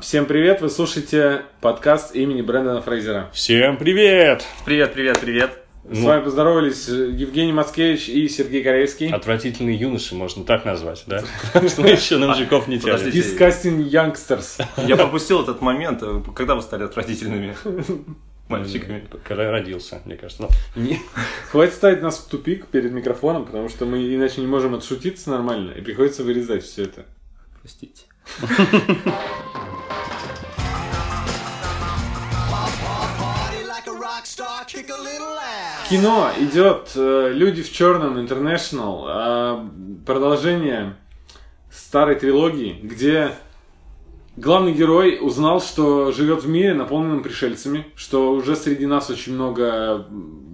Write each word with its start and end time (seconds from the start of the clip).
Всем 0.00 0.26
привет, 0.26 0.60
вы 0.62 0.70
слушаете 0.70 1.42
подкаст 1.60 2.14
имени 2.14 2.42
Брэндона 2.42 2.80
Фрейзера. 2.80 3.28
Всем 3.32 3.76
привет! 3.76 4.44
Привет, 4.64 4.94
привет, 4.94 5.18
привет. 5.20 5.58
С 5.90 6.02
вами 6.02 6.22
поздоровались 6.22 6.88
Евгений 6.88 7.52
Мацкевич 7.52 8.08
и 8.08 8.28
Сергей 8.28 8.62
Корейский. 8.62 9.10
Отвратительные 9.10 9.76
юноши, 9.76 10.14
можно 10.14 10.44
так 10.44 10.64
назвать, 10.64 11.04
да? 11.06 11.20
Что 11.68 11.82
мы 11.82 11.90
еще 11.90 12.16
на 12.18 12.28
мужиков 12.28 12.68
не 12.68 12.78
тянем. 12.78 12.96
Подождите. 12.98 13.28
Disgusting 13.36 13.88
Youngsters. 13.90 14.64
Я 14.86 14.96
пропустил 14.96 15.42
этот 15.42 15.60
момент. 15.60 16.02
Когда 16.34 16.54
вы 16.54 16.62
стали 16.62 16.84
отвратительными 16.84 17.56
мальчиками? 18.48 19.06
Когда 19.24 19.50
родился, 19.50 20.00
мне 20.04 20.16
кажется. 20.16 20.48
Ну, 20.76 20.82
не- 20.82 21.00
Хватит 21.50 21.74
ставить 21.74 22.02
нас 22.02 22.18
в 22.18 22.28
тупик 22.28 22.66
перед 22.66 22.92
микрофоном, 22.92 23.44
потому 23.44 23.68
что 23.68 23.84
мы 23.86 24.14
иначе 24.14 24.40
не 24.40 24.46
можем 24.46 24.74
отшутиться 24.74 25.30
нормально, 25.30 25.72
и 25.72 25.80
приходится 25.80 26.22
вырезать 26.22 26.62
все 26.64 26.84
это. 26.84 27.04
Простите. 27.60 28.04
Кино 35.88 36.30
идет 36.38 36.92
э, 36.94 37.32
Люди 37.32 37.62
в 37.62 37.72
черном 37.72 38.18
International, 38.18 39.04
э, 39.08 40.04
продолжение 40.06 40.96
старой 41.70 42.14
трилогии, 42.14 42.78
где 42.82 43.32
главный 44.36 44.72
герой 44.72 45.18
узнал, 45.20 45.60
что 45.60 46.12
живет 46.12 46.44
в 46.44 46.48
мире, 46.48 46.74
наполненном 46.74 47.22
пришельцами, 47.22 47.86
что 47.94 48.32
уже 48.32 48.56
среди 48.56 48.86
нас 48.86 49.10
очень 49.10 49.34
много 49.34 50.06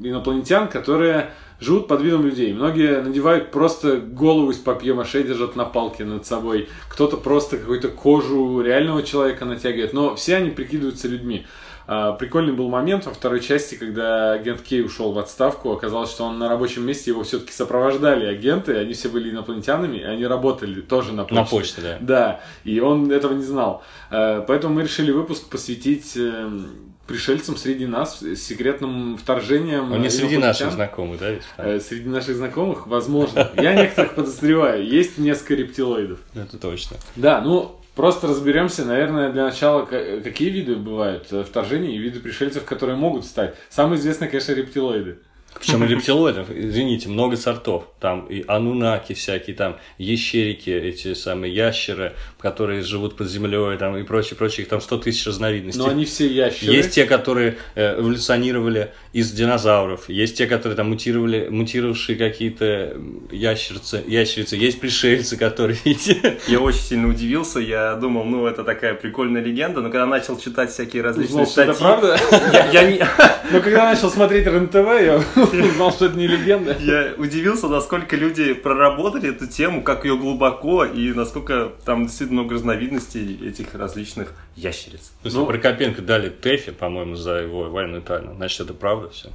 инопланетян, 0.03 0.69
которые 0.69 1.31
живут 1.61 1.89
под 1.89 2.03
видом 2.03 2.25
людей. 2.25 2.53
Многие 2.53 3.01
надевают 3.03 3.51
просто 3.51 3.99
голову 3.99 4.51
из 4.51 4.57
папье-маше, 4.57 5.23
держат 5.23 5.57
на 5.57 5.65
палке 5.65 6.05
над 6.05 6.27
собой. 6.27 6.69
Кто-то 6.89 7.17
просто 7.17 7.59
какую-то 7.59 7.89
кожу 7.89 8.61
реального 8.61 9.03
человека 9.03 9.45
натягивает. 9.45 9.93
Но 9.93 10.15
все 10.17 10.37
они 10.37 10.51
прикидываются 10.51 11.09
людьми. 11.09 11.47
А, 11.87 12.13
Прикольный 12.13 12.53
был 12.53 12.69
момент 12.69 13.07
во 13.07 13.13
второй 13.13 13.41
части, 13.41 13.77
когда 13.77 14.33
агент 14.33 14.61
Кей 14.63 14.85
ушел 14.85 15.13
в 15.13 15.19
отставку. 15.19 15.73
Оказалось, 15.73 16.11
что 16.11 16.25
он 16.25 16.39
на 16.39 16.49
рабочем 16.49 16.85
месте, 16.85 17.11
его 17.11 17.23
все-таки 17.23 17.53
сопровождали 17.53 18.27
агенты. 18.27 18.77
Они 18.77 18.93
все 18.95 19.09
были 19.09 19.31
инопланетянами, 19.31 19.99
и 19.99 20.03
они 20.03 20.27
работали 20.27 20.81
тоже 20.81 21.13
на 21.13 21.23
почте. 21.25 21.35
На 21.37 21.45
почте, 21.45 21.81
да. 21.83 21.99
Да, 22.01 22.41
и 22.65 22.81
он 22.81 23.11
этого 23.11 23.35
не 23.35 23.45
знал. 23.45 23.83
Э, 24.11 24.43
Поэтому 24.47 24.75
мы 24.75 24.83
решили 24.83 25.13
выпуск 25.13 25.49
посвятить 25.49 26.13
э, 26.17 26.51
пришельцам 27.07 27.57
среди 27.57 27.87
нас, 27.87 28.21
с 28.21 28.37
секретным 28.37 29.17
вторжением. 29.17 29.93
Он 29.93 30.03
не 30.03 30.11
среди 30.11 30.39
наших 30.39 30.73
знакомых, 30.73 31.21
да? 31.21 31.31
ведь? 31.31 31.43
Э, 31.57 31.81
Среди 31.81 32.09
наших 32.09 32.37
знакомых, 32.37 32.87
возможно. 32.87 33.51
Я 33.57 33.75
некоторых 33.75 34.15
подозреваю. 34.15 34.85
Есть 34.87 35.19
несколько 35.19 35.55
рептилоидов. 35.55 36.19
Это 36.35 36.59
точно. 36.59 36.97
Да, 37.15 37.41
ну, 37.41 37.76
просто 37.97 38.29
разберемся, 38.29 38.85
наверное, 38.85 39.33
для 39.33 39.45
начала, 39.47 39.85
ка- 39.85 40.21
какие 40.21 40.51
виды 40.51 40.77
бывают 40.77 41.33
э, 41.33 41.43
вторжений 41.43 41.97
и 41.97 41.99
виды 41.99 42.21
пришельцев, 42.21 42.65
которые 42.65 42.97
могут 42.97 43.25
стать. 43.25 43.57
Самый 43.71 43.99
известный, 43.99 44.29
конечно, 44.29 44.53
рептилоиды. 44.53 45.19
Причем 45.61 45.85
рептилоидов, 45.85 46.51
извините, 46.51 47.09
много 47.09 47.37
сортов. 47.37 47.85
Там 48.01 48.27
и 48.27 48.45
анунаки 48.47 49.13
всякие, 49.15 49.57
там 49.57 49.77
ящерики, 49.99 50.71
эти 50.71 51.15
самые 51.15 51.55
ящеры, 51.55 52.13
которые 52.39 52.83
живут 52.83 53.17
под 53.17 53.29
землей, 53.29 53.77
там 53.79 53.97
и 53.97 54.03
прочее, 54.03 54.37
прочее. 54.37 54.63
Их 54.65 54.69
там 54.69 54.81
100 54.81 54.99
тысяч 54.99 55.27
разновидностей. 55.27 55.81
Но 55.83 55.89
они 55.89 56.05
все 56.05 56.27
ящеры. 56.27 56.73
Есть 56.73 56.91
те, 56.93 57.05
которые 57.05 57.57
э, 57.75 58.01
эволюционировали 58.01 58.93
из 59.13 59.33
динозавров, 59.33 60.09
есть 60.09 60.37
те, 60.37 60.47
которые 60.47 60.77
там 60.77 60.89
мутировали, 60.91 61.49
мутировавшие 61.49 62.17
какие-то 62.17 62.65
м, 62.95 63.29
ящерицы, 63.31 64.03
ящерицы, 64.07 64.57
есть 64.57 64.81
пришельцы, 64.81 65.37
которые, 65.37 65.79
Я 66.49 66.61
очень 66.61 66.81
сильно 66.81 67.09
удивился. 67.09 67.61
Я 67.61 67.95
думал, 67.95 68.25
ну, 68.25 68.47
это 68.47 68.63
такая 68.65 68.95
прикольная 68.95 69.43
легенда. 69.43 69.81
Но 69.81 69.91
когда 69.91 70.07
начал 70.07 70.39
читать 70.39 70.71
всякие 70.71 71.03
различные 71.03 71.45
Узнал, 71.45 71.47
что 71.47 71.63
это 71.63 71.75
статьи... 71.75 71.87
правда? 71.87 72.19
Я, 72.53 72.83
я 72.83 72.91
не- 72.91 73.07
Но 73.53 73.61
когда 73.61 73.85
начал 73.93 74.11
смотреть 74.11 74.47
РЕН-ТВ, 74.47 74.75
я 74.75 75.23
узнал, 75.53 75.93
что 75.93 76.07
это 76.07 76.17
не 76.17 76.27
легенда. 76.27 76.77
я 76.81 77.15
удивился, 77.17 77.69
насколько 77.69 78.17
люди 78.17 78.53
проработали 78.55 79.31
эту 79.31 79.47
тему, 79.47 79.83
как 79.83 80.05
ее 80.05 80.17
глубоко, 80.17 80.85
и 80.85 81.13
насколько 81.13 81.73
там 81.85 82.07
действительно 82.07 82.43
много 82.43 82.55
разновидностей 82.55 83.49
этих 83.49 83.75
различных 83.75 84.33
ящериц. 84.57 85.13
Если 85.25 85.39
Ну- 85.39 85.47
Прокопенко 85.47 86.03
дали 86.03 86.29
Тэфи, 86.29 86.73
по-моему, 86.73 87.17
за 87.17 87.39
его 87.43 87.65
военную 87.71 88.03
тайну, 88.03 88.35
значит, 88.35 88.61
это 88.61 88.75
правда 88.75 89.09
все. 89.11 89.31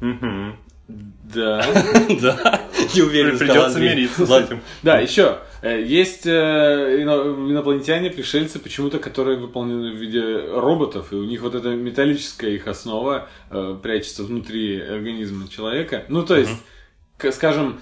Мгм. 0.00 0.56
Да. 0.88 1.64
Да, 2.20 2.60
не 2.94 3.02
уверен, 3.02 3.38
Придется 3.38 3.78
мириться 3.80 4.26
с 4.26 4.30
этим. 4.30 4.60
Да, 4.82 4.98
еще. 4.98 5.38
Э, 5.62 5.82
Есть 5.82 6.26
э, 6.26 6.98
ино- 7.02 7.50
инопланетяне, 7.50 8.10
пришельцы, 8.10 8.58
почему-то, 8.58 8.98
которые 8.98 9.38
выполнены 9.38 9.92
в 9.92 9.96
виде 9.96 10.22
роботов, 10.50 11.12
и 11.12 11.16
у 11.16 11.24
них 11.24 11.40
вот 11.42 11.54
эта 11.54 11.70
металлическая 11.70 12.50
их 12.50 12.66
основа 12.66 13.28
э, 13.50 13.76
прячется 13.82 14.24
внутри 14.24 14.80
организма 14.80 15.48
человека. 15.48 16.04
Ну, 16.08 16.22
то 16.24 16.36
есть, 16.36 16.52
к- 17.16 17.32
скажем, 17.32 17.80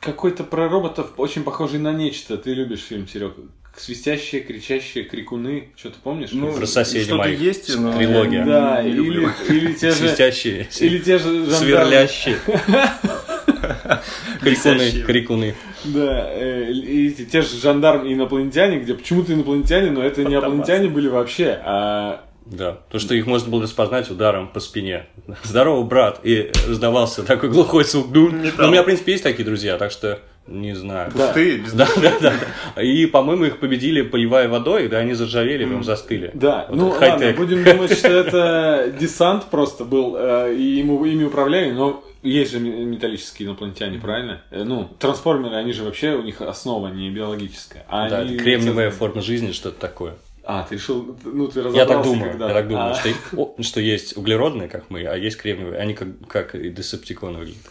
какой-то 0.00 0.44
про 0.44 0.68
роботов 0.68 1.12
очень 1.16 1.44
похожий 1.44 1.78
на 1.78 1.92
нечто. 1.92 2.36
Ты 2.36 2.52
любишь 2.54 2.80
фильм, 2.80 3.06
Серега? 3.08 3.34
Свистящие, 3.76 4.40
кричащие, 4.42 5.02
крикуны. 5.02 5.70
Что-то 5.76 5.96
помнишь? 6.02 6.30
Ну, 6.32 6.52
Про 6.54 6.64
соседей 6.64 7.04
что-то 7.06 7.24
моих. 7.24 7.40
есть, 7.40 7.76
но 7.76 7.92
Трилогия. 7.96 8.44
да, 8.44 8.80
или, 8.80 9.28
или 9.48 9.72
те 9.72 9.90
же... 9.90 9.96
Свистящие, 9.96 10.68
Или 10.78 10.98
те 11.00 11.18
же 11.18 11.24
жандармы. 11.44 11.56
сверлящие. 11.56 12.38
Крикуны, 14.40 14.90
крикуны. 15.02 15.54
Да, 15.84 16.30
э, 16.32 16.70
и 16.70 17.10
те 17.10 17.42
же 17.42 17.56
жандармы 17.60 18.10
и 18.10 18.14
инопланетяне, 18.14 18.78
где 18.78 18.94
почему-то 18.94 19.32
инопланетяне, 19.32 19.90
но 19.90 20.02
это 20.02 20.24
не 20.24 20.34
инопланетяне 20.34 20.88
были 20.88 21.08
вообще, 21.08 21.58
а 21.64 22.24
Да, 22.46 22.78
то, 22.90 22.98
что 22.98 23.14
их 23.14 23.26
можно 23.26 23.50
было 23.50 23.62
распознать 23.62 24.10
ударом 24.10 24.48
по 24.48 24.60
спине. 24.60 25.06
Здорово, 25.42 25.82
брат! 25.82 26.20
И 26.24 26.50
раздавался 26.68 27.22
такой 27.22 27.48
глухой 27.50 27.84
звук. 27.84 28.08
Но 28.12 28.68
у 28.68 28.70
меня, 28.70 28.82
в 28.82 28.84
принципе, 28.86 29.12
есть 29.12 29.24
такие 29.24 29.44
друзья, 29.44 29.76
так 29.78 29.90
что 29.90 30.20
не 30.46 30.74
знаю. 30.74 31.10
Пустые, 31.10 31.56
без 31.56 31.72
Да, 31.72 31.88
да, 31.96 32.12
да. 32.20 32.32
да. 32.76 32.82
И, 32.82 33.06
по-моему, 33.06 33.44
их 33.44 33.60
победили, 33.60 34.02
поливая 34.02 34.46
водой, 34.48 34.88
да, 34.88 34.98
они 34.98 35.14
заржавели, 35.14 35.64
прям 35.64 35.82
застыли. 35.82 36.30
Да, 36.34 36.66
Вот 36.68 36.76
ну 36.76 36.88
ладно, 36.90 37.32
будем 37.32 37.64
думать, 37.64 37.96
что 37.96 38.08
это 38.08 38.92
десант 39.00 39.44
просто 39.44 39.84
был, 39.84 40.16
э, 40.18 40.54
и 40.54 40.62
ему, 40.62 41.02
ими 41.06 41.24
управляли, 41.24 41.70
но 41.70 42.04
есть 42.30 42.52
же 42.52 42.60
ме- 42.60 42.84
металлические 42.84 43.46
инопланетяне, 43.48 43.98
правильно? 43.98 44.42
Э, 44.50 44.64
Ну, 44.64 44.88
трансформеры, 44.98 45.54
они 45.56 45.72
же 45.72 45.84
вообще, 45.84 46.12
у 46.14 46.22
них 46.22 46.40
основа 46.40 46.88
не 46.88 47.10
биологическая. 47.10 47.84
А 47.88 48.08
Да, 48.08 48.18
они- 48.20 48.36
кремниевая 48.36 48.90
форма 48.90 49.22
жизни, 49.22 49.52
что-то 49.52 49.78
такое. 49.78 50.14
А, 50.46 50.66
ты 50.68 50.74
решил, 50.74 51.16
ну 51.24 51.46
ты 51.48 51.60
Я 51.60 51.64
разобрался 51.64 51.94
так 51.94 52.04
думаю, 52.04 52.30
когда-то. 52.32 52.52
я 52.52 52.58
так 52.60 52.68
думаю, 52.68 52.90
А, 52.90 52.94
что, 52.94 53.54
что 53.62 53.80
есть 53.80 54.16
углеродные, 54.16 54.68
как 54.68 54.90
мы, 54.90 55.02
а 55.04 55.16
есть 55.16 55.38
кремниевые. 55.38 55.78
Они 55.80 55.94
как, 55.94 56.08
как 56.28 56.54
и 56.54 56.68
десептиконы 56.68 57.38
выглядят. 57.38 57.62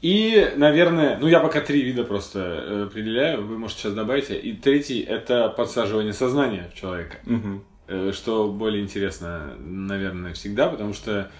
И, 0.00 0.52
наверное, 0.56 1.18
ну 1.20 1.26
я 1.26 1.40
пока 1.40 1.60
три 1.60 1.82
вида 1.82 2.04
просто 2.04 2.38
э, 2.40 2.82
определяю, 2.84 3.44
вы 3.44 3.58
можете 3.58 3.82
сейчас 3.82 3.94
добавить. 3.94 4.30
И 4.30 4.52
третий– 4.52 5.00
это 5.08 5.48
подсаживание 5.48 6.12
сознания 6.12 6.70
в 6.74 6.78
человека. 6.80 7.16
Э, 7.88 8.12
Что 8.14 8.48
более 8.48 8.82
интересно, 8.82 9.54
наверное, 9.58 10.34
всегда, 10.34 10.68
потому 10.68 10.94
что 10.94 11.30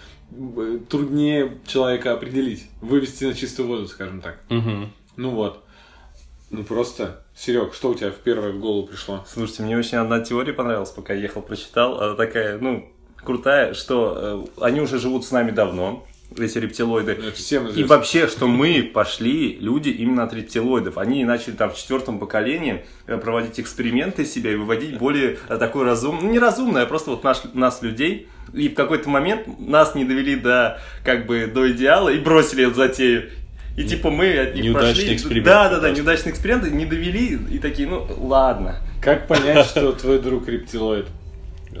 труднее 0.89 1.57
человека 1.65 2.13
определить, 2.13 2.67
вывести 2.81 3.25
на 3.25 3.33
чистую 3.33 3.67
воду, 3.67 3.87
скажем 3.87 4.21
так. 4.21 4.41
Мгм. 4.49 4.93
Ну 5.15 5.29
вот. 5.31 5.63
Ну 6.49 6.63
просто. 6.63 7.25
Серег, 7.35 7.73
что 7.73 7.89
у 7.89 7.95
тебя 7.95 8.11
в 8.11 8.17
первое 8.17 8.51
в 8.51 8.59
голову 8.59 8.87
пришло? 8.87 9.23
Слушайте, 9.27 9.63
мне 9.63 9.77
очень 9.77 9.97
одна 9.97 10.19
теория 10.19 10.53
понравилась, 10.53 10.89
пока 10.89 11.13
я 11.13 11.21
ехал, 11.21 11.41
прочитал. 11.41 12.01
Она 12.01 12.15
такая, 12.15 12.57
ну, 12.57 12.91
крутая, 13.15 13.73
что 13.73 14.47
э, 14.59 14.63
они 14.65 14.81
уже 14.81 14.99
живут 14.99 15.25
с 15.25 15.31
нами 15.31 15.51
давно, 15.51 16.05
эти 16.37 16.57
рептилоиды. 16.57 17.13
Это 17.13 17.31
всем 17.31 17.67
И 17.67 17.83
вообще, 17.83 18.27
что 18.27 18.47
мы 18.47 18.83
пошли, 18.93 19.57
люди, 19.59 19.89
именно 19.89 20.23
от 20.23 20.33
рептилоидов. 20.33 20.97
Они 20.97 21.25
начали 21.25 21.53
там 21.53 21.71
в 21.71 21.77
четвертом 21.77 22.19
поколении 22.19 22.85
э, 23.07 23.17
проводить 23.17 23.59
эксперименты 23.59 24.23
из 24.23 24.33
себя 24.33 24.51
и 24.51 24.55
выводить 24.55 24.97
более 24.97 25.37
э, 25.47 25.57
такой 25.57 25.85
разумный, 25.85 26.23
ну 26.23 26.31
не 26.31 26.39
разумный, 26.39 26.83
а 26.83 26.85
просто 26.85 27.11
вот 27.11 27.23
наш, 27.23 27.41
нас, 27.53 27.81
людей. 27.81 28.27
И 28.53 28.69
в 28.69 28.73
какой-то 28.73 29.09
момент 29.09 29.47
нас 29.59 29.95
не 29.95 30.05
довели 30.05 30.35
до, 30.35 30.81
как 31.03 31.25
бы, 31.25 31.47
до 31.47 31.71
идеала 31.71 32.09
и 32.09 32.19
бросили 32.19 32.65
эту 32.65 32.75
затею. 32.75 33.29
И 33.77 33.83
типа 33.83 34.09
мы 34.09 34.37
от 34.37 34.55
них 34.55 34.65
Неудачный 34.65 35.03
пошли. 35.03 35.15
эксперимент 35.15 35.45
Да, 35.45 35.63
да, 35.63 35.75
да, 35.75 35.81
просто. 35.81 35.97
неудачный 35.97 36.31
эксперимент, 36.31 36.67
и 36.67 36.71
не 36.71 36.85
довели, 36.85 37.39
и 37.51 37.59
такие, 37.59 37.87
ну 37.87 38.05
ладно. 38.17 38.81
Как 39.01 39.27
понять, 39.27 39.67
что 39.67 39.93
твой 39.93 40.19
друг 40.19 40.47
рептилоид? 40.47 41.05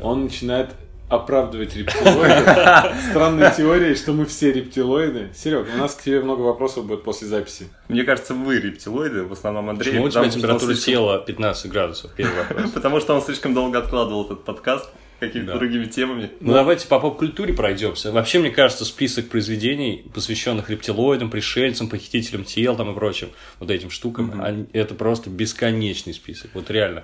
Он 0.01 0.23
начинает 0.23 0.69
оправдывать 1.09 1.75
рептилоиды. 1.75 2.95
Странной 3.09 3.51
теорией, 3.51 3.95
что 3.95 4.13
мы 4.13 4.25
все 4.25 4.51
рептилоиды. 4.51 5.29
Серег, 5.35 5.67
у 5.73 5.77
нас 5.77 5.95
к 5.95 6.03
тебе 6.03 6.21
много 6.21 6.41
вопросов 6.41 6.85
будет 6.85 7.03
после 7.03 7.27
записи. 7.27 7.67
Мне 7.87 8.03
кажется, 8.03 8.33
вы 8.33 8.59
рептилоиды, 8.59 9.23
в 9.23 9.33
основном 9.33 9.69
Андрей. 9.69 9.91
Почему 9.91 10.05
у 10.05 10.09
тебя 10.09 10.29
температура 10.29 10.73
слишком- 10.73 10.93
тела 10.93 11.19
15 11.19 11.71
градусов? 11.71 12.11
Первый 12.15 12.37
вопрос. 12.37 12.71
Потому 12.73 12.99
что 12.99 13.15
он 13.15 13.21
слишком 13.21 13.53
долго 13.53 13.79
откладывал 13.79 14.25
этот 14.25 14.45
подкаст. 14.45 14.89
Какими-то 15.19 15.53
Да. 15.53 15.57
другими 15.59 15.85
темами. 15.85 16.29
Ну, 16.39 16.53
давайте 16.53 16.87
по 16.87 16.99
поп-культуре 16.99 17.53
пройдемся. 17.53 18.11
Вообще, 18.11 18.39
мне 18.39 18.49
кажется, 18.51 18.85
список 18.85 19.29
произведений, 19.29 20.05
посвященных 20.13 20.69
рептилоидам, 20.69 21.29
пришельцам, 21.29 21.89
похитителям 21.89 22.43
тел 22.43 22.75
там 22.75 22.91
и 22.91 22.93
прочим, 22.95 23.29
вот 23.59 23.69
этим 23.71 23.89
штукам, 23.91 24.41
они- 24.41 24.65
это 24.73 24.95
просто 24.95 25.29
бесконечный 25.29 26.13
список. 26.13 26.51
Вот 26.53 26.69
реально. 26.71 27.03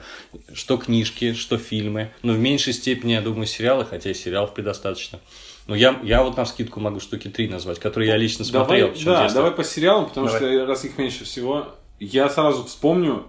Что 0.53 0.77
книжки, 0.77 1.33
что 1.33 1.57
фильмы. 1.57 2.11
Но 2.23 2.33
в 2.33 2.39
меньшей 2.39 2.73
степени, 2.73 3.13
я 3.13 3.21
думаю, 3.21 3.45
сериалы, 3.47 3.85
хотя 3.85 4.09
и 4.11 4.13
сериалов 4.13 4.53
предостаточно. 4.53 5.19
Но 5.67 5.75
я, 5.75 5.99
я 6.03 6.23
вот 6.23 6.37
на 6.37 6.45
скидку 6.45 6.79
могу 6.79 6.99
штуки 6.99 7.27
три 7.27 7.47
назвать, 7.47 7.79
которые 7.79 8.09
я 8.09 8.17
лично 8.17 8.45
смотрел. 8.45 8.87
Давай, 8.89 9.03
да, 9.03 9.21
детстве. 9.23 9.35
давай 9.41 9.51
по 9.51 9.63
сериалам, 9.63 10.05
потому 10.07 10.27
Давай. 10.27 10.41
что 10.41 10.65
раз 10.67 10.85
их 10.85 10.97
меньше 10.97 11.23
всего, 11.25 11.67
я 11.99 12.29
сразу 12.29 12.63
вспомню 12.65 13.25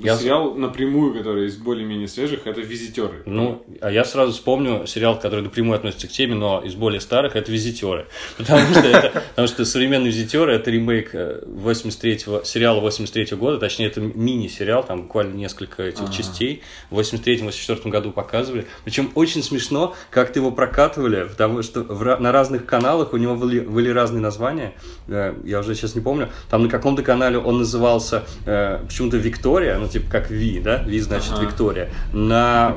Я- 0.00 0.16
сериал 0.16 0.54
напрямую, 0.54 1.14
который 1.14 1.46
из 1.46 1.56
более-менее 1.56 2.08
свежих, 2.08 2.46
это 2.46 2.60
«Визитеры». 2.60 3.22
Ну, 3.26 3.64
а 3.80 3.90
я 3.90 4.04
сразу 4.04 4.32
вспомню 4.32 4.86
сериал, 4.86 5.18
который 5.18 5.42
напрямую 5.42 5.76
относится 5.76 6.08
к 6.08 6.10
теме, 6.10 6.34
но 6.34 6.60
из 6.62 6.74
более 6.74 7.00
старых, 7.00 7.36
это 7.36 7.52
«Визитеры». 7.52 8.06
Потому 8.36 8.60
что, 8.74 8.80
это, 8.80 9.22
потому 9.30 9.48
что 9.48 9.64
современные 9.64 10.08
«Визитеры»— 10.10 10.52
это 10.54 10.70
ремейк 10.70 11.10
э, 11.14 11.42
83-го, 11.46 12.42
сериала 12.44 12.80
83 12.80 13.36
года, 13.36 13.58
точнее, 13.58 13.86
это 13.86 14.00
мини-сериал, 14.00 14.84
там 14.84 15.02
буквально 15.02 15.34
несколько 15.34 15.82
этих 15.84 16.10
частей. 16.10 16.62
В 16.90 16.98
83-84 16.98 17.88
году 17.88 18.10
показывали. 18.10 18.66
Причем 18.84 19.10
очень 19.14 19.42
смешно, 19.42 19.94
как-то 20.10 20.38
его 20.40 20.50
прокатывали, 20.50 21.24
потому 21.24 21.62
что 21.62 21.80
в 21.82 22.04
на 22.20 22.32
разных 22.32 22.66
каналах 22.66 23.12
у 23.12 23.16
него 23.16 23.34
были, 23.34 23.60
были 23.60 23.88
разные 23.90 24.20
названия. 24.20 24.74
Э, 25.08 25.34
Я 25.44 25.60
уже 25.60 25.74
сейчас 25.74 25.94
не 25.94 26.00
помню. 26.00 26.28
Там 26.50 26.64
на 26.64 26.68
каком-то 26.68 27.02
канале 27.02 27.38
он 27.38 27.58
назывался 27.58 28.24
э, 28.46 28.80
почему-то 28.86 29.16
«Виктория», 29.16 29.83
ну, 29.84 29.90
типа 29.90 30.10
как 30.10 30.30
Ви, 30.30 30.60
да? 30.64 30.84
Ви 30.86 31.00
значит 31.00 31.32
Ага. 31.34 31.42
Виктория. 31.46 31.88
На 32.12 32.74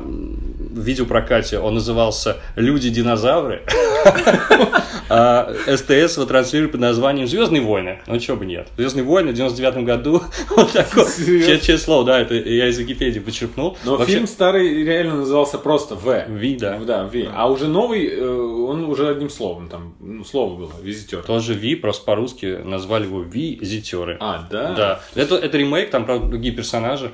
видеопрокате 0.75 1.57
он 1.59 1.75
назывался 1.75 2.35
«Люди-динозавры», 2.57 3.61
СТС 5.07 6.17
его 6.17 6.25
транслирует 6.25 6.73
под 6.73 6.81
названием 6.81 7.27
«Звездные 7.27 7.61
войны». 7.61 8.01
Ну, 8.07 8.19
чего 8.19 8.37
бы 8.37 8.45
нет. 8.45 8.67
«Звездные 8.77 9.03
войны» 9.03 9.31
в 9.31 9.35
99 9.35 9.85
году. 9.85 10.21
Вот 10.49 10.71
такое. 10.73 11.05
Честное 11.05 11.77
слово, 11.77 12.05
да, 12.05 12.19
это 12.19 12.33
я 12.35 12.67
из 12.67 12.77
Википедии 12.77 13.19
почерпнул. 13.19 13.77
Но 13.85 14.03
фильм 14.05 14.27
старый 14.27 14.83
реально 14.83 15.17
назывался 15.17 15.57
просто 15.57 15.95
«В». 15.95 16.25
Ви, 16.27 16.57
да. 16.57 16.77
Да, 16.79 17.03
«Ви». 17.03 17.29
А 17.33 17.49
уже 17.49 17.67
новый, 17.67 18.07
э, 18.07 18.29
он 18.29 18.85
уже 18.85 19.09
одним 19.09 19.29
словом, 19.29 19.69
там, 19.69 19.95
ну, 19.99 20.23
слово 20.23 20.57
было, 20.57 20.71
«Визитер». 20.81 21.21
Тоже 21.23 21.53
Ви, 21.53 21.75
просто 21.75 22.03
по-русски 22.05 22.59
назвали 22.63 23.05
его 23.05 23.21
«Визитеры». 23.21 24.17
А, 24.19 24.45
да? 24.49 24.73
Да. 24.73 24.99
Это, 25.15 25.35
это 25.35 25.57
ремейк, 25.57 25.89
там, 25.89 26.05
правда, 26.05 26.27
другие 26.27 26.53
персонажи. 26.53 27.11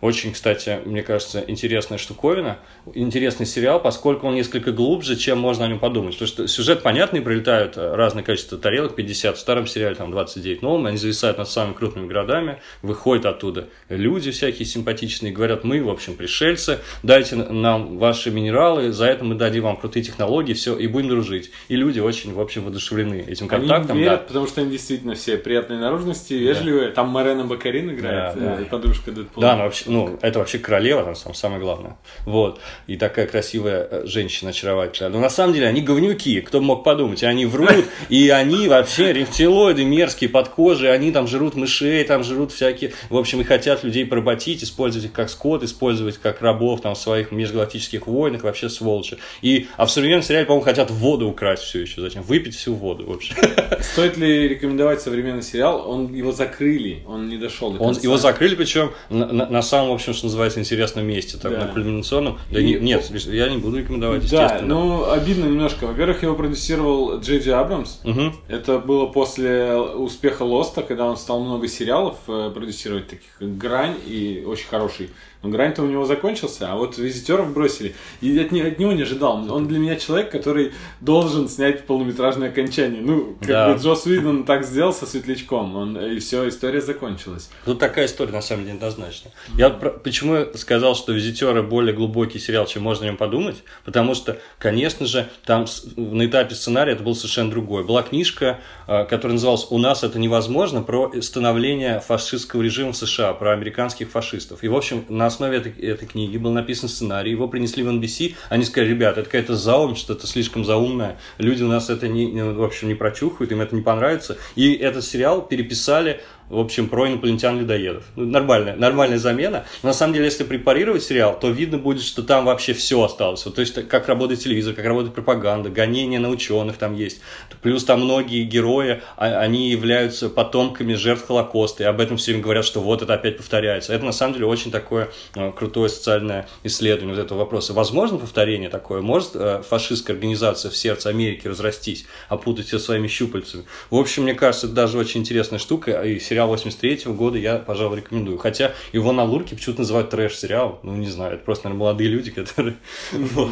Очень, 0.00 0.32
кстати, 0.32 0.80
мне 0.84 1.02
кажется, 1.02 1.42
интересная 1.46 1.98
штуковина. 1.98 2.58
Интересный 2.94 3.46
сериал, 3.46 3.80
поскольку 3.80 4.26
он 4.28 4.34
несколько 4.34 4.72
глубже, 4.72 5.16
чем 5.16 5.38
можно 5.38 5.64
о 5.64 5.68
нем 5.68 5.78
подумать. 5.78 6.14
Потому 6.14 6.28
что 6.28 6.48
сюжет 6.48 6.82
понятный, 6.82 7.22
прилетают 7.22 7.76
э, 7.76 7.94
разное 7.94 8.22
количество 8.22 8.58
тарелок, 8.58 8.94
50, 8.94 9.36
в 9.36 9.40
старом 9.40 9.66
сериале 9.66 9.94
там 9.94 10.10
29 10.10 10.62
новым, 10.62 10.86
они 10.86 10.96
зависают 10.96 11.38
над 11.38 11.48
самыми 11.48 11.74
крупными 11.74 12.06
городами, 12.06 12.58
выходят 12.82 13.26
оттуда 13.26 13.68
люди 13.88 14.30
всякие 14.30 14.66
симпатичные, 14.66 15.32
говорят, 15.32 15.64
мы, 15.64 15.82
в 15.82 15.88
общем, 15.88 16.14
пришельцы, 16.16 16.80
дайте 17.02 17.36
нам 17.36 17.98
ваши 17.98 18.30
минералы, 18.30 18.92
за 18.92 19.06
это 19.06 19.24
мы 19.24 19.34
дадим 19.34 19.64
вам 19.64 19.76
крутые 19.76 20.02
технологии, 20.02 20.52
все, 20.52 20.76
и 20.76 20.86
будем 20.86 21.08
дружить. 21.08 21.50
И 21.68 21.76
люди 21.76 22.00
очень, 22.00 22.32
в 22.34 22.40
общем, 22.40 22.64
воодушевлены 22.64 23.24
этим 23.26 23.46
Они 23.50 23.66
контактом. 23.68 23.98
верят, 23.98 24.20
да. 24.20 24.26
потому 24.26 24.46
что 24.46 24.60
они 24.60 24.70
действительно 24.70 25.14
все 25.14 25.36
приятной 25.36 25.78
наружности, 25.78 26.34
вежливые. 26.34 26.90
Там 26.90 27.08
Марена 27.08 27.44
Бакарин 27.44 27.90
играет, 27.90 28.34
Да, 28.34 28.40
да. 28.56 28.62
э, 28.62 28.64
подружка 28.66 29.12
Дэдпула. 29.12 29.46
Да, 29.46 29.52
она 29.54 29.64
вообще, 29.64 29.83
ну, 29.86 30.18
это 30.22 30.38
вообще 30.38 30.58
королева, 30.58 31.02
там 31.04 31.14
сам- 31.14 31.34
самое 31.34 31.60
главное. 31.60 31.96
Вот. 32.26 32.60
И 32.86 32.96
такая 32.96 33.26
красивая 33.26 33.86
э, 33.90 34.02
женщина 34.06 34.50
очаровательная. 34.50 35.10
Но 35.10 35.20
на 35.20 35.30
самом 35.30 35.54
деле 35.54 35.66
они 35.66 35.80
говнюки, 35.80 36.40
кто 36.40 36.60
бы 36.60 36.66
мог 36.66 36.84
подумать. 36.84 37.22
И 37.22 37.26
они 37.26 37.46
врут, 37.46 37.84
и 38.08 38.28
они 38.28 38.68
вообще 38.68 39.12
рептилоиды 39.12 39.84
мерзкие 39.84 40.30
под 40.30 40.48
кожей, 40.48 40.92
они 40.92 41.12
там 41.12 41.26
жрут 41.26 41.54
мышей, 41.54 42.04
там 42.04 42.24
жрут 42.24 42.52
всякие, 42.52 42.92
в 43.10 43.16
общем, 43.16 43.40
и 43.40 43.44
хотят 43.44 43.84
людей 43.84 44.06
поработить, 44.06 44.62
использовать 44.64 45.06
их 45.06 45.12
как 45.12 45.28
скот, 45.30 45.62
использовать 45.62 46.18
как 46.18 46.40
рабов 46.42 46.80
там 46.80 46.94
в 46.94 46.98
своих 46.98 47.32
межгалактических 47.32 48.06
войнах, 48.06 48.42
вообще 48.44 48.68
сволочи. 48.68 49.18
И, 49.42 49.68
а 49.76 49.86
в 49.86 49.90
современном 49.90 50.22
сериале, 50.22 50.46
по-моему, 50.46 50.64
хотят 50.64 50.90
воду 50.90 51.28
украсть 51.28 51.62
все 51.64 51.80
еще. 51.80 52.00
Зачем? 52.00 52.22
Выпить 52.22 52.54
всю 52.56 52.74
воду 52.74 53.04
вообще. 53.06 53.34
Стоит 53.80 54.16
ли 54.16 54.48
рекомендовать 54.48 55.00
современный 55.00 55.42
сериал? 55.42 55.88
Он 55.90 56.12
его 56.12 56.32
закрыли, 56.32 57.02
он 57.06 57.28
не 57.28 57.36
дошел 57.36 57.70
до 57.72 57.78
Он, 57.80 57.86
конца. 57.88 58.00
его 58.02 58.16
закрыли, 58.16 58.54
причем 58.54 58.92
на, 59.10 59.26
на- 59.26 59.46
на 59.46 59.62
самом, 59.74 59.90
в 59.90 59.94
общем, 59.94 60.14
что 60.14 60.26
называется, 60.26 60.60
интересном 60.60 61.06
месте, 61.06 61.36
так, 61.36 61.52
Да. 61.52 61.66
на 61.66 61.72
кульминационном. 61.72 62.38
Да 62.50 62.60
И- 62.60 62.64
не- 62.64 62.74
нет, 62.74 63.10
я 63.26 63.48
не 63.48 63.58
буду 63.58 63.78
рекомендовать, 63.78 64.28
Да, 64.30 64.42
естественно. 64.44 64.74
ну 64.74 65.10
обидно 65.10 65.44
немножко. 65.46 65.86
Во-первых, 65.86 66.22
его 66.22 66.34
продюсировал 66.34 67.18
Джей 67.20 67.40
Джей 67.40 67.54
Абрамс. 67.54 68.00
Мгм. 68.04 68.34
Это 68.48 68.78
было 68.78 69.06
после 69.06 69.74
успеха 69.74 70.42
Лоста, 70.42 70.82
когда 70.82 71.06
он 71.06 71.16
стал 71.16 71.40
много 71.42 71.68
сериалов 71.68 72.16
э, 72.28 72.50
продюсировать, 72.54 73.08
таких 73.08 73.28
как 73.38 73.56
Грань 73.58 73.96
и 74.06 74.44
очень 74.46 74.68
хороший. 74.68 75.10
Но 75.44 75.50
Грань-то 75.50 75.82
у 75.82 75.86
него 75.86 76.06
закончился, 76.06 76.72
а 76.72 76.76
вот 76.76 76.96
Визитеров 76.98 77.52
бросили. 77.52 77.94
И 78.22 78.36
от, 78.38 78.46
от 78.46 78.78
него 78.78 78.92
не 78.92 79.02
ожидал. 79.02 79.36
Он 79.52 79.68
для 79.68 79.78
меня 79.78 79.96
человек, 79.96 80.30
который 80.30 80.72
должен 81.00 81.48
снять 81.48 81.86
полнометражное 81.86 82.48
окончание. 82.48 83.02
Ну, 83.02 83.36
как 83.38 83.48
Да. 83.48 83.72
бы 83.72 83.78
Джос 83.78 84.06
Уидон 84.06 84.44
так 84.44 84.64
сделал 84.64 84.94
со 84.94 85.04
Светлячком. 85.06 85.76
Он, 85.76 85.98
и 86.00 86.18
все, 86.18 86.48
история 86.48 86.80
закончилась. 86.80 87.50
Тут 87.66 87.78
такая 87.78 88.06
история, 88.06 88.32
на 88.32 88.40
самом 88.40 88.64
деле, 88.64 88.76
однозначно. 88.76 89.30
Я 89.56 89.68
вот 89.68 89.80
про- 89.80 89.90
почему 89.90 90.34
я 90.34 90.48
сказал, 90.54 90.94
что 90.94 91.12
«Визитеры» 91.12 91.62
более 91.62 91.94
глубокий 91.94 92.38
сериал, 92.38 92.66
чем 92.66 92.82
можно 92.82 93.04
о 93.04 93.08
нем 93.08 93.16
подумать? 93.18 93.62
Потому 93.84 94.14
что, 94.14 94.38
конечно 94.58 95.04
же, 95.06 95.28
там 95.44 95.66
на 95.96 96.24
этапе 96.26 96.54
сценария 96.54 96.92
это 96.94 97.02
было 97.02 97.14
совершенно 97.14 97.50
другое. 97.50 97.84
Была 97.84 98.02
книжка, 98.02 98.60
э, 98.88 99.04
которая 99.04 99.34
называлась 99.34 99.66
«У 99.68 99.76
нас 99.78 100.02
это 100.04 100.18
невозможно», 100.18 100.80
про 100.82 101.12
становление 101.20 102.00
фашистского 102.00 102.62
режима 102.62 102.92
в 102.92 102.96
США, 102.96 103.34
про 103.34 103.52
американских 103.52 104.10
фашистов. 104.10 104.62
И, 104.64 104.68
в 104.68 104.76
общем, 104.76 105.04
на 105.08 105.26
основе 105.34 105.58
этой, 105.58 105.72
этой 105.72 106.06
книги 106.06 106.36
был 106.38 106.52
написан 106.52 106.88
сценарий, 106.88 107.30
его 107.30 107.48
принесли 107.48 107.82
в 107.82 107.88
NBC, 107.88 108.34
они 108.48 108.64
сказали, 108.64 108.90
ребята, 108.90 109.20
это 109.20 109.28
какая-то 109.30 109.56
заум, 109.56 109.96
что-то 109.96 110.26
слишком 110.26 110.64
заумное, 110.64 111.18
люди 111.38 111.62
у 111.62 111.68
нас 111.68 111.90
это, 111.90 112.08
не, 112.08 112.26
не- 112.26 112.42
в 112.42 112.62
общем, 112.62 112.88
не 112.88 112.94
прочухают, 112.94 113.52
им 113.52 113.60
это 113.60 113.74
не 113.74 113.82
понравится. 113.82 114.36
И 114.54 114.72
этот 114.74 115.04
сериал 115.04 115.42
переписали 115.42 116.20
в 116.54 116.60
общем, 116.60 116.88
про 116.88 117.08
инопланетян-людоедов. 117.08 118.04
Ну, 118.16 118.26
нормальная, 118.26 118.76
нормальная 118.76 119.18
замена. 119.18 119.64
Но 119.82 119.88
на 119.88 119.92
самом 119.92 120.14
деле, 120.14 120.26
если 120.26 120.44
препарировать 120.44 121.02
сериал, 121.02 121.38
то 121.38 121.50
видно 121.50 121.78
будет, 121.78 122.02
что 122.02 122.22
там 122.22 122.44
вообще 122.44 122.72
все 122.72 123.02
осталось. 123.02 123.44
Вот, 123.44 123.54
то 123.56 123.60
есть, 123.60 123.74
как 123.88 124.08
работает 124.08 124.40
телевизор, 124.40 124.74
как 124.74 124.84
работает 124.84 125.14
пропаганда, 125.14 125.70
гонения 125.70 126.20
на 126.20 126.30
ученых 126.30 126.76
там 126.76 126.94
есть. 126.94 127.20
Плюс 127.62 127.84
там 127.84 128.02
многие 128.02 128.44
герои, 128.44 129.02
а- 129.16 129.40
они 129.40 129.70
являются 129.70 130.28
потомками 130.28 130.94
жертв 130.94 131.26
Холокоста, 131.26 131.82
и 131.82 131.86
об 131.86 132.00
этом 132.00 132.16
все 132.16 132.32
время 132.32 132.44
говорят, 132.44 132.64
что 132.64 132.80
вот 132.80 133.02
это 133.02 133.14
опять 133.14 133.36
повторяется. 133.36 133.92
Это 133.92 134.04
на 134.04 134.12
самом 134.12 134.34
деле 134.34 134.46
очень 134.46 134.70
такое 134.70 135.10
э, 135.34 135.52
крутое 135.52 135.88
социальное 135.88 136.46
исследование 136.62 137.16
вот 137.16 137.24
этого 137.24 137.38
вопроса. 137.38 137.72
Возможно 137.72 138.18
повторение 138.18 138.68
такое? 138.68 139.00
Может 139.02 139.30
э, 139.34 139.62
фашистская 139.68 140.14
организация 140.14 140.70
в 140.70 140.76
сердце 140.76 141.08
Америки 141.08 141.48
разрастись, 141.48 142.06
опутать 142.28 142.66
все 142.66 142.78
своими 142.78 143.08
щупальцами? 143.08 143.64
В 143.90 143.96
общем, 143.96 144.22
мне 144.24 144.34
кажется, 144.34 144.66
это 144.66 144.74
даже 144.74 144.98
очень 144.98 145.20
интересная 145.20 145.58
штука, 145.58 146.02
и 146.02 146.18
сериал 146.20 146.43
83 146.46 147.12
года 147.12 147.38
я, 147.38 147.56
пожалуй, 147.56 147.98
рекомендую. 147.98 148.38
Хотя 148.38 148.72
его 148.92 149.12
на 149.12 149.24
Лурке 149.24 149.54
почему-то 149.56 149.80
называют 149.80 150.10
трэш-сериал. 150.10 150.80
Ну, 150.82 150.94
не 150.94 151.08
знаю, 151.08 151.34
это 151.34 151.44
просто, 151.44 151.68
наверное, 151.68 151.80
молодые 151.80 152.08
люди, 152.10 152.30
которые... 152.30 152.76
Вот. 153.12 153.50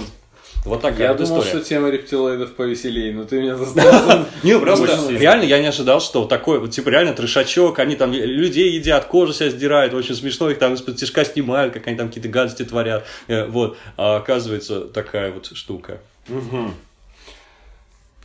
Вот 0.65 0.81
такая 0.81 1.09
Я 1.09 1.13
вот 1.13 1.23
думал, 1.23 1.41
история. 1.41 1.61
что 1.61 1.69
тема 1.69 1.91
рептилоидов 1.91 2.55
повеселее, 2.55 3.13
но 3.13 3.25
ты 3.25 3.41
меня 3.41 3.57
заставил. 3.57 4.27
Не, 4.45 4.59
просто 4.61 5.11
реально 5.11 5.43
я 5.43 5.59
не 5.59 5.67
ожидал, 5.67 6.01
что 6.01 6.21
вот 6.21 6.29
такой, 6.29 6.61
вот, 6.61 6.71
типа, 6.71 6.89
реально 6.89 7.15
трешачок, 7.15 7.81
они 7.81 7.97
там 7.97 8.13
людей 8.13 8.71
едят, 8.71 9.07
кожу 9.07 9.33
себя 9.33 9.51
сдирают, 9.51 9.93
очень 9.93 10.15
смешно, 10.15 10.51
их 10.51 10.59
там 10.59 10.75
из-под 10.75 10.97
тяжка 10.99 11.25
снимают, 11.25 11.75
как 11.75 11.89
они 11.89 11.97
там 11.97 12.09
какие-то 12.09 12.29
гадости 12.29 12.65
творят, 12.65 13.05
Э, 13.27 13.47
вот, 13.47 13.77
а 13.97 14.17
оказывается 14.17 14.83
такая 14.83 15.33
вот 15.33 15.51
штука. 15.53 16.01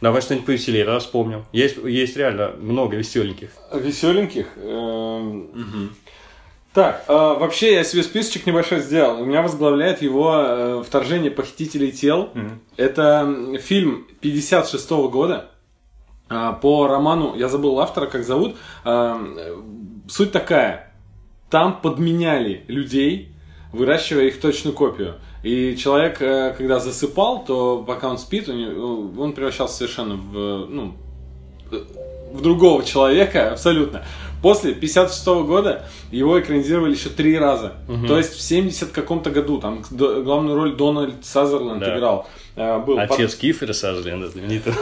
Давай 0.02 0.22
что-нибудь 0.22 0.46
повеселее, 0.46 0.86
да, 0.86 1.00
вспомним. 1.00 1.46
Есть, 1.52 1.78
есть 1.78 2.16
реально 2.18 2.52
много 2.60 2.96
веселеньких. 2.98 3.50
Веселеньких. 3.74 4.46
эм, 4.58 5.96
Так, 6.74 7.06
э, 7.08 7.14
вообще 7.14 7.74
я 7.74 7.84
себе 7.84 8.04
списочек 8.04 8.46
небольшой 8.46 8.82
сделал. 8.82 9.20
У 9.22 9.26
меня 9.26 9.42
возглавляет 9.42 10.04
его 10.04 10.34
э, 10.36 10.84
«Вторжение 10.86 11.32
похитителей 11.32 11.92
тел». 11.92 12.30
Это 12.76 13.24
м, 13.26 13.58
фильм 13.58 14.06
56 14.22 14.90
года 15.10 15.50
э, 16.30 16.54
по 16.62 16.88
роману, 16.88 17.36
я 17.36 17.48
забыл 17.50 17.80
автора, 17.80 18.06
как 18.06 18.24
зовут. 18.24 18.56
Э, 18.86 19.56
Суть 20.08 20.32
такая. 20.32 20.94
Там 21.50 21.82
подменяли 21.82 22.64
людей, 22.68 23.32
выращивая 23.74 24.26
их 24.26 24.40
точную 24.40 24.76
копию. 24.76 25.16
И 25.48 25.78
человек, 25.78 26.22
э, 26.22 26.54
когда 26.58 26.80
засыпал, 26.80 27.46
то 27.46 27.84
пока 27.88 28.10
он 28.10 28.18
спит, 28.18 28.50
у 28.50 28.54
него- 28.54 29.12
он 29.24 29.32
превращался 29.32 29.76
совершенно 29.78 30.16
в, 30.16 30.66
ну, 30.70 30.94
в 32.34 32.42
другого 32.42 32.84
человека, 32.84 33.52
абсолютно. 33.52 34.04
После 34.42 34.74
56 34.74 35.44
года 35.44 35.86
его 36.12 36.38
экранизировали 36.40 36.94
еще 36.96 37.10
три 37.10 37.38
раза. 37.40 37.74
То 38.08 38.18
есть 38.18 38.34
в 38.34 38.42
70 38.42 38.92
каком-то 38.92 39.30
году 39.30 39.58
там 39.60 39.84
главную 39.90 40.56
роль 40.56 40.76
Дональд 40.76 41.26
Сазерленд 41.26 41.80
Да. 41.80 41.96
играл. 41.98 42.28
Э, 42.56 42.80
Был 42.80 43.00
Отец 43.00 43.36
Кифера 43.36 43.72
Сазерленда, 43.74 44.28
знаменитый. 44.30 44.74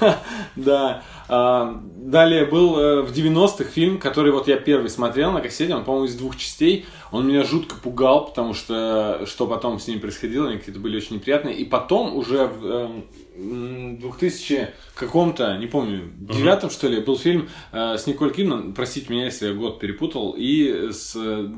да, 0.56 1.02
далее 1.28 2.44
был 2.44 2.78
э, 2.78 3.02
в 3.02 3.12
90-х 3.12 3.64
фильм, 3.64 3.98
который 3.98 4.30
вот 4.30 4.48
я 4.48 4.56
первый 4.56 4.90
смотрел 4.90 5.32
на 5.32 5.40
кассете, 5.40 5.74
он, 5.74 5.84
по-моему, 5.84 6.06
из 6.06 6.16
двух 6.16 6.36
частей. 6.36 6.86
Он 7.12 7.26
меня 7.26 7.44
жутко 7.44 7.76
пугал, 7.76 8.26
потому 8.26 8.54
что 8.54 9.24
что 9.26 9.46
потом 9.46 9.78
с 9.78 9.86
ним 9.86 10.00
происходило, 10.00 10.48
они 10.48 10.58
какие-то 10.58 10.80
были 10.80 10.96
очень 10.96 11.16
неприятные. 11.16 11.56
И 11.56 11.64
потом 11.64 12.14
уже 12.16 12.46
в 12.46 12.66
эм, 12.66 13.04
м, 13.36 13.98
2000 13.98 14.68
каком-то, 14.94 15.56
не 15.56 15.66
помню, 15.66 16.10
девятом 16.16 16.70
что 16.70 16.88
ли, 16.88 17.00
был 17.00 17.18
фильм 17.18 17.48
э, 17.72 17.96
с 17.96 18.06
Николь 18.06 18.32
Кидман, 18.32 18.74
простите 18.74 19.12
меня, 19.12 19.24
если 19.26 19.48
я 19.48 19.54
год 19.54 19.80
перепутал, 19.80 20.34
и 20.36 20.90
с 20.92 21.14
э, 21.16 21.48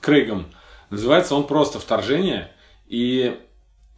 Крейгом. 0.00 0.46
Называется 0.90 1.34
он 1.34 1.46
просто 1.46 1.78
«Вторжение». 1.78 2.52
И 2.86 3.34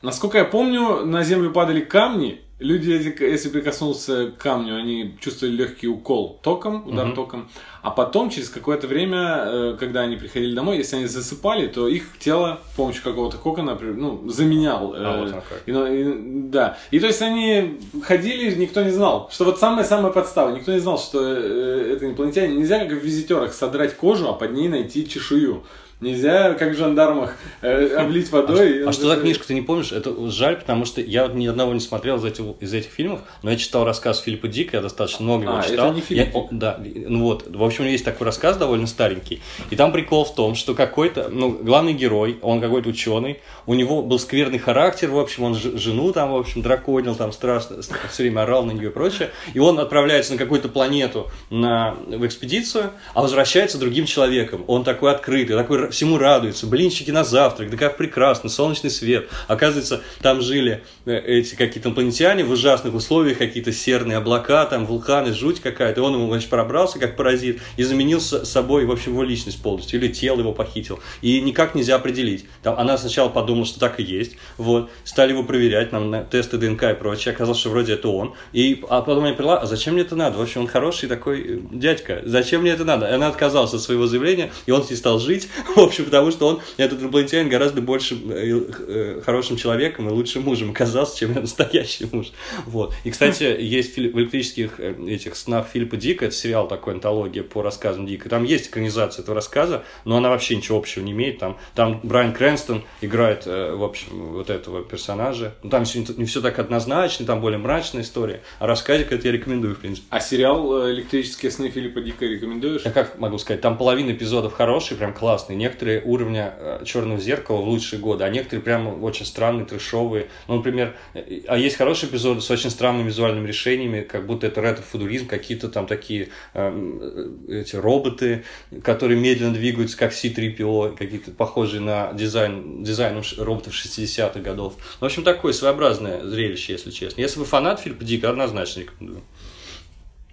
Насколько 0.01 0.39
я 0.39 0.45
помню, 0.45 1.05
на 1.05 1.25
землю 1.25 1.51
падали 1.51 1.81
камни. 1.81 2.41
Люди, 2.59 2.91
если 3.21 3.49
прикоснулся 3.51 4.33
к 4.33 4.39
камню, 4.43 4.77
они 4.77 5.17
чувствовали 5.21 5.55
легкий 5.55 5.87
укол 5.87 6.41
током, 6.43 6.89
удар 6.89 7.13
током. 7.15 7.49
А 7.83 7.91
потом, 7.93 8.31
через 8.31 8.49
какое-то 8.49 8.89
время, 8.89 9.43
э, 9.47 9.77
когда 9.79 10.01
они 10.01 10.17
приходили 10.17 10.55
домой, 10.57 10.79
если 10.79 10.97
они 10.97 11.07
засыпали, 11.07 11.69
то 11.69 11.87
их 11.87 12.19
тело 12.19 12.59
с 12.73 12.77
помощью 12.77 13.05
какого-то 13.05 13.37
кокона 13.37 13.79
ну, 13.81 14.29
заменял. 14.29 14.93
э, 14.93 14.99
А, 14.99 15.19
вот 15.21 15.29
оно 15.29 15.43
как. 15.49 15.63
и, 15.67 15.71
ну, 15.73 15.87
и- 15.87 16.49
да. 16.51 16.77
И 16.91 16.99
то 16.99 17.07
есть 17.07 17.23
они 17.23 17.79
ходили, 18.03 18.53
никто 18.57 18.83
не 18.83 18.91
знал. 18.91 19.31
Что 19.33 19.45
вот 19.45 19.61
самая-самая 19.61 20.11
подстава. 20.13 20.51
Никто 20.55 20.73
не 20.73 20.81
знал, 20.81 20.99
что 20.99 21.21
э, 21.23 21.93
это 21.93 22.07
инопланетяне. 22.07 22.57
Нельзя, 22.57 22.81
как 22.85 23.01
в 23.01 23.05
визитерах, 23.05 23.53
содрать 23.53 23.95
кожу, 23.97 24.29
а 24.29 24.33
под 24.33 24.53
ней 24.53 24.69
найти 24.69 25.07
чешую. 25.09 25.63
Нельзя, 26.01 26.55
как 26.55 26.75
в 26.75 26.77
жандармах, 26.77 27.35
э, 27.61 27.97
облить 27.97 28.31
водой. 28.31 28.85
А 28.87 28.93
что 28.93 29.09
за 29.09 29.17
книжка, 29.17 29.45
ты 29.49 29.55
не 29.55 29.63
помнишь? 29.63 29.91
Это 29.91 30.31
жаль, 30.31 30.57
потому 30.57 30.85
что 30.85 31.01
я 31.01 31.25
вот 31.25 31.35
ни 31.35 31.45
одного 31.49 31.75
не 31.75 31.81
смотрел 31.81 32.19
из 32.19 32.25
этих, 32.25 32.45
из 32.61 32.73
этих 32.73 32.91
фильмов, 32.91 33.21
но 33.43 33.51
я 33.51 33.57
читал 33.57 33.85
рассказ 33.85 34.21
Филиппа 34.21 34.47
Дика, 34.47 34.77
я 34.77 34.83
достаточно 34.83 35.25
много 35.25 35.43
его 35.47 35.57
А, 35.57 35.61
это 35.61 35.71
читал. 35.71 35.93
не 35.93 36.01
Филипп 36.01 36.29
Я- 36.33 36.39
о, 36.41 36.49
да, 36.53 36.81
ну 36.95 37.25
вот, 37.25 37.47
в 37.49 37.65
общем, 37.65 37.85
есть 37.87 38.05
такой 38.05 38.27
рассказ 38.27 38.57
довольно 38.57 38.87
старенький. 38.87 39.43
И 39.71 39.77
там 39.77 39.91
прикол 39.91 40.25
в 40.25 40.33
том, 40.37 40.55
что 40.55 40.75
какой-то, 40.75 41.31
ну, 41.33 41.51
главный 41.51 41.95
герой, 41.95 42.39
он 42.43 42.61
какой-то 42.61 42.91
ученый, 42.91 43.41
у 43.67 43.75
него 43.75 44.01
был 44.01 44.21
скверный 44.21 44.59
характер, 44.61 45.11
в 45.11 45.19
общем, 45.19 45.43
он 45.43 45.57
ж- 45.57 45.77
жену 45.79 46.13
там, 46.13 46.31
в 46.31 46.37
общем, 46.37 46.63
драконил, 46.63 47.17
там 47.17 47.33
страшно, 47.33 47.83
все 47.83 48.23
время 48.23 48.43
орал 48.43 48.65
на 48.65 48.71
нее 48.71 48.91
и 48.91 48.93
прочее. 48.93 49.31
И 49.53 49.59
он 49.59 49.81
отправляется 49.81 50.31
на 50.33 50.39
какую-то 50.39 50.69
планету 50.69 51.29
на, 51.51 51.97
в 52.07 52.25
экспедицию, 52.25 52.93
а 53.15 53.23
возвращается 53.23 53.79
другим 53.79 54.07
человеком. 54.07 54.63
Он 54.69 54.85
такой 54.85 55.11
открытый, 55.11 55.57
такой 55.57 55.88
всему 55.91 56.19
радуется, 56.19 56.67
блинчики 56.67 57.11
на 57.11 57.25
завтрак, 57.25 57.71
да 57.71 57.77
как 57.77 57.97
прекрасно, 57.97 58.49
солнечный 58.49 58.91
свет. 58.91 59.29
Оказывается, 59.47 60.03
там 60.23 60.41
жили 60.41 60.83
э, 61.07 61.19
эти 61.19 61.55
какие-то 61.55 61.89
инопланетяне 61.89 62.45
в 62.45 62.51
ужасных 62.51 62.95
условиях, 62.95 63.39
какие-то 63.39 63.73
серные 63.73 64.19
облака, 64.19 64.65
там 64.67 64.87
вулканы, 64.87 65.33
жуть 65.33 65.61
какая-то. 65.61 66.03
Он 66.03 66.15
ему, 66.15 66.29
значит, 66.29 66.51
пробрался 66.51 66.99
как 66.99 67.17
паразит 67.17 67.61
и 67.77 67.83
заменил 67.83 68.21
собой, 68.21 68.87
в 68.87 68.91
общем, 68.91 69.13
его 69.13 69.23
личность 69.23 69.63
полностью. 69.63 70.01
Или 70.01 70.09
тело 70.09 70.41
его 70.41 70.53
похитил. 70.53 71.01
И 71.23 71.41
никак 71.41 71.75
нельзя 71.75 71.97
определить. 71.97 72.47
Там, 72.63 72.79
она 72.79 72.99
сначала 72.99 73.29
подумала, 73.29 73.67
что 73.67 73.81
так 73.81 74.01
и 74.01 74.03
есть. 74.03 74.37
Вот. 74.57 74.91
Стали 75.05 75.33
его 75.33 75.43
проверять, 75.43 75.93
нам 75.93 76.11
на 76.11 76.25
тесты 76.25 76.59
ДНК 76.59 76.85
и 76.85 76.95
прочее. 76.95 77.35
Оказалось, 77.35 77.61
что 77.61 77.71
вроде 77.71 77.95
это 77.95 78.09
он. 78.09 78.35
И, 78.53 78.85
а 78.89 79.03
потом 79.03 79.27
я 79.27 79.33
поняла, 79.33 79.59
а 79.59 79.67
зачем 79.67 79.95
мне 79.95 80.03
это 80.03 80.17
надо? 80.17 80.39
В 80.39 80.43
общем, 80.43 80.63
он 80.63 80.67
хороший 80.67 81.09
такой 81.09 81.41
э, 81.41 81.59
дядька. 81.73 82.23
Зачем 82.25 82.63
мне 82.63 82.71
это 82.71 82.85
надо? 82.85 83.07
И 83.07 83.13
она 83.13 83.29
отказалась 83.29 83.73
от 83.75 83.81
своего 83.81 84.07
заявления, 84.07 84.51
и 84.67 84.71
он 84.71 84.85
с 84.85 84.91
ней 84.91 84.97
стал 84.97 85.19
жить. 85.19 85.49
В 85.79 85.83
общем, 85.83 86.07
потому 86.07 86.33
что 86.33 86.49
он, 86.49 86.61
этот 86.77 87.01
инопланетянин, 87.01 87.49
гораздо 87.49 87.81
больше 87.81 88.17
э, 88.17 88.63
э, 88.89 89.21
хорошим 89.25 89.57
человеком 89.57 90.09
и 90.09 90.11
лучшим 90.11 90.43
мужем 90.43 90.73
оказался, 90.73 91.17
чем 91.17 91.33
ее 91.33 91.41
настоящий 91.43 92.09
муж. 92.11 92.33
Вот. 92.67 92.93
И, 93.05 93.13
кстати, 93.13 93.45
есть 93.45 93.95
в 93.95 93.99
электрических 94.01 94.81
э, 94.81 94.97
этих 95.07 95.37
снах 95.37 95.69
Филиппа 95.73 95.97
Дика, 95.97 96.25
это 96.25 96.35
сериал 96.35 96.67
такой, 96.67 96.95
антология 96.95 97.45
по 97.45 97.63
рассказам 97.63 98.09
Дика. 98.09 98.29
Там 98.29 98.43
есть 98.43 98.67
экранизация 98.71 99.23
этого 99.23 99.37
рассказа, 99.37 99.85
но 100.05 100.17
она 100.17 100.31
вообще 100.31 100.57
ничего 100.57 100.79
общего 100.79 101.05
не 101.05 101.13
имеет. 101.13 101.39
Там, 101.39 101.59
там 101.77 102.01
Брайан 102.03 102.33
Крэнстон 102.33 102.83
играет, 103.01 103.47
в 103.47 103.85
общем, 103.85 104.33
вот 104.33 104.51
этого 104.51 104.83
персонажа. 104.83 105.55
Ну, 105.63 105.71
там 105.71 105.85
всё 105.85 106.05
не 106.17 106.25
все 106.25 106.41
так 106.41 106.59
однозначно, 106.59 107.25
там 107.25 107.41
более 107.41 107.59
мрачная 107.59 108.03
история. 108.03 108.43
А 108.59 108.67
рассказик 108.67 109.13
это 109.13 109.29
я 109.29 109.33
рекомендую, 109.33 109.77
в 109.77 109.79
принципе. 109.79 110.09
А 110.11 110.19
сериал 110.19 110.91
«Электрические 110.91 111.53
сны» 111.53 111.71
Филиппа 111.71 112.01
Дика 112.01 112.25
рекомендуешь? 112.25 112.83
Я 112.85 112.91
как 112.91 113.17
могу 113.21 113.39
сказать, 113.39 113.61
там 113.61 113.79
половина 113.79 114.11
эпизодов 114.11 114.55
хорошие, 114.55 114.99
прям 114.99 115.15
классные. 115.15 115.68
Некоторые 115.69 116.01
уровня 116.03 116.55
э, 116.57 116.83
черного 116.87 117.21
зеркала 117.21 117.59
в 117.59 117.69
лучшие 117.69 118.01
годы, 118.01 118.25
а 118.25 118.31
некоторые 118.31 118.63
прям 118.63 119.05
очень 119.05 119.27
странные, 119.27 119.67
трешовые. 119.67 120.29
Ну, 120.47 120.57
например, 120.57 120.97
э, 121.13 121.43
а 121.47 121.59
есть 121.59 121.77
хорошие 121.77 122.09
эпизоды 122.09 122.41
с 122.41 122.51
очень 122.51 122.71
странными 122.71 123.09
визуальными 123.09 123.47
решениями, 123.47 124.01
как 124.01 124.25
будто 124.25 124.47
это 124.47 124.63
ретро-футуризм, 124.63 125.27
какие-то 125.27 125.69
там 125.69 125.87
такие 125.87 126.31
эм, 126.55 127.01
э, 127.03 127.61
эти 127.61 127.77
роботы, 127.77 128.45
которые 128.83 129.21
медленно 129.21 129.53
двигаются, 129.53 129.99
как 129.99 130.15
C-3PO, 130.15 130.97
какие-то 130.97 131.33
похожие 131.33 131.83
на 131.83 132.15
дизайн, 132.15 132.83
дизайн 132.83 133.23
роботов 133.37 133.75
60-х 133.75 134.41
годов. 134.41 134.75
В 135.01 135.05
общем, 135.05 135.23
такое 135.23 135.53
своеобразное 135.53 136.25
зрелище, 136.25 136.73
если 136.73 136.91
честно. 136.91 137.21
Если 137.21 137.39
вы 137.39 137.45
фанат 137.45 137.81
Филиппа 137.81 138.05
Дика, 138.05 138.31
однозначно 138.31 138.81
рекомендую. 138.81 139.23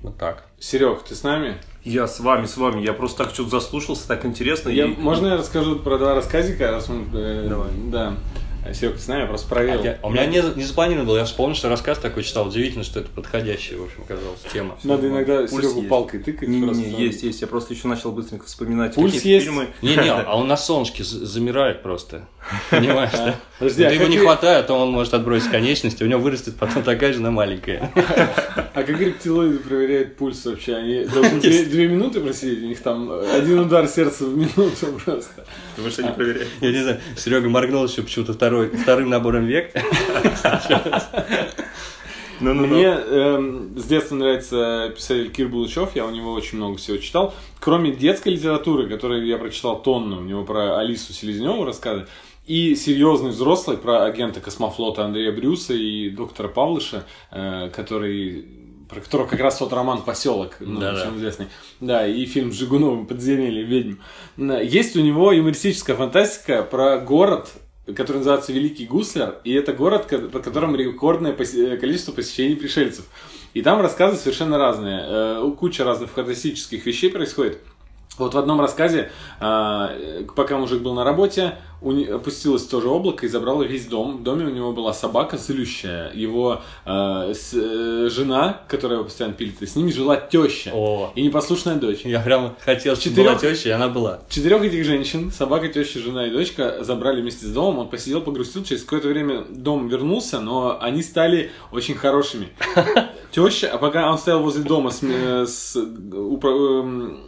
Вот 0.05 0.17
так. 0.17 0.43
Серег, 0.59 1.01
ты 1.01 1.15
с 1.15 1.23
нами? 1.23 1.57
Я 1.83 2.05
с 2.07 2.19
вами, 2.19 2.45
с 2.45 2.57
вами. 2.57 2.81
Я 2.83 2.93
просто 2.93 3.23
так 3.23 3.33
что-то 3.33 3.49
заслушался, 3.49 4.07
так 4.07 4.23
интересно. 4.23 4.69
Я, 4.69 4.85
И- 4.85 4.95
можно 4.95 5.25
я 5.29 5.37
расскажу 5.37 5.79
про 5.79 5.97
два 5.97 6.13
рассказика? 6.13 6.69
Раз 6.69 6.87
мы, 6.89 7.05
э, 7.19 7.47
Давай. 7.49 7.69
Да. 7.87 8.13
Серег, 8.73 8.95
ты 8.95 9.01
с 9.01 9.07
нами? 9.07 9.21
Я 9.21 9.27
просто 9.27 9.47
А 9.47 9.53
проверил. 9.53 9.83
я- 9.83 9.99
у 10.03 10.09
меня 10.09 10.25
не, 10.25 10.41
не 10.55 10.63
запланировано 10.63 11.07
было, 11.07 11.17
я 11.17 11.25
вспомнил, 11.25 11.55
что 11.55 11.69
рассказ 11.69 11.97
такой 11.99 12.23
читал. 12.23 12.47
Удивительно, 12.47 12.83
что 12.83 12.99
это 12.99 13.09
подходящая, 13.09 13.77
в 13.79 13.83
общем, 13.83 14.03
оказалась 14.03 14.39
тема. 14.51 14.77
Надо 14.83 15.07
иногда 15.07 15.37
Пульс 15.47 15.51
Серегу 15.51 15.77
есть. 15.79 15.89
палкой 15.89 16.19
тыкать. 16.21 16.49
Не, 16.49 16.59
не, 16.59 16.65
просто. 16.65 16.83
не, 16.83 17.03
есть, 17.05 17.23
есть. 17.23 17.41
Я 17.41 17.47
просто 17.47 17.73
еще 17.73 17.87
начал 17.87 18.11
быстренько 18.11 18.45
вспоминать 18.45 18.95
Пульс 18.95 19.13
есть? 19.13 19.23
фильмы. 19.45 19.67
Не-не, 19.81 20.11
а 20.11 20.35
он 20.35 20.47
на 20.47 20.57
солнышке 20.57 21.03
замирает 21.03 21.83
просто. 21.83 22.27
Понимаешь, 22.69 23.11
да? 23.11 23.35
Подожди, 23.59 23.83
а 23.83 23.89
его 23.91 24.03
как 24.03 24.09
не 24.11 24.17
хватает, 24.17 24.67
то 24.67 24.73
он 24.75 24.91
может 24.91 25.13
отбросить 25.13 25.49
конечности, 25.49 26.03
у 26.03 26.07
него 26.07 26.19
вырастет 26.19 26.55
потом 26.57 26.83
такая 26.83 27.11
же, 27.13 27.19
но 27.21 27.31
маленькая. 27.31 27.91
А 27.95 28.83
как 28.83 28.99
рептилоиды 28.99 29.59
проверяют 29.59 30.15
пульс 30.17 30.45
вообще? 30.45 30.75
Они 30.75 31.05
должны 31.13 31.39
две, 31.39 31.63
две 31.65 31.87
минуты 31.87 32.19
просидеть? 32.21 32.63
У 32.63 32.67
них 32.67 32.81
там 32.81 33.09
один 33.33 33.59
удар 33.59 33.87
сердца 33.87 34.25
в 34.25 34.37
минуту 34.37 34.87
просто. 35.03 35.45
Потому 35.75 35.89
что 35.91 36.03
они 36.05 36.11
проверяют. 36.13 36.49
Я 36.61 36.71
не 36.71 36.81
знаю, 36.83 36.99
Серега 37.17 37.49
моргнул 37.49 37.85
еще 37.85 38.03
почему-то 38.03 38.33
второй, 38.33 38.54
вторым 38.63 39.09
набором 39.09 39.45
век. 39.45 39.71
Ну-ну-ну. 42.41 42.67
Мне 42.67 42.87
эм, 42.87 43.77
с 43.77 43.85
детства 43.85 44.15
нравится 44.15 44.91
писатель 44.93 45.31
Кир 45.31 45.47
Булычев, 45.47 45.95
я 45.95 46.05
у 46.05 46.11
него 46.11 46.33
очень 46.33 46.57
много 46.57 46.77
всего 46.77 46.97
читал. 46.97 47.33
Кроме 47.61 47.91
детской 47.91 48.33
литературы, 48.33 48.89
которую 48.89 49.25
я 49.25 49.37
прочитал 49.37 49.81
тонну, 49.81 50.17
у 50.17 50.23
него 50.23 50.43
про 50.43 50.77
Алису 50.77 51.13
Селезневу 51.13 51.63
рассказы, 51.63 52.07
и 52.45 52.75
серьезный 52.75 53.31
взрослый 53.31 53.77
про 53.77 54.03
агента 54.03 54.41
космофлота 54.41 55.05
Андрея 55.05 55.31
Брюса 55.31 55.73
и 55.73 56.09
доктора 56.09 56.47
Павлыша, 56.47 57.05
э, 57.31 57.69
который 57.73 58.45
про 58.89 58.99
которого 58.99 59.27
как 59.27 59.39
раз 59.39 59.57
тот 59.57 59.73
роман 59.73 60.03
«Поселок», 60.03 60.57
ну, 60.59 60.79
Да-да. 60.79 60.99
всем 60.99 61.17
известный. 61.17 61.47
Да, 61.79 62.05
и 62.05 62.25
фильм 62.25 62.51
с 62.51 62.55
Жигуновым 62.55 63.07
«Подземелье 63.07 63.63
ведьм». 63.63 63.95
Да, 64.37 64.59
Есть 64.61 64.95
у 64.95 65.01
него 65.01 65.31
юмористическая 65.31 65.95
фантастика 65.95 66.61
про 66.61 66.99
город, 66.99 67.49
который 67.93 68.17
называется 68.17 68.51
Великий 68.53 68.85
Гуслер, 68.85 69.39
и 69.43 69.53
это 69.53 69.73
город, 69.73 70.05
ко- 70.05 70.17
по 70.19 70.39
которому 70.39 70.75
рекордное 70.75 71.33
количество 71.33 72.11
посещений 72.11 72.55
пришельцев. 72.55 73.05
И 73.53 73.61
там 73.61 73.81
рассказы 73.81 74.17
совершенно 74.17 74.57
разные. 74.57 75.01
Э, 75.05 75.51
Куча 75.57 75.83
разных 75.83 76.11
фантастических 76.11 76.85
вещей 76.85 77.09
происходит. 77.11 77.59
Вот 78.17 78.33
в 78.33 78.37
одном 78.37 78.61
рассказе, 78.61 79.11
а, 79.39 79.89
э, 79.93 80.23
пока 80.35 80.57
мужик 80.57 80.81
был 80.81 80.93
на 80.93 81.03
работе, 81.03 81.57
опустилось 81.81 82.65
тоже 82.65 82.87
облако 82.87 83.25
и 83.25 83.29
забрало 83.29 83.61
весь 83.63 83.85
дом. 83.85 84.17
В 84.17 84.23
доме 84.23 84.45
у 84.45 84.49
него 84.49 84.71
была 84.71 84.93
собака 84.93 85.37
злющая. 85.37 86.11
Его 86.13 86.61
а, 86.85 87.31
с- 87.33 87.53
э, 87.53 88.09
жена, 88.09 88.61
которая 88.67 88.97
его 88.99 89.05
постоянно 89.05 89.35
пилит, 89.35 89.61
и 89.61 89.65
с 89.67 89.75
ними 89.75 89.91
жила 89.91 90.15
теща. 90.15 90.71
О. 90.73 91.11
И 91.15 91.21
непослушная 91.21 91.75
дочь. 91.75 92.01
Я 92.05 92.21
прям 92.21 92.55
хотел, 92.61 92.95
чтобы 92.95 93.15
Четырёх- 93.15 93.41
была 93.41 93.51
теща, 93.53 93.69
и 93.69 93.71
она 93.73 93.89
была. 93.89 94.21
Четырех 94.29 94.63
этих 94.63 94.85
женщин, 94.85 95.29
собака, 95.31 95.67
теща, 95.67 95.99
жена 95.99 96.25
и 96.27 96.31
дочка, 96.31 96.77
забрали 96.83 97.21
вместе 97.21 97.45
с 97.45 97.49
домом. 97.49 97.79
Он 97.79 97.89
посидел, 97.89 98.21
погрустил. 98.21 98.63
Через 98.63 98.83
какое-то 98.83 99.09
время 99.09 99.43
дом 99.49 99.87
вернулся, 99.89 100.39
но 100.39 100.77
они 100.81 101.03
стали 101.03 101.51
очень 101.71 101.95
хорошими. 101.95 102.47
Теща, 103.31 103.69
а 103.73 103.77
пока 103.77 104.09
он 104.09 104.17
стоял 104.17 104.41
возле 104.41 104.63
дома 104.63 104.91
с, 104.91 105.03
э, 105.03 105.45
с 105.45 105.75
упра- 105.75 106.79
эм, 106.79 107.19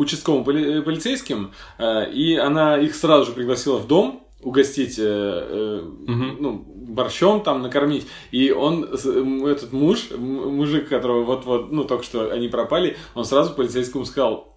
участковым 0.00 0.44
поли- 0.44 0.78
э, 0.78 0.82
полицейским, 0.82 1.52
э, 1.78 2.10
и 2.10 2.36
она 2.36 2.78
их 2.78 2.94
сразу 2.94 3.26
же 3.26 3.32
пригласила 3.32 3.78
в 3.78 3.86
дом 3.86 4.26
угостить 4.42 4.98
э, 4.98 5.02
э, 5.04 5.82
ну, 6.06 6.64
борщом 6.88 7.42
там 7.42 7.62
накормить. 7.62 8.06
И 8.30 8.50
он, 8.50 8.84
этот 8.84 9.72
муж, 9.72 10.10
мужик, 10.16 10.88
которого 10.88 11.24
вот-вот, 11.24 11.70
ну, 11.70 11.84
только 11.84 12.04
что 12.04 12.30
они 12.32 12.48
пропали, 12.48 12.96
он 13.14 13.24
сразу 13.24 13.52
полицейскому 13.52 14.06
сказал, 14.06 14.50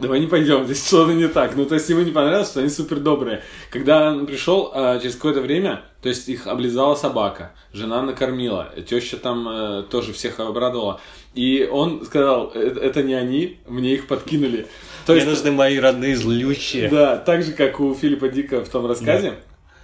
Давай 0.00 0.20
не 0.20 0.26
пойдем, 0.26 0.64
здесь 0.64 0.86
что-то 0.86 1.14
не 1.14 1.26
так. 1.26 1.56
Ну, 1.56 1.64
то 1.64 1.74
есть 1.74 1.88
ему 1.88 2.02
не 2.02 2.10
понравилось, 2.10 2.50
что 2.50 2.60
они 2.60 2.68
супер 2.68 2.98
добрые. 2.98 3.42
Когда 3.70 4.10
он 4.10 4.26
пришел, 4.26 4.70
а, 4.74 4.98
через 4.98 5.14
какое-то 5.14 5.40
время, 5.40 5.84
то 6.02 6.10
есть 6.10 6.28
их 6.28 6.46
облизала 6.46 6.94
собака, 6.96 7.52
жена 7.72 8.02
накормила, 8.02 8.74
теща 8.86 9.16
там 9.16 9.48
э, 9.48 9.82
тоже 9.90 10.12
всех 10.12 10.38
обрадовала. 10.38 11.00
И 11.34 11.66
он 11.70 12.04
сказал, 12.04 12.52
«Э, 12.54 12.60
это 12.60 13.02
не 13.02 13.14
они, 13.14 13.58
мне 13.66 13.94
их 13.94 14.06
подкинули. 14.06 14.66
То 15.06 15.12
Мне 15.12 15.22
есть, 15.22 15.32
нужны 15.32 15.52
мои 15.52 15.78
родные 15.78 16.16
злющие. 16.16 16.88
да, 16.88 17.16
так 17.16 17.44
же, 17.44 17.52
как 17.52 17.78
у 17.78 17.94
Филиппа 17.94 18.28
Дика 18.28 18.64
в 18.64 18.68
том 18.68 18.86
рассказе. 18.86 19.34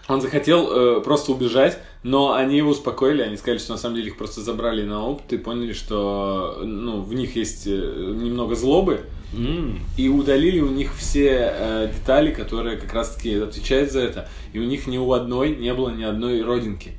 Он 0.08 0.20
захотел 0.20 0.68
э, 0.98 1.00
просто 1.00 1.30
убежать, 1.30 1.78
но 2.02 2.34
они 2.34 2.56
его 2.56 2.70
успокоили, 2.70 3.22
они 3.22 3.36
сказали, 3.36 3.58
что 3.58 3.72
на 3.72 3.78
самом 3.78 3.94
деле 3.94 4.08
их 4.08 4.16
просто 4.16 4.40
забрали 4.40 4.82
на 4.82 5.06
опыт 5.06 5.32
и 5.32 5.38
поняли, 5.38 5.72
что 5.72 6.58
ну, 6.64 7.00
в 7.00 7.14
них 7.14 7.36
есть 7.36 7.68
э, 7.68 7.70
немного 7.70 8.56
злобы, 8.56 9.02
М. 9.32 9.78
и 9.96 10.08
удалили 10.08 10.58
у 10.58 10.70
них 10.70 10.92
все 10.96 11.54
э, 11.54 11.92
детали, 11.94 12.32
которые 12.32 12.76
как 12.76 12.92
раз-таки 12.92 13.36
отвечают 13.36 13.92
за 13.92 14.00
это. 14.00 14.28
И 14.52 14.58
у 14.58 14.64
них 14.64 14.88
ни 14.88 14.98
у 14.98 15.12
одной 15.12 15.54
не 15.54 15.72
было 15.72 15.90
ни 15.90 16.02
одной 16.02 16.42
родинки. 16.42 16.92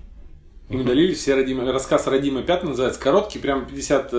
Им 0.70 0.82
удалили 0.82 1.13
все 1.13 1.36
родимые... 1.36 1.72
Рассказ 1.72 2.08
«Родимые 2.08 2.44
пятна» 2.46 2.70
называется 2.70 3.00
короткий, 3.01 3.38
прям 3.39 3.65
50... 3.65 4.13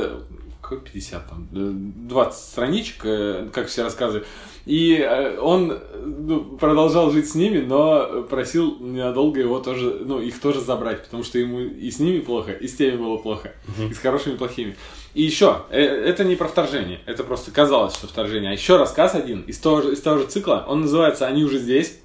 э, 0.73 0.76
Какой 0.76 0.80
50 0.80 1.28
там? 1.28 1.49
э, 1.52 1.71
20 2.09 2.38
страничек, 2.40 3.04
э, 3.04 3.49
как 3.52 3.68
все 3.68 3.83
рассказы. 3.83 4.25
И 4.66 4.97
э, 4.97 5.38
он 5.38 5.73
э, 5.73 5.78
ну, 6.04 6.56
продолжал 6.56 7.11
жить 7.11 7.28
с 7.30 7.35
ними, 7.35 7.59
но 7.61 8.23
просил 8.23 8.78
ненадолго 8.80 9.40
его 9.40 9.61
тоже, 9.61 10.02
ну, 10.04 10.21
их 10.21 10.40
тоже 10.40 10.61
забрать, 10.61 11.02
потому 11.04 11.23
что 11.23 11.38
ему 11.38 11.61
и 11.61 11.90
с 11.90 11.99
ними 11.99 12.21
плохо, 12.21 12.52
и 12.52 12.66
с 12.66 12.75
теми 12.76 12.97
было 12.97 13.16
плохо, 13.18 13.52
и 13.90 13.92
с 13.92 13.99
хорошими, 13.99 14.35
и 14.35 14.37
плохими. 14.38 14.76
И 15.12 15.23
еще, 15.23 15.62
э, 15.71 15.80
это 15.83 16.25
не 16.25 16.35
про 16.35 16.49
вторжение, 16.49 17.00
это 17.06 17.25
просто 17.25 17.50
казалось, 17.50 17.94
что 17.94 18.06
вторжение. 18.06 18.50
А 18.50 18.52
еще 18.54 18.76
рассказ 18.78 19.14
один 19.14 19.42
из 19.42 19.59
того 19.59 19.83
же, 19.83 19.92
из 19.92 20.00
того 20.00 20.18
же 20.18 20.26
цикла, 20.26 20.64
он 20.66 20.80
называется 20.80 21.26
«Они 21.26 21.44
уже 21.44 21.59
здесь», 21.59 22.00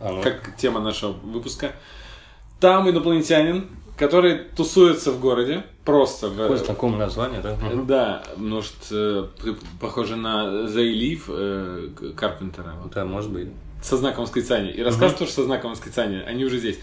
А 0.00 0.12
ну. 0.12 0.22
как 0.22 0.56
тема 0.56 0.80
нашего 0.80 1.12
выпуска. 1.12 1.72
Там 2.60 2.88
инопланетянин, 2.90 3.68
который 3.96 4.38
тусуется 4.56 5.12
в 5.12 5.20
городе, 5.20 5.64
просто. 5.92 6.28
Какое 6.30 6.56
знакомое 6.58 6.98
название, 6.98 7.40
да? 7.40 7.56
Мгм. 7.56 7.86
Да, 7.86 8.22
может, 8.36 8.74
э, 8.90 9.24
п- 9.42 9.56
похоже 9.80 10.16
на 10.16 10.66
The 10.66 10.84
Leaf 11.00 11.22
э, 11.28 11.88
Карпентера. 12.16 12.74
Да, 12.94 13.04
может 13.04 13.30
быть. 13.30 13.48
со 13.82 13.96
знаком 13.96 14.24
восклицания. 14.24 14.70
И 14.72 14.82
рассказ 14.82 15.14
тоже 15.14 15.30
со 15.30 15.44
знаком 15.44 15.70
восклицания. 15.70 16.22
Они 16.24 16.44
уже 16.44 16.58
здесь. 16.58 16.78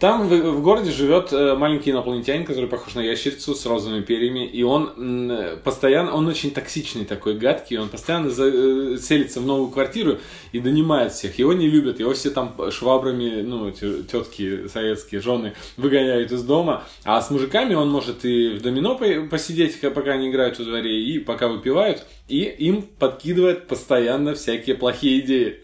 Там 0.00 0.28
в, 0.28 0.32
в 0.52 0.62
городе 0.62 0.92
живет 0.92 1.32
э, 1.32 1.56
маленький 1.56 1.90
инопланетянин, 1.90 2.44
который 2.44 2.68
похож 2.68 2.94
на 2.94 3.00
ящерицу 3.00 3.54
с 3.56 3.66
розовыми 3.66 4.02
перьями, 4.02 4.46
и 4.46 4.62
он 4.62 5.28
э, 5.30 5.56
постоянно, 5.64 6.14
он 6.14 6.28
очень 6.28 6.52
токсичный 6.52 7.04
такой, 7.04 7.34
гадкий, 7.34 7.78
он 7.78 7.88
постоянно 7.88 8.30
за- 8.30 8.46
э, 8.46 8.96
селится 8.98 9.40
в 9.40 9.46
новую 9.46 9.70
квартиру 9.70 10.18
и 10.52 10.60
донимает 10.60 11.12
всех. 11.12 11.36
Его 11.40 11.52
не 11.52 11.66
любят, 11.68 11.98
его 11.98 12.12
все 12.14 12.30
там 12.30 12.54
швабрами, 12.70 13.42
ну, 13.42 13.72
тетки 13.72 14.68
советские, 14.68 15.20
жены 15.20 15.54
выгоняют 15.76 16.30
из 16.30 16.44
дома, 16.44 16.84
а 17.02 17.20
с 17.20 17.30
мужиками 17.30 17.74
он 17.74 17.90
может 17.90 18.24
и 18.24 18.50
в 18.50 18.62
домино 18.62 18.94
по- 18.94 19.26
посидеть, 19.28 19.80
ка- 19.80 19.90
пока 19.90 20.12
они 20.12 20.30
играют 20.30 20.60
во 20.60 20.64
дворе, 20.64 21.02
и 21.02 21.18
пока 21.18 21.48
выпивают, 21.48 22.04
и 22.28 22.42
им 22.44 22.82
подкидывает 22.82 23.66
постоянно 23.66 24.34
всякие 24.36 24.76
плохие 24.76 25.18
идеи. 25.20 25.56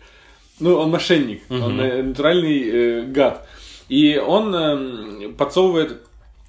Ну, 0.59 0.75
он 0.77 0.91
мошенник, 0.91 1.43
он 1.49 1.81
э, 1.81 2.03
натуральный 2.03 2.63
э, 2.69 3.03
гад. 3.03 3.47
И 3.89 4.17
он 4.17 4.55
эм, 4.55 5.35
подсовывает 5.35 6.03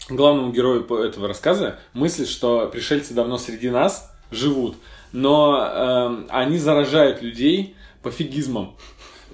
главному 0.09 0.51
герою 0.51 0.85
этого 1.03 1.27
рассказа 1.27 1.79
мысль, 1.93 2.25
что 2.25 2.67
пришельцы 2.67 3.13
давно 3.13 3.37
среди 3.37 3.69
нас 3.69 4.11
живут, 4.31 4.75
но 5.11 5.57
эм, 5.57 6.27
они 6.29 6.57
заражают 6.57 7.21
людей 7.21 7.75
пофигизмом. 8.01 8.75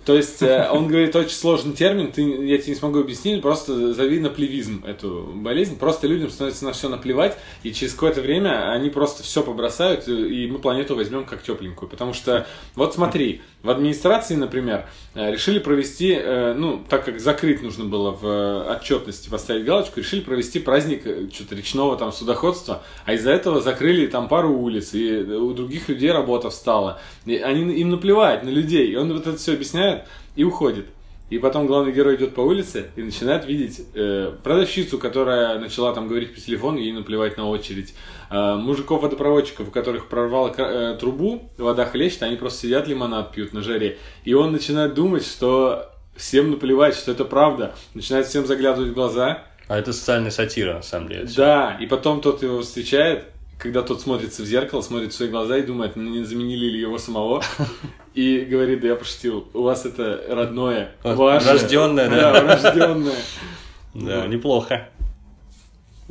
То 0.05 0.15
есть 0.15 0.41
э, 0.41 0.70
он 0.72 0.88
говорит 0.88 1.15
очень 1.15 1.36
сложный 1.36 1.74
термин, 1.74 2.12
ты, 2.12 2.22
я 2.22 2.58
тебе 2.58 2.74
не 2.74 2.79
смогу 2.79 3.00
объяснить, 3.00 3.41
просто 3.41 3.93
зови 3.93 4.20
на 4.20 4.29
плевизм 4.29 4.84
эту 4.86 5.31
болезнь. 5.36 5.77
Просто 5.77 6.08
людям 6.08 6.29
становится 6.29 6.65
на 6.65 6.74
все 6.74 6.89
наплевать, 6.89 7.38
и 7.63 7.72
через 7.72 7.93
какое-то 7.93 8.22
время 8.22 8.72
они 8.72 8.89
просто 8.89 9.24
все 9.24 9.43
побросают, 9.43 10.08
и 10.08 10.48
мы 10.48 10.60
планету 10.60 10.96
возьмем 10.96 11.25
как 11.25 11.43
тепленькую. 11.43 11.89
Потому 11.89 12.13
что, 12.13 12.48
вот 12.75 12.96
смотри, 12.96 13.41
в 13.63 13.70
администрации, 13.70 14.36
например, 14.36 14.86
э, 15.13 15.32
решили 15.32 15.60
провести, 15.60 16.13
э, 16.13 16.53
ну, 16.53 16.84
так 16.89 17.06
как 17.06 17.20
закрыть 17.20 17.62
нужно 17.62 17.86
было 17.86 18.12
в 18.12 18.25
э, 18.25 18.75
отчетности, 18.75 19.30
поставить 19.30 19.65
галочку, 19.65 20.00
решили 20.00 20.22
провести 20.22 20.60
праздник 20.60 21.03
что-то 21.32 21.56
речного 21.56 21.96
там 21.96 22.12
судоходства, 22.12 22.82
а 23.06 23.13
из-за 23.13 23.32
этого 23.32 23.62
закрыли 23.62 24.08
там 24.08 24.28
пару 24.28 24.52
улиц, 24.52 24.93
и 24.93 25.21
у 25.21 25.54
других 25.54 25.89
людей 25.89 26.12
работа 26.12 26.50
встала. 26.50 27.00
И 27.26 27.36
они, 27.38 27.74
им 27.76 27.89
наплевать 27.91 28.43
на 28.43 28.50
людей, 28.50 28.91
и 28.91 28.95
он 28.95 29.13
вот 29.13 29.28
это 29.28 29.38
все 29.38 29.54
объясняет 29.54 30.06
и 30.36 30.43
уходит. 30.43 30.88
И 31.32 31.39
потом 31.39 31.65
главный 31.65 31.94
герой 31.94 32.17
идет 32.17 32.36
по 32.36 32.41
улице 32.41 32.91
и 32.98 33.02
начинает 33.02 33.46
видеть 33.46 33.88
э, 33.96 34.34
продавщицу, 34.44 34.98
которая 34.98 35.58
начала 35.60 35.94
там 35.94 36.10
говорить 36.10 36.36
по 36.36 36.41
телефону, 36.41 36.78
ей 36.78 36.91
наплевать 36.91 37.38
на 37.38 37.48
очередь. 37.48 37.96
Э, 38.30 38.56
мужиков-водопроводчиков, 38.56 39.70
у 39.70 39.72
которых 39.72 40.10
прорвало 40.10 40.54
э, 40.58 40.98
трубу, 41.00 41.50
вода 41.58 41.86
хлещет, 41.86 42.24
они 42.24 42.36
просто 42.36 42.63
сидят 42.63 42.89
лимонад 42.89 43.32
пьют 43.32 43.54
на 43.54 43.62
жаре. 43.62 43.98
И 44.26 44.34
он 44.34 44.52
начинает 44.52 44.94
думать, 44.94 45.26
что 45.26 45.94
всем 46.17 46.52
наплевать, 46.52 46.96
что 46.96 47.13
это 47.13 47.24
правда. 47.24 47.76
Начинает 47.94 48.28
всем 48.28 48.46
заглядывать 48.46 48.91
в 48.91 48.94
глаза. 48.94 49.46
А 49.70 49.78
это 49.78 49.94
социальная 49.94 50.32
сатира, 50.32 50.74
на 50.74 50.82
самом 50.82 51.08
деле. 51.08 51.30
Да, 51.34 51.78
и 51.80 51.86
потом 51.86 52.20
тот 52.20 52.44
его 52.44 52.62
встречает, 52.62 53.24
когда 53.62 53.84
тот 53.84 54.02
смотрится 54.02 54.41
в 54.41 54.45
зеркало, 54.45 54.82
смотрит 54.82 55.13
в 55.13 55.15
свои 55.15 55.30
глаза 55.30 55.58
и 55.58 55.62
думает, 55.62 55.95
«Ну, 55.95 56.10
не 56.10 56.24
заменили 56.24 56.65
ли 56.65 56.80
его 56.80 56.97
самого. 56.97 57.43
И 58.15 58.41
говорит, 58.41 58.82
да 58.82 58.89
я 58.89 58.95
пошутил, 58.95 59.47
у 59.54 59.62
вас 59.62 59.86
это 59.86 60.21
родное, 60.28 60.91
Вот, 61.04 61.15
ваше. 61.17 61.47
рождённое, 61.52 62.10
да. 62.10 62.34
Да, 62.34 62.41
рожденное. 62.56 63.15
Да, 63.93 64.26
неплохо. 64.26 64.89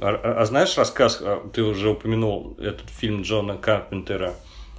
А, 0.00 0.08
а- 0.08 0.40
а 0.42 0.44
знаешь 0.44 0.76
рассказ, 0.78 1.18
а, 1.20 1.48
ты 1.52 1.62
уже 1.62 1.90
упомянул 1.90 2.56
этот 2.58 2.88
фильм 2.88 3.22
Джона 3.22 3.56
Карпентера 3.56 4.34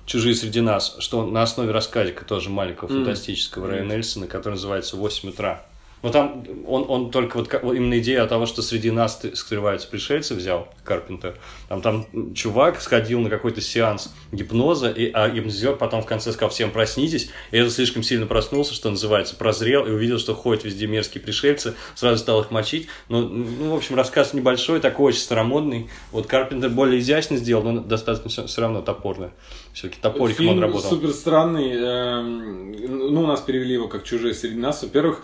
«Чужие 0.06 0.34
среди 0.36 0.62
нас», 0.62 0.96
что 1.00 1.26
на 1.26 1.42
основе 1.42 1.72
рассказика 1.72 2.26
тоже 2.26 2.50
маленького 2.50 2.88
фантастического 2.90 3.68
Райана 3.68 3.94
Эльсона, 3.94 4.28
который 4.28 4.54
называется 4.54 4.98
«8 4.98 5.30
утра». 5.30 5.66
Но 6.04 6.10
там 6.10 6.44
он, 6.68 6.86
он 6.88 7.12
только 7.12 7.38
вот, 7.38 7.54
именно 7.54 8.00
идея 8.00 8.26
того, 8.26 8.46
что 8.46 8.62
среди 8.62 8.92
нас 8.92 9.22
скрываются 9.34 9.88
пришельцы, 9.88 10.34
взял 10.34 10.68
Карпентер. 10.84 11.38
Там, 11.70 11.82
там 11.82 12.34
чувак 12.34 12.82
сходил 12.82 13.20
на 13.20 13.30
какой-то 13.30 13.62
сеанс 13.62 14.14
гипноза, 14.32 14.90
и, 14.90 15.12
а 15.12 15.30
гипнозер 15.30 15.76
потом 15.76 16.02
в 16.02 16.06
конце 16.06 16.32
сказал 16.32 16.50
всем 16.50 16.72
проснитесь. 16.72 17.30
И 17.52 17.58
это 17.58 17.70
слишком 17.70 18.04
сильно 18.04 18.26
проснулся, 18.26 18.74
что 18.74 18.90
называется, 18.90 19.36
прозрел 19.36 19.86
и 19.86 19.92
увидел, 19.92 20.18
что 20.18 20.34
ходят 20.34 20.64
везде 20.64 20.88
мерзкие 20.88 21.22
пришельцы, 21.22 21.76
сразу 21.96 22.18
стал 22.18 22.42
их 22.42 22.52
мочить. 22.52 22.88
Ну, 23.10 23.22
ну, 23.28 23.72
в 23.72 23.76
общем, 23.76 23.96
рассказ 23.96 24.34
небольшой, 24.34 24.80
такой 24.80 25.10
очень 25.10 25.22
старомодный. 25.22 25.90
Вот 26.12 26.28
Карпентер 26.28 26.70
более 26.70 27.00
изящно 27.00 27.38
сделал, 27.38 27.64
но 27.64 27.82
достаточно 27.82 28.48
все, 28.48 28.62
равно 28.62 28.82
топорно. 28.82 29.32
Все-таки 29.74 30.02
топориком 30.02 30.48
он 30.48 30.54
Фильм 30.54 30.62
работал. 30.62 30.90
супер 30.90 31.12
странный. 31.12 31.72
эм, 31.72 32.72
Ну, 33.14 33.22
у 33.22 33.28
нас 33.28 33.42
перевели 33.42 33.74
его 33.74 33.88
как 33.88 34.04
«Чужие 34.04 34.34
среди 34.34 34.58
нас». 34.58 34.82
Во-первых, 34.84 35.24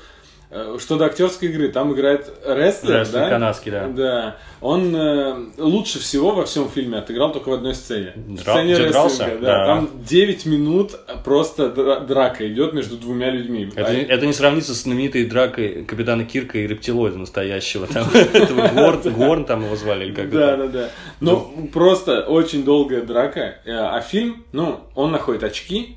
что 0.79 0.97
до 0.97 1.05
актерской 1.05 1.49
игры, 1.49 1.69
там 1.69 1.93
играет 1.93 2.31
рестлер, 2.45 3.01
Рестлер 3.01 3.21
да? 3.21 3.29
канадский, 3.29 3.71
да. 3.71 3.87
Да. 3.87 4.35
Он 4.61 4.95
э, 4.95 5.35
лучше 5.57 5.99
всего 5.99 6.31
во 6.31 6.45
всем 6.45 6.69
фильме 6.69 6.97
отыграл 6.99 7.31
только 7.33 7.49
в 7.49 7.53
одной 7.53 7.75
сцене. 7.75 8.13
В 8.15 8.35
Дра- 8.35 8.53
сцене 8.53 8.73
где 8.75 8.89
дрался? 8.89 9.25
Да. 9.25 9.37
да. 9.41 9.65
Там 9.65 9.89
9 10.05 10.45
минут 10.45 10.91
просто 11.25 11.67
дра- 11.67 12.05
драка 12.05 12.47
идет 12.47 12.73
между 12.73 12.95
двумя 12.97 13.29
людьми. 13.29 13.69
Это, 13.75 13.89
А- 13.89 13.93
не- 13.93 14.01
это 14.03 14.25
не 14.25 14.33
сравнится 14.33 14.73
с 14.73 14.83
знаменитой 14.83 15.25
дракой 15.25 15.83
капитана 15.83 16.23
Кирка 16.23 16.57
и 16.59 16.65
рептилоида 16.67 17.17
настоящего. 17.17 17.85
Там, 17.87 18.07
Горн, 19.17 19.45
там 19.45 19.65
его 19.65 19.75
звали, 19.75 20.05
или 20.05 20.13
как 20.13 20.29
Да, 20.29 20.55
да, 20.57 20.67
да. 20.67 20.89
Ну, 21.19 21.69
просто 21.73 22.21
очень 22.21 22.63
долгая 22.63 23.01
драка. 23.01 23.59
Э, 23.65 23.73
А 23.75 23.99
фильм, 24.01 24.45
ну, 24.53 24.79
он 24.95 25.11
находит 25.11 25.43
очки, 25.43 25.96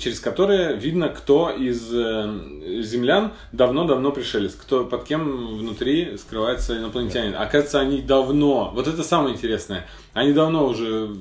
через 0.00 0.20
которые 0.20 0.76
видно, 0.76 1.08
кто 1.08 1.50
из 1.50 1.90
э, 1.92 2.82
землян 2.82 3.32
давно-давно 3.50 4.12
пришелец, 4.12 4.54
кто 4.54 4.84
под 4.84 5.04
кем 5.04 5.58
внутри 5.58 6.16
скрывается 6.16 6.78
инопланетянин. 6.78 7.34
Оказывается, 7.34 7.80
они 7.80 8.00
давно, 8.00 8.70
вот 8.74 8.86
это 8.86 9.02
самое 9.02 9.34
интересное, 9.34 9.86
они 10.12 10.32
давно 10.32 10.66
уже 10.66 11.14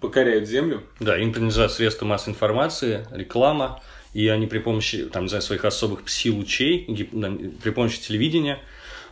покоряют 0.00 0.48
Землю. 0.48 0.82
Да, 1.00 1.18
им 1.18 1.32
принадлежат 1.32 1.72
средства 1.72 2.06
массовой 2.06 2.34
информации, 2.34 3.06
реклама, 3.10 3.82
и 4.12 4.28
они 4.28 4.46
при 4.46 4.58
помощи, 4.58 5.06
там, 5.06 5.24
не 5.24 5.28
знаю, 5.28 5.42
своих 5.42 5.64
особых 5.64 6.04
пси-лучей, 6.04 6.84
при 7.62 7.70
помощи 7.70 8.00
телевидения 8.00 8.60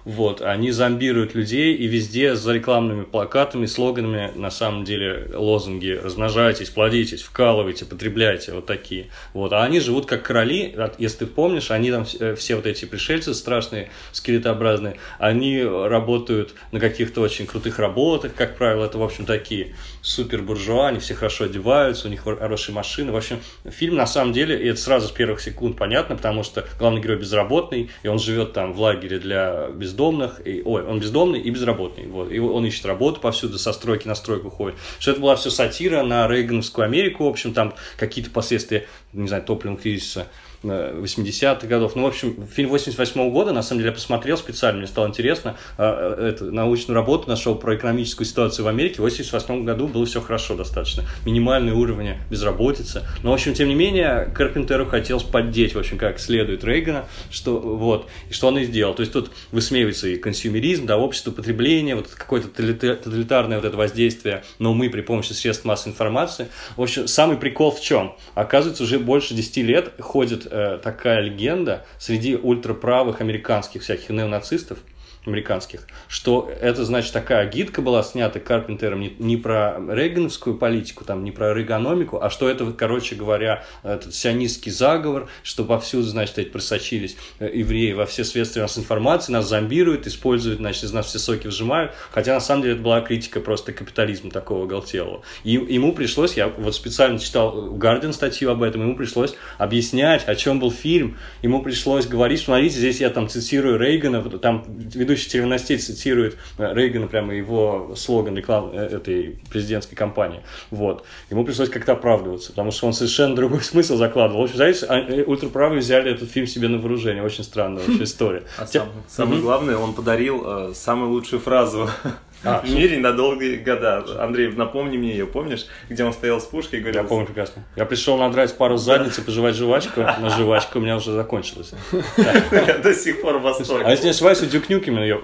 Вот, 0.05 0.43
они 0.43 0.71
зомбируют 0.73 1.35
людей, 1.35 1.75
и 1.75 1.87
везде 1.87 2.35
за 2.35 2.53
рекламными 2.53 3.05
плакатами, 3.05 3.67
слоганами, 3.67 4.33
на 4.35 4.51
самом 4.51 4.85
деле, 4.85 5.31
лозунги 5.33 5.99
«размножайтесь, 6.03 6.71
плодитесь, 6.71 7.23
вкалывайте, 7.23 7.85
потребляйте», 7.85 8.53
вот 8.53 8.67
такие. 8.67 9.09
Вот, 9.33 9.53
а 9.53 9.63
они 9.63 9.81
живут 9.81 10.07
как 10.07 10.23
короли, 10.23 10.75
если 10.99 11.19
ты 11.19 11.27
помнишь, 11.27 11.71
они 11.71 11.91
там 11.91 12.05
э, 12.19 12.35
все 12.35 12.57
вот 12.57 12.67
эти 12.67 12.85
пришельцы 12.85 13.33
страшные, 13.35 13.91
скелетообразные, 14.13 14.97
они 15.19 15.63
работают 15.63 16.55
на 16.73 16.81
каких-то 16.81 17.21
очень 17.21 17.47
крутых 17.47 17.79
работах, 17.79 18.35
как 18.35 18.57
правило, 18.57 18.87
это, 18.87 18.99
в 18.99 19.03
общем, 19.03 19.25
такие 19.25 19.75
супер 20.03 20.43
буржуа, 20.43 20.89
они 20.89 20.99
все 20.99 21.15
хорошо 21.15 21.45
одеваются, 21.45 22.09
у 22.09 22.11
них 22.11 22.23
хорошие 22.23 22.75
машины. 22.75 23.13
В 23.13 23.17
общем, 23.17 23.39
фильм 23.65 23.97
на 23.97 24.07
самом 24.07 24.33
деле, 24.33 24.61
и 24.61 24.69
это 24.69 24.81
сразу 24.81 25.09
с 25.09 25.11
первых 25.13 25.41
секунд 25.41 25.77
понятно, 25.77 26.17
потому 26.17 26.43
что 26.43 26.67
главный 26.79 27.01
герой 27.01 27.19
безработный, 27.19 27.91
и 28.03 28.09
он 28.09 28.19
живет 28.19 28.53
там 28.53 28.73
в 28.73 28.81
лагере 28.81 29.19
для 29.19 29.69
бездомных, 29.93 30.41
и, 30.47 30.63
ой, 30.65 30.85
он 30.85 31.01
бездомный 31.01 31.41
и 31.41 31.51
безработный, 31.51 32.07
вот, 32.07 32.33
и 32.33 32.39
он 32.39 32.65
ищет 32.65 32.87
работу 32.87 33.21
повсюду, 33.21 33.59
со 33.59 33.73
стройки 33.73 34.09
на 34.09 34.15
стройку 34.15 34.51
ходит. 34.51 34.79
Что 34.99 35.13
это 35.13 35.21
была 35.21 35.37
все 35.37 35.51
сатира 35.51 36.03
на 36.03 36.27
Рейгановскую 36.27 36.85
Америку, 36.87 37.25
в 37.25 37.29
общем, 37.29 37.53
там 37.53 37.75
какие-то 37.99 38.31
последствия, 38.31 38.87
не 39.13 39.29
знаю, 39.29 39.43
топливного 39.45 39.81
кризиса, 39.81 40.29
80-х 40.63 41.67
годов. 41.67 41.97
Ну, 41.97 42.03
в 42.03 42.07
общем, 42.07 42.47
фильм 42.47 42.71
88 42.71 43.31
года, 43.31 43.53
на 43.53 43.63
самом 43.63 43.81
деле, 43.81 43.91
я 43.91 43.95
посмотрел 43.95 44.37
специально, 44.37 44.79
мне 44.79 44.87
стало 44.87 45.09
интересно. 45.09 45.57
а, 45.79 46.17
э, 46.19 46.29
эту 46.29 46.53
научную 46.53 46.95
работу 46.95 47.29
нашел 47.29 47.55
про 47.55 47.77
экономическую 47.77 48.27
ситуацию 48.27 48.65
в 48.65 48.69
Америке. 48.69 48.97
В 48.97 49.01
88 49.01 49.65
году 49.65 49.87
было 49.87 50.07
все 50.07 50.21
хорошо 50.21 50.55
достаточно. 50.55 51.05
Минимальный 51.25 51.73
уровень 51.73 52.17
безработицы. 52.31 53.03
Но, 53.23 53.31
в 53.31 53.35
общем, 53.35 53.55
тем 53.55 53.69
не 53.69 53.75
менее, 53.75 54.31
Карпентеру 54.35 54.87
хотелось 54.87 55.23
поддеть, 55.23 55.75
в 55.75 55.79
общем, 55.79 55.99
как 55.99 56.19
следует 56.19 56.65
Рейгана, 56.65 57.07
что 57.31 57.59
вот, 57.59 58.09
и 58.29 58.33
что 58.33 58.49
он 58.49 58.59
и 58.59 58.65
сделал. 58.65 58.95
То 58.95 59.01
есть 59.01 59.13
тут 59.13 59.31
высмеивается 59.51 60.09
и 60.09 60.17
консюмеризм, 60.17 60.87
да, 60.87 60.99
общество 60.99 61.31
потребления, 61.31 61.97
вот 61.97 62.09
какое-то 62.09 62.49
тоталита- 62.49 62.97
тоталитарное 62.97 63.59
вот 63.59 63.67
это 63.67 63.77
воздействие 63.77 64.45
на 64.59 64.71
умы 64.71 64.91
при 64.91 65.01
помощи 65.01 65.33
средств 65.33 65.65
массовой 65.65 65.93
информации. 65.93 66.49
В 66.77 66.83
общем, 66.83 67.09
самый 67.09 67.37
прикол 67.37 67.71
в 67.71 67.81
чем? 67.81 68.15
Оказывается, 68.35 68.85
уже 68.85 68.99
больше 68.99 69.35
10 69.35 69.57
лет 69.59 69.93
ходит 69.99 70.52
э, 70.53 70.79
такая 70.83 71.21
легенда 71.21 71.85
среди 71.99 72.37
ультраправых 72.37 73.21
американских 73.21 73.83
всяких 73.83 74.11
неонацистов, 74.11 74.79
американских, 75.25 75.87
что 76.09 76.51
это, 76.61 76.85
значит, 76.85 77.13
такая 77.13 77.49
гидка 77.49 77.81
была 77.81 78.03
снята 78.03 78.41
Карпентером 78.41 79.01
не, 79.01 79.15
не 79.19 79.37
про 79.37 79.79
рейгановскую 79.79 80.57
политику, 80.57 81.05
там, 81.05 81.23
не 81.23 81.31
про 81.31 81.55
рейгономику, 81.55 82.21
а 82.21 82.29
что 82.29 82.49
это, 82.49 82.73
короче 82.73 83.15
говоря, 83.15 83.65
этот 83.85 84.15
сионистский 84.15 84.73
заговор, 84.73 85.29
что 85.45 85.65
повсюду, 85.65 86.05
значит, 86.05 86.39
эти 86.39 86.49
просочились 86.49 87.17
э, 87.39 87.51
евреи 87.55 87.93
во 87.93 88.05
все 88.07 88.25
средства 88.25 88.61
массовой 88.63 88.83
информации, 88.83 89.33
нас 89.33 89.49
зомбируют, 89.49 90.07
используют, 90.07 90.59
значит, 90.59 90.85
из 90.85 90.93
нас 90.93 91.07
все 91.07 91.21
соки 91.21 91.47
выжимают, 91.47 91.93
хотя 92.11 92.35
на 92.35 92.41
самом 92.41 92.63
деле 92.63 92.75
это 92.75 92.83
была 92.83 93.01
критика 93.01 93.41
просто 93.41 93.73
капитализма 93.73 94.31
такого 94.31 94.65
оголтелого. 94.65 95.23
И 95.45 95.53
ему 95.53 95.93
пришлось, 95.95 96.35
я 96.35 96.49
вот 96.49 96.75
специально 96.75 97.19
читал 97.19 97.77
Guardian 97.77 98.13
статью 98.13 98.51
об 98.51 98.63
этом, 98.63 98.83
ему 98.83 98.97
пришлось 98.97 99.35
объяснять, 99.59 100.27
о 100.27 100.35
чем 100.35 100.59
был 100.59 100.73
фильм, 100.73 101.19
ему 101.43 101.63
пришлось 101.63 102.07
говорить, 102.07 102.41
смотрите, 102.41 102.79
здесь 102.79 103.01
я 103.01 103.11
там 103.11 103.29
цитирую 103.29 103.79
Рейгана, 103.79 104.23
там 104.23 104.65
ведущий 105.13 105.31
теленостей 105.31 105.77
цитирует 105.79 106.37
э, 106.59 106.73
Рейгана, 106.75 107.07
прямо 107.07 107.35
его 107.35 107.93
слоган 107.97 108.37
рекламы 108.37 108.75
э, 108.75 108.97
этой 108.97 109.39
президентской 109.51 109.95
кампании. 109.95 110.41
Вот. 110.71 111.05
Ему 111.31 111.45
пришлось 111.45 111.69
как-то 111.69 111.93
оправдываться, 111.93 112.51
потому 112.51 112.71
что 112.71 112.87
он 112.87 112.93
совершенно 112.93 113.35
другой 113.37 113.61
смысл 113.63 113.97
закладывал. 113.97 114.41
В 114.43 114.45
общем, 114.45 114.57
знаете, 114.57 114.87
а, 114.89 114.99
э, 114.99 115.25
ультраправые 115.25 115.81
взяли 115.81 116.11
этот 116.13 116.31
фильм 116.31 116.47
себе 116.47 116.69
на 116.69 116.79
вооружение. 116.79 117.23
Очень 117.23 117.45
странная 117.45 117.85
вообще 117.87 118.05
история. 118.05 118.43
А 118.59 118.67
Те- 118.67 118.81
сам- 118.81 118.89
самое 119.09 119.41
главное, 119.41 119.77
он 119.77 119.93
подарил 119.95 120.43
э, 120.45 120.73
самую 120.75 121.11
лучшую 121.11 121.41
фразу 121.41 121.89
А, 122.45 122.61
в 122.61 122.71
мире 122.71 122.99
на 122.99 123.13
долгие 123.13 123.57
года. 123.57 124.05
Андрей, 124.19 124.49
напомни 124.53 124.97
мне 124.97 125.13
ее, 125.13 125.27
помнишь, 125.27 125.67
где 125.89 126.05
он 126.05 126.13
стоял 126.13 126.41
с 126.41 126.45
пушкой 126.45 126.81
и 126.81 126.83
говорил... 126.83 127.03
Я 127.03 127.09
помню 127.09 127.27
прекрасно. 127.27 127.63
Я 127.77 127.85
пришел 127.85 128.17
надрать 128.17 128.57
пару 128.57 128.77
задниц 128.77 129.19
и 129.19 129.23
пожевать 129.23 129.55
жвачку, 129.55 130.05
но 130.21 130.29
жвачка 130.31 130.79
у 130.79 130.81
меня 130.81 130.97
уже 130.97 131.13
закончилась. 131.13 131.73
Я 132.17 132.79
до 132.83 132.95
сих 132.95 133.23
пор 133.23 133.35
в 133.39 133.47
А 133.47 133.53
восторге. 133.53 133.91
если 133.91 134.05
не 134.05 134.11
ошибаюсь, 134.11 134.43
у 134.43 134.47
Дюк 134.47 134.65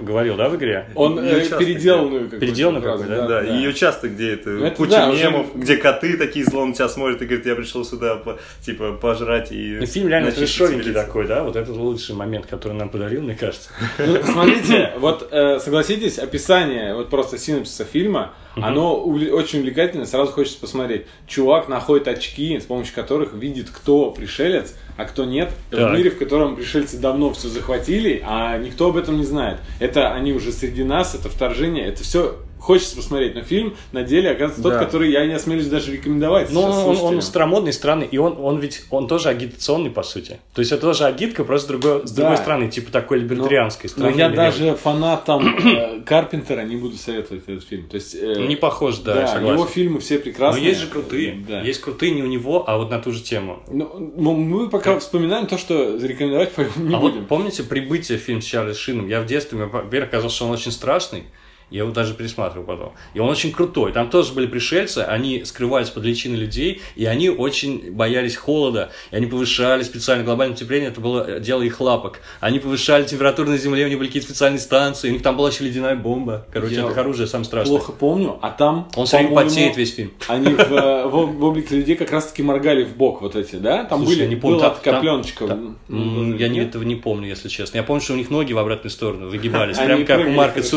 говорил, 0.00 0.36
да, 0.36 0.48
в 0.48 0.56
игре? 0.56 0.90
Он 0.94 1.18
э, 1.18 1.48
переделанную 1.58 2.24
какую-то 2.24 2.46
Переделанную 2.46 2.82
какую, 2.82 3.28
Да, 3.28 3.42
ее 3.42 3.72
часто 3.74 4.08
где 4.08 4.34
это, 4.34 4.50
Ну, 4.50 4.70
куча 4.70 4.90
да, 4.90 5.12
мемов, 5.12 5.54
где 5.54 5.76
коты 5.76 6.16
такие 6.16 6.44
зло 6.44 6.64
на 6.64 6.74
тебя 6.74 6.88
смотрят 6.88 7.20
и 7.22 7.24
говорят, 7.24 7.46
я 7.46 7.54
пришел 7.56 7.84
сюда, 7.84 8.22
типа, 8.64 8.92
пожрать 8.92 9.50
и... 9.52 9.78
Ну, 9.80 9.86
фильм 9.86 10.08
реально 10.08 10.32
трешовенький 10.32 10.82
себе 10.82 10.92
лицо». 10.92 11.04
такой, 11.04 11.26
да? 11.26 11.42
Вот 11.42 11.56
это 11.56 11.72
лучший 11.72 12.14
момент, 12.14 12.46
который 12.46 12.74
нам 12.74 12.88
подарил, 12.88 13.22
мне 13.22 13.34
кажется. 13.34 13.70
Ну, 13.98 14.22
смотрите, 14.22 14.92
вот 14.98 15.28
э, 15.30 15.58
согласитесь, 15.58 16.18
описание 16.18 16.94
вот 16.94 17.07
просто 17.08 17.38
синопсиса 17.38 17.84
фильма, 17.84 18.32
оно 18.56 19.04
увле- 19.06 19.30
очень 19.30 19.60
увлекательно, 19.60 20.04
сразу 20.06 20.32
хочется 20.32 20.58
посмотреть. 20.60 21.06
Чувак 21.26 21.68
находит 21.68 22.08
очки, 22.08 22.58
с 22.58 22.64
помощью 22.64 22.94
которых 22.94 23.32
видит, 23.34 23.70
кто 23.70 24.10
пришелец, 24.10 24.74
а 24.96 25.04
кто 25.04 25.24
нет. 25.24 25.50
Так. 25.70 25.92
В 25.92 25.96
мире, 25.96 26.10
в 26.10 26.18
котором 26.18 26.56
пришельцы 26.56 26.98
давно 26.98 27.32
все 27.32 27.48
захватили, 27.48 28.22
а 28.26 28.58
никто 28.58 28.88
об 28.88 28.96
этом 28.96 29.16
не 29.18 29.24
знает. 29.24 29.58
Это 29.78 30.12
они 30.12 30.32
уже 30.32 30.50
среди 30.52 30.82
нас, 30.82 31.14
это 31.14 31.28
вторжение, 31.28 31.86
это 31.86 32.02
все 32.02 32.36
хочется 32.58 32.96
посмотреть. 32.96 33.34
Но 33.34 33.42
фильм 33.42 33.74
на 33.92 34.02
деле 34.02 34.30
оказывается 34.30 34.62
тот, 34.62 34.72
Да. 34.72 34.78
который 34.84 35.10
я 35.10 35.24
не 35.26 35.34
осмелюсь 35.34 35.66
даже 35.66 35.92
рекомендовать. 35.92 36.50
Ну, 36.50 36.60
он, 36.62 36.96
он 36.98 37.22
старомодный, 37.22 37.72
странный, 37.72 38.06
и 38.10 38.18
он, 38.18 38.36
он 38.38 38.58
ведь, 38.58 38.84
он 38.90 39.08
тоже 39.08 39.28
агитационный, 39.28 39.90
по 39.90 40.02
сути. 40.02 40.38
То 40.54 40.60
есть 40.60 40.72
это 40.72 40.82
тоже 40.82 41.04
агитка, 41.04 41.44
просто 41.44 41.66
с 41.66 41.68
другой, 41.80 42.06
с 42.06 42.10
Да. 42.12 42.22
другой 42.22 42.36
стороны, 42.38 42.68
типа 42.70 42.90
такой 42.92 43.20
либертарианской 43.20 43.88
Но 43.96 44.08
страны. 44.10 44.16
я 44.18 44.28
даже 44.28 44.74
фанатам 44.76 45.46
э, 45.56 46.00
Карпентера 46.04 46.62
не 46.62 46.76
буду 46.76 46.96
советовать 46.96 47.42
этот 47.46 47.64
фильм. 47.64 47.88
То 47.88 47.94
есть, 47.96 48.14
э, 48.14 48.46
Не 48.46 48.56
похож, 48.56 48.98
да, 48.98 49.14
да, 49.14 49.26
согласен. 49.28 49.54
его 49.54 49.66
фильмы 49.66 50.00
все 50.00 50.16
Но 50.16 50.20
прекрасные. 50.20 50.64
есть 50.64 50.80
же 50.80 50.86
крутые. 50.88 51.44
Да. 51.48 51.60
Есть 51.62 51.80
крутые 51.80 52.12
не 52.12 52.22
у 52.22 52.26
него, 52.26 52.64
а 52.68 52.76
вот 52.78 52.90
на 52.90 52.98
ту 52.98 53.12
же 53.12 53.22
тему. 53.22 53.60
Ну, 53.70 53.84
м- 53.94 54.40
мы 54.48 54.68
пока 54.68 54.98
вспоминаем 54.98 55.46
то, 55.46 55.58
что 55.58 55.96
рекомендовать 55.96 56.52
не 56.76 56.94
а 56.94 56.98
будем. 56.98 57.18
вот 57.20 57.28
помните 57.28 57.62
«Прибытие» 57.62 58.18
фильм 58.18 58.42
с 58.42 58.44
Чарли 58.44 58.72
Шином? 58.72 59.08
Я 59.08 59.20
в 59.20 59.26
детстве, 59.26 59.58
мне, 59.58 60.00
казалось, 60.06 60.34
что 60.34 60.46
он 60.46 60.52
очень 60.52 60.72
страшный. 60.72 61.24
Я 61.70 61.80
его 61.82 61.92
даже 61.92 62.14
пересматривал 62.14 62.64
потом. 62.66 62.92
И 63.14 63.18
он 63.20 63.28
очень 63.28 63.52
крутой. 63.52 63.92
Там 63.92 64.08
тоже 64.10 64.32
были 64.32 64.46
пришельцы, 64.46 64.98
они 64.98 65.44
скрывались 65.44 65.90
под 65.90 66.04
личиной 66.04 66.36
людей, 66.36 66.80
и 66.96 67.04
они 67.04 67.28
очень 67.28 67.92
боялись 67.92 68.36
холода. 68.36 68.90
И 69.10 69.16
они 69.16 69.26
повышали 69.26 69.82
специально 69.82 70.24
глобальное 70.24 70.54
потепление, 70.56 70.88
это 70.90 71.00
было 71.00 71.40
дело 71.40 71.62
их 71.62 71.80
лапок. 71.80 72.20
Они 72.40 72.58
повышали 72.58 73.04
температуру 73.04 73.50
на 73.50 73.58
Земле, 73.58 73.84
у 73.84 73.88
них 73.88 73.98
были 73.98 74.08
какие-то 74.08 74.28
специальные 74.28 74.60
станции, 74.60 75.10
у 75.10 75.12
них 75.12 75.22
там 75.22 75.36
была 75.36 75.50
еще 75.50 75.64
ледяная 75.64 75.94
бомба. 75.96 76.46
Короче, 76.52 76.74
Я 76.76 76.86
это 76.88 77.00
оружие 77.00 77.26
самое 77.26 77.44
страшное. 77.44 77.76
Плохо 77.76 77.92
помню, 77.92 78.38
а 78.40 78.50
там, 78.50 78.88
Он 78.96 79.06
все 79.06 79.18
время 79.18 79.34
потеет 79.34 79.76
весь 79.76 79.94
фильм. 79.94 80.12
Они 80.26 80.54
в, 80.54 80.72
э, 80.72 81.06
в, 81.06 81.10
в 81.38 81.44
облике 81.44 81.76
людей 81.76 81.96
как 81.96 82.10
раз-таки 82.12 82.42
моргали 82.42 82.84
в 82.84 82.96
бок 82.96 83.20
вот 83.20 83.36
эти, 83.36 83.56
да? 83.56 83.84
Там 83.84 84.00
Слушай, 84.00 84.14
были, 84.14 84.22
я 84.22 84.28
не 84.28 84.36
помню, 84.36 84.56
была 84.58 84.68
там- 84.70 84.76
такая 84.78 84.94
там- 84.94 85.02
пленочка. 85.02 85.44
М, 85.44 85.76
Ну, 85.88 86.36
Я 86.36 86.48
не, 86.48 86.60
этого 86.60 86.82
не 86.82 86.96
помню, 86.96 87.28
если 87.28 87.48
честно. 87.48 87.76
Я 87.76 87.82
помню, 87.82 88.00
что 88.02 88.14
у 88.14 88.16
них 88.16 88.30
ноги 88.30 88.52
в 88.52 88.58
обратную 88.58 88.90
сторону 88.90 89.28
выгибались. 89.28 89.76
Прям 89.78 90.04
как 90.06 90.26
у 90.26 90.30
Марка 90.30 90.62
короче. 90.62 90.68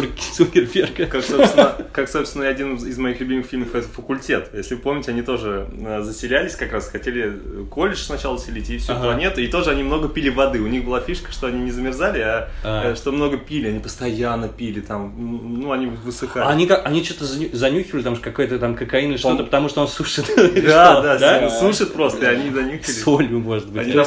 Цукерберга. 0.87 1.11
Как, 1.11 1.23
собственно, 1.25 1.75
как, 1.93 2.09
собственно, 2.09 2.47
один 2.47 2.75
из 2.75 2.97
моих 2.97 3.19
любимых 3.19 3.45
фильмов 3.47 3.73
это 3.75 3.87
«Факультет». 3.87 4.49
Если 4.53 4.75
помните, 4.75 5.11
они 5.11 5.21
тоже 5.21 5.67
э, 5.77 6.01
заселялись 6.01 6.55
как 6.55 6.71
раз, 6.73 6.87
хотели 6.89 7.33
э, 7.33 7.65
колледж 7.69 7.97
сначала 7.99 8.37
селить 8.39 8.69
и 8.69 8.77
всю 8.77 8.93
Ага. 8.93 9.03
планету, 9.03 9.41
и 9.41 9.47
тоже 9.47 9.71
они 9.71 9.83
много 9.83 10.09
пили 10.09 10.29
воды. 10.29 10.59
У 10.59 10.67
них 10.67 10.83
была 10.85 10.99
фишка, 11.01 11.31
что 11.31 11.47
они 11.47 11.59
не 11.63 11.71
замерзали, 11.71 12.19
а, 12.19 12.49
А. 12.63 12.91
э, 12.91 12.95
что 12.95 13.11
много 13.11 13.37
пили. 13.37 13.67
Они 13.69 13.79
постоянно 13.79 14.47
пили, 14.47 14.79
там, 14.81 15.13
ну, 15.61 15.71
они 15.71 15.87
высыхали. 15.87 16.45
Они, 16.45 16.67
как- 16.67 16.85
они 16.85 17.03
что-то 17.03 17.25
заню- 17.25 17.53
занюхивали, 17.55 18.03
там 18.03 18.15
же 18.15 18.21
какой-то 18.21 18.59
там 18.59 18.75
кокаин 18.75 19.11
или 19.11 19.17
что-то, 19.17 19.43
потому 19.43 19.69
что 19.69 19.81
он 19.81 19.87
сушит. 19.87 20.25
Да, 20.63 21.17
да, 21.17 21.49
сушат 21.49 21.93
просто, 21.93 22.25
и 22.25 22.29
они 22.29 22.49
занюхали. 22.51 22.81
Солью, 22.91 23.39
может 23.39 23.69
быть. 23.69 23.81
Они 23.83 23.93
там- 23.93 24.05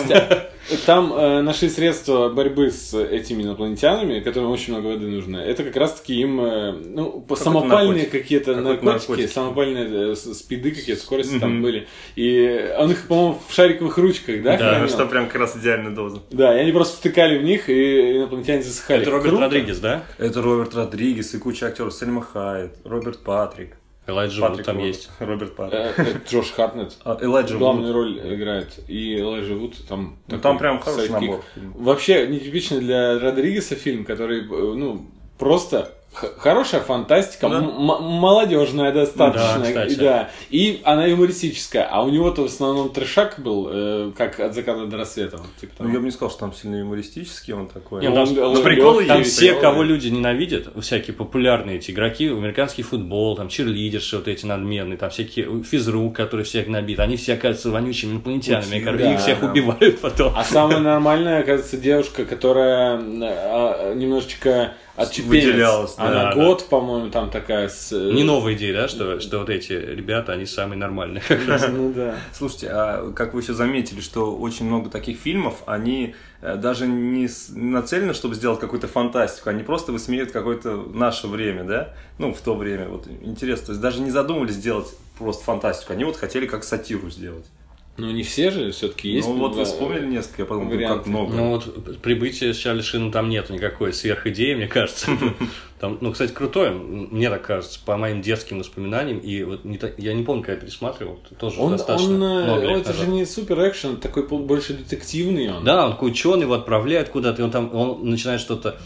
Там 0.87 1.13
э, 1.13 1.43
нашли 1.43 1.69
средства 1.69 2.29
борьбы 2.31 2.71
с 2.71 2.95
этими 2.99 3.43
инопланетянами, 3.43 4.21
которым 4.21 4.51
очень 4.51 4.73
много 4.73 4.89
воды 4.95 5.07
нужно. 5.07 5.37
Это 5.37 5.63
как 5.65 5.77
раз-таки 5.77 6.15
им 6.21 6.41
э, 6.41 6.73
ну, 6.73 7.21
по- 7.21 7.37
самопальные 7.37 8.07
какие-то 8.07 8.55
наркотики, 8.57 8.85
наркотик. 8.85 9.31
самопальные 9.31 10.13
э, 10.13 10.15
спиды 10.15 10.71
какие-то, 10.71 11.01
скорости 11.03 11.39
там 11.39 11.55
Мгм. 11.55 11.63
были. 11.63 11.87
И 12.17 12.75
он 12.79 12.91
их, 12.91 13.07
по-моему, 13.09 13.39
в 13.49 13.53
шариковых 13.53 13.99
ручках, 13.99 14.43
да, 14.43 14.53
Да, 14.57 14.69
хранил? 14.69 14.83
Ну, 14.83 14.89
что 14.89 15.07
прям 15.07 15.27
как 15.27 15.41
раз 15.41 15.57
идеальная 15.57 15.91
доза. 15.93 16.23
Да, 16.31 16.57
и 16.57 16.61
они 16.63 16.73
просто 16.73 16.97
втыкали 16.97 17.39
в 17.39 17.43
них, 17.45 17.69
и 17.69 18.17
инопланетяне 18.19 18.63
засыхали. 18.63 19.03
Это 19.03 19.11
Роберт 19.11 19.29
Круто. 19.31 19.45
Родригес, 19.45 19.79
да? 19.81 20.05
Это 20.19 20.41
Роберт 20.43 20.75
Родригес 20.75 21.35
и 21.35 21.39
куча 21.39 21.67
актеров. 21.67 21.93
Сельма 21.95 22.23
Хайет, 22.23 22.77
Роберт 22.85 23.19
Патрик. 23.23 23.77
Элайджа 24.07 24.49
Вуд 24.49 24.63
там 24.65 24.77
Уорд. 24.77 24.87
есть. 24.89 25.11
Роберт 25.19 25.57
Патрик. 25.57 25.81
Э, 25.81 25.93
э, 25.97 26.21
Джош 26.29 26.51
Хартнет. 26.53 26.97
А, 27.05 27.19
Элайджа 27.21 27.57
Главную 27.57 27.87
Вуд. 27.95 27.95
роль 27.95 28.35
играет. 28.35 28.79
И 28.89 29.19
Элайджа 29.19 29.55
Вуд 29.55 29.77
там... 29.89 30.17
Ну, 30.29 30.39
там 30.39 30.59
прям 30.59 30.81
хороший 30.81 31.09
sidekick. 31.09 31.31
набор. 31.31 31.45
Вообще, 31.75 32.27
нетипичный 32.27 32.81
для 32.81 33.19
Родригеса 33.19 33.75
фильм, 33.77 34.05
который, 34.05 34.41
э, 34.43 34.75
ну, 34.75 35.07
просто 35.39 35.93
хорошая 36.15 36.81
фантастика, 36.81 37.49
Да. 37.49 37.57
м- 37.59 37.65
м- 37.69 38.03
молодежная 38.03 38.93
достаточно, 38.93 39.59
Да, 39.59 39.67
кстати. 39.67 39.93
и, 39.93 39.97
да, 39.97 40.31
и 40.51 40.81
она 40.85 41.07
юмористическая, 41.07 41.89
а 41.91 42.03
у 42.05 42.09
него-то 42.11 42.43
в 42.43 42.47
основном 42.47 42.91
трешак 42.91 43.37
был, 43.39 43.69
э, 43.71 44.13
как 44.17 44.39
от 44.41 44.55
заката 44.55 44.87
до 44.87 44.97
рассвета. 44.97 45.37
вот, 45.39 45.47
типа 45.61 45.73
Ну, 45.79 45.85
того. 45.85 45.91
я 45.95 45.99
бы 46.01 46.05
не 46.07 46.11
сказал, 46.11 46.31
что 46.31 46.41
там 46.41 46.53
сильно 46.55 46.77
юмористический 46.77 47.55
он 47.55 47.67
такой. 47.69 48.01
Не, 48.03 48.09
Ну, 48.09 48.15
там, 48.15 48.29
он- 48.39 48.55
ну, 48.55 48.63
приколы 48.63 49.05
Там 49.07 49.19
есть, 49.19 49.33
все, 49.33 49.47
приколы. 49.53 49.61
кого 49.63 49.83
люди 49.83 50.09
ненавидят, 50.09 50.69
всякие 50.81 51.15
популярные 51.15 51.79
эти 51.79 51.91
игроки, 51.91 52.29
американский 52.29 52.83
футбол, 52.83 53.37
там 53.37 53.49
чирлидерши 53.49 54.17
вот 54.17 54.29
эти 54.29 54.47
надменные, 54.47 54.97
там 54.99 55.11
всякие 55.11 55.63
физрук, 55.63 56.15
которые 56.17 56.45
всех 56.45 56.67
гнобит, 56.67 57.01
они 57.01 57.17
все 57.17 57.35
оказываются 57.35 57.71
вонючими 57.71 58.13
инопланетянами, 58.13 58.77
Очень, 58.77 58.99
да, 58.99 59.13
их 59.15 59.21
всех 59.21 59.41
да. 59.41 59.51
убивают 59.51 60.01
потом. 60.01 60.33
А 60.37 60.45
самая 60.45 60.79
нормальная, 60.81 61.41
оказывается, 61.41 61.77
девушка, 61.77 62.25
которая 62.25 62.99
э, 62.99 63.95
а. 64.97 65.05
Выделялась, 65.47 65.95
да. 65.97 66.05
Она 66.05 66.25
Да, 66.27 66.35
год, 66.35 66.69
по-моему, 66.69 67.11
там 67.11 67.31
такая 67.31 67.69
с... 67.69 67.93
э, 67.93 68.13
Не 68.13 68.23
новая 68.23 68.55
идея, 68.55 68.83
да, 68.83 68.89
что, 68.89 69.19
что 69.21 69.41
вот 69.41 69.51
эти 69.51 69.73
ребята, 69.73 70.33
они 70.33 70.47
самые 70.47 70.79
нормальные. 70.79 71.23
Ну 71.71 71.93
да. 71.93 72.15
Слушайте, 72.33 72.69
а 72.71 73.13
как 73.13 73.35
вы 73.35 73.41
еще 73.41 73.55
заметили, 73.55 74.01
что 74.01 74.37
очень 74.37 74.67
много 74.67 74.91
таких 74.91 75.19
фильмов, 75.19 75.63
они 75.67 76.15
э, 76.43 76.57
даже 76.57 76.87
не 76.87 77.29
нацелены, 77.51 78.15
чтобы 78.15 78.35
сделать 78.37 78.61
какую-то 78.61 78.87
фантастику, 78.87 79.51
они 79.51 79.63
просто 79.63 79.91
высмеивают 79.93 80.31
какое-то 80.33 80.77
наше 80.93 81.27
время, 81.27 81.65
да? 81.65 81.95
Ну, 82.19 82.33
в 82.33 82.41
то 82.41 82.55
время, 82.55 82.89
вот 82.89 83.09
интересно. 83.23 83.67
То 83.67 83.73
есть 83.73 83.83
даже 83.83 84.01
не 84.01 84.11
задумывались 84.11 84.55
сделать 84.55 84.89
просто 85.19 85.45
фантастику, 85.45 85.93
они 85.93 86.05
вот 86.05 86.17
хотели 86.17 86.47
как 86.47 86.63
сатиру 86.65 87.11
сделать. 87.11 87.47
Ну 87.97 88.11
не 88.11 88.23
все 88.25 88.51
же, 88.51 88.73
все-таки 88.73 89.09
есть. 89.09 89.29
ну, 89.29 89.37
вот 89.37 89.55
вы 89.55 89.65
вспомнили 89.65 90.07
несколько, 90.07 90.43
я 90.43 90.47
подумал, 90.47 90.65
ну, 90.65 90.71
как 90.71 90.79
варианты. 90.79 91.11
много. 91.11 91.35
Ну 91.37 91.51
вот 91.51 92.01
прибытие 92.03 92.53
с 92.53 92.57
Чарли 92.57 92.83
Шином 92.83 93.13
там 93.13 93.29
нету 93.29 93.53
никакой 93.53 93.93
сверхидеи, 93.93 94.55
мне 94.55 94.67
кажется. 94.67 95.11
Там, 95.81 95.99
ну, 96.01 96.13
кстати, 96.13 96.33
крутое, 96.33 96.71
мне 96.71 97.29
так 97.29 97.43
кажется, 97.43 97.79
по 97.85 97.99
моим 97.99 98.23
детским 98.23 98.61
воспоминаниям. 98.61 99.19
И 99.19 99.43
вот 99.43 99.65
не 99.67 99.77
так- 99.77 99.99
я 99.99 100.15
не 100.15 100.23
помню, 100.23 100.41
когда 100.43 100.55
я 100.55 100.61
пересматривал, 100.61 101.19
тоже 101.39 101.61
Он, 101.61 101.73
достаточно 101.73 102.15
он, 102.15 102.23
э, 102.23 102.45
много 102.45 102.67
лет 102.69 102.79
это 102.79 102.89
назад. 102.91 103.05
же 103.05 103.11
не 103.11 103.27
супер 103.27 103.69
экшен, 103.69 103.97
такой 103.99 104.27
больше 104.27 104.73
детективный 104.75 105.53
он. 105.53 105.63
Да, 105.65 105.85
он 105.87 105.93
такой 105.93 106.13
ученый, 106.13 106.43
его 106.43 106.55
отправляют 106.55 107.11
куда-то, 107.11 107.43
и 107.43 107.45
он 107.45 107.51
там 107.51 107.75
он 107.75 108.09
начинает 108.09 108.41
что-то 108.41 108.79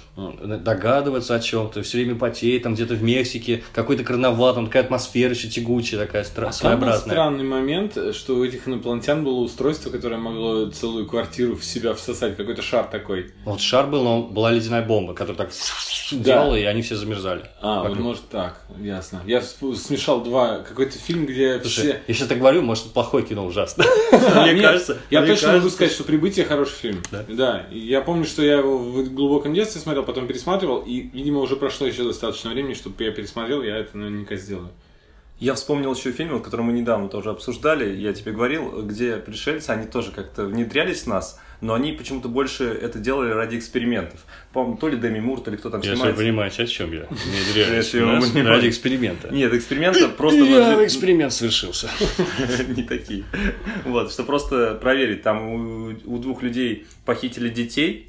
догадываться 0.42 1.34
о 1.36 1.40
чем-то, 1.40 1.82
все 1.82 1.98
время 1.98 2.16
потеет, 2.18 2.62
там 2.64 2.74
где-то 2.74 2.94
в 2.94 3.02
Мексике, 3.02 3.62
какой-то 3.72 4.02
карнавал, 4.02 4.54
там 4.54 4.66
такая 4.66 4.82
атмосфера 4.84 5.30
еще 5.30 5.48
тягучая, 5.48 6.00
такая 6.00 6.24
стра- 6.24 6.26
А 6.26 6.34
там 6.38 6.46
был 6.46 6.52
своеобразная. 6.52 7.00
странный 7.14 7.44
момент, 7.44 7.96
что 8.14 8.36
у 8.36 8.44
этих 8.44 8.66
инопланетян 8.66 8.97
было 9.24 9.40
устройство, 9.40 9.90
которое 9.90 10.16
могло 10.16 10.66
целую 10.70 11.06
квартиру 11.06 11.56
в 11.56 11.64
себя 11.64 11.94
всосать, 11.94 12.36
какой-то 12.36 12.62
шар 12.62 12.84
такой. 12.84 13.32
Вот 13.44 13.60
шар 13.60 13.86
был, 13.86 14.02
но 14.02 14.22
была 14.22 14.50
ледяная 14.50 14.84
бомба, 14.84 15.14
которая 15.14 15.36
так 15.36 15.50
делала, 16.12 16.54
и 16.54 16.64
они 16.64 16.82
все 16.82 16.96
замерзали. 16.96 17.44
А, 17.60 17.80
вот 17.80 17.90
Вокруг. 17.90 18.04
может 18.04 18.28
так, 18.28 18.62
ясно. 18.80 19.22
Я 19.26 19.40
смешал 19.42 20.22
два, 20.22 20.58
какой-то 20.58 20.98
фильм, 20.98 21.26
где 21.26 21.60
Слушай, 21.60 21.80
все... 21.80 22.00
я 22.06 22.14
сейчас 22.14 22.28
так 22.28 22.38
говорю, 22.38 22.62
может, 22.62 22.92
плохое 22.92 23.24
кино 23.24 23.44
ужасно. 23.44 23.84
Мне 24.12 24.62
кажется. 24.62 24.98
Я 25.10 25.24
точно 25.24 25.54
могу 25.54 25.68
сказать, 25.70 25.92
что 25.92 26.04
«Прибытие» 26.04 26.44
хороший 26.46 26.74
фильм. 26.74 27.02
Да? 27.10 27.66
Я 27.70 28.00
помню, 28.00 28.24
что 28.24 28.42
я 28.42 28.58
его 28.58 28.78
в 28.78 29.12
глубоком 29.12 29.54
детстве 29.54 29.80
смотрел, 29.80 30.04
потом 30.04 30.26
пересматривал, 30.26 30.78
и, 30.80 31.00
видимо, 31.00 31.40
уже 31.40 31.56
прошло 31.56 31.86
еще 31.86 32.04
достаточно 32.04 32.50
времени, 32.50 32.74
чтобы 32.74 33.02
я 33.04 33.10
пересмотрел, 33.10 33.62
я 33.62 33.76
это 33.76 33.96
наверняка 33.96 34.36
сделаю. 34.36 34.70
Я 35.40 35.54
вспомнил 35.54 35.94
еще 35.94 36.10
фильм, 36.10 36.42
который 36.42 36.62
мы 36.62 36.72
недавно 36.72 37.08
тоже 37.08 37.30
обсуждали, 37.30 37.94
я 37.94 38.12
тебе 38.12 38.32
говорил, 38.32 38.82
где 38.82 39.18
пришельцы, 39.18 39.70
они 39.70 39.86
тоже 39.86 40.10
как-то 40.10 40.46
внедрялись 40.46 41.02
в 41.02 41.06
нас, 41.06 41.40
но 41.60 41.74
они 41.74 41.92
почему-то 41.92 42.28
больше 42.28 42.64
это 42.64 42.98
делали 42.98 43.30
ради 43.30 43.56
экспериментов. 43.56 44.24
По-моему, 44.52 44.78
то 44.78 44.88
ли 44.88 44.96
Деми 44.96 45.20
Мур, 45.20 45.40
то 45.40 45.52
ли 45.52 45.56
кто 45.56 45.70
там 45.70 45.80
вы 45.80 45.86
снимается. 45.86 46.20
понимаете, 46.20 46.62
о 46.64 46.66
чем 46.66 46.92
я. 46.92 47.02
Понимаете. 47.04 48.42
Ради 48.42 48.68
эксперимента. 48.68 49.28
Нет, 49.28 49.54
эксперимента 49.54 50.08
просто... 50.16 50.40
Я, 50.40 50.84
эксперимент 50.84 51.32
совершился. 51.32 51.88
не 52.76 52.82
такие. 52.82 53.22
Вот, 53.84 54.10
что 54.10 54.24
просто 54.24 54.74
проверить, 54.74 55.22
там 55.22 55.94
у, 56.04 56.18
двух 56.18 56.42
людей 56.42 56.88
похитили 57.04 57.48
детей, 57.48 58.08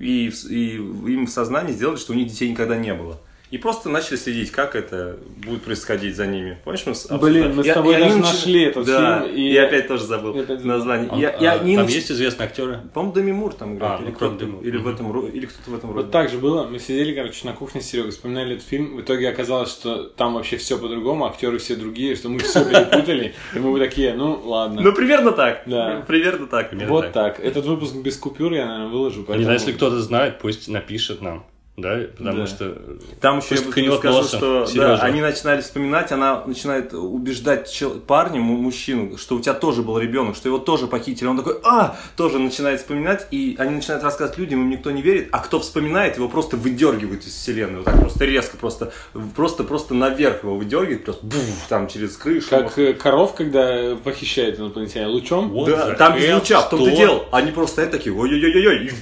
и 0.00 0.26
им 0.26 1.26
в 1.26 1.30
сознании 1.30 1.72
сделали, 1.72 1.96
что 1.96 2.12
у 2.12 2.16
них 2.16 2.26
детей 2.26 2.50
никогда 2.50 2.76
не 2.76 2.92
было. 2.92 3.20
И 3.52 3.58
просто 3.58 3.88
начали 3.88 4.16
следить, 4.16 4.50
как 4.50 4.74
это 4.74 5.18
будет 5.46 5.62
происходить 5.62 6.16
за 6.16 6.26
ними. 6.26 6.58
Помнишь, 6.64 6.84
мы 6.84 6.96
с- 6.96 7.06
Блин, 7.18 7.54
мы 7.54 7.62
с 7.62 7.72
тобой 7.72 7.94
они 7.94 8.06
даже 8.06 8.16
нашли 8.18 8.62
этот 8.64 8.84
да, 8.86 9.22
фильм, 9.22 9.36
И 9.36 9.52
я 9.52 9.66
опять 9.66 9.86
тоже 9.86 10.04
забыл 10.04 10.34
Я 10.34 10.42
опять 10.42 10.64
название. 10.64 11.08
Он- 11.08 11.18
И- 11.20 11.22
и 11.22 11.24
а, 11.46 11.52
они 11.52 11.76
Там 11.76 11.86
нач- 11.86 11.90
есть 11.92 12.10
известные 12.10 12.46
актеры? 12.48 12.80
По-моему, 12.92 13.14
Деми 13.14 13.30
Мур 13.32 13.54
там 13.54 13.76
играет. 13.76 14.00
А, 14.00 14.02
или 14.02 14.10
ну, 14.10 14.16
кто-то, 14.16 14.36
Деми 14.36 14.50
Мур. 14.50 14.62
или, 14.64 14.76
в 14.78 14.88
этом, 14.88 15.26
или 15.28 15.46
кто-то 15.46 15.70
в 15.70 15.74
этом 15.76 15.90
роде. 15.90 16.02
Вот 16.02 16.10
так 16.10 16.28
же 16.28 16.38
было. 16.38 16.66
Мы 16.66 16.80
сидели, 16.80 17.14
короче, 17.14 17.46
на 17.46 17.52
кухне 17.52 17.80
с 17.80 17.86
Серегой, 17.86 18.10
вспоминали 18.10 18.56
этот 18.56 18.66
фильм. 18.66 18.96
В 18.96 19.00
итоге 19.02 19.28
оказалось, 19.28 19.70
что 19.70 20.02
там 20.04 20.34
вообще 20.34 20.56
все 20.56 20.76
по-другому, 20.76 21.26
актеры 21.26 21.58
все 21.58 21.76
другие, 21.76 22.16
что 22.16 22.28
мы 22.28 22.40
все 22.40 22.64
перепутали. 22.64 23.34
И 23.54 23.58
мы 23.60 23.78
такие, 23.78 24.14
ну 24.14 24.40
ладно. 24.44 24.80
Ну, 24.82 24.92
примерно 24.92 25.30
так. 25.30 25.62
Да. 25.66 26.04
Примерно 26.08 26.48
так. 26.48 26.70
Примерно 26.70 26.92
вот 26.92 27.12
так. 27.12 27.36
так. 27.36 27.44
Этот 27.44 27.64
выпуск 27.64 27.94
без 27.94 28.16
купюр 28.16 28.52
я, 28.54 28.66
наверное, 28.66 28.88
выложу. 28.88 29.20
Не 29.20 29.24
поэтому- 29.26 29.44
знаю, 29.44 29.58
если 29.60 29.70
кто-то 29.72 30.00
знает, 30.00 30.40
пусть 30.40 30.66
напишет 30.68 31.22
нам. 31.22 31.44
Да, 31.76 32.00
потому 32.16 32.38
Да. 32.38 32.46
что... 32.46 32.78
Там 33.20 33.38
еще 33.38 33.56
Пусть 33.62 33.76
я 33.76 33.92
скажу, 33.92 34.16
носом 34.16 34.38
что 34.38 34.66
да, 34.76 34.96
они 35.02 35.20
начинали 35.20 35.60
вспоминать, 35.60 36.10
она 36.10 36.42
начинает 36.46 36.94
убеждать 36.94 37.70
чел- 37.70 38.00
парня, 38.00 38.40
му- 38.40 38.56
мужчину, 38.56 39.18
что 39.18 39.36
у 39.36 39.40
тебя 39.40 39.52
тоже 39.52 39.82
был 39.82 39.98
ребенок, 39.98 40.36
что 40.36 40.48
его 40.48 40.56
тоже 40.58 40.86
похитили. 40.86 41.28
Он 41.28 41.36
такой, 41.36 41.56
а, 41.64 41.96
тоже 42.16 42.38
начинает 42.38 42.80
вспоминать, 42.80 43.26
и 43.30 43.56
они 43.58 43.74
начинают 43.74 44.02
рассказывать 44.04 44.38
людям, 44.38 44.62
им 44.62 44.70
никто 44.70 44.90
не 44.90 45.02
верит, 45.02 45.28
а 45.32 45.38
кто 45.40 45.60
вспоминает, 45.60 46.16
его 46.16 46.30
просто 46.30 46.56
выдергивают 46.56 47.26
из 47.26 47.34
вселенной, 47.34 47.76
вот 47.76 47.84
так 47.84 48.00
просто 48.00 48.24
резко, 48.24 48.56
просто, 48.56 48.92
просто, 49.34 49.62
просто 49.62 49.92
наверх 49.94 50.44
его 50.44 50.56
выдергивает, 50.56 51.04
просто 51.04 51.26
буф, 51.26 51.66
там 51.68 51.88
через 51.88 52.16
крышу. 52.16 52.48
Как 52.48 52.78
э, 52.78 52.94
коров, 52.94 53.34
когда 53.34 53.96
похищает 54.02 54.58
инопланетяне 54.58 55.08
лучом. 55.08 55.50
Вот 55.50 55.68
Да, 55.68 55.94
там 55.94 56.16
без 56.16 56.32
луча, 56.32 56.62
в 56.62 56.70
том-то 56.70 56.90
дело. 56.90 57.26
Они 57.32 57.52
просто 57.52 57.74
стоят 57.74 57.90
такие, 57.90 58.16
ой-ой-ой-ой, 58.16 58.92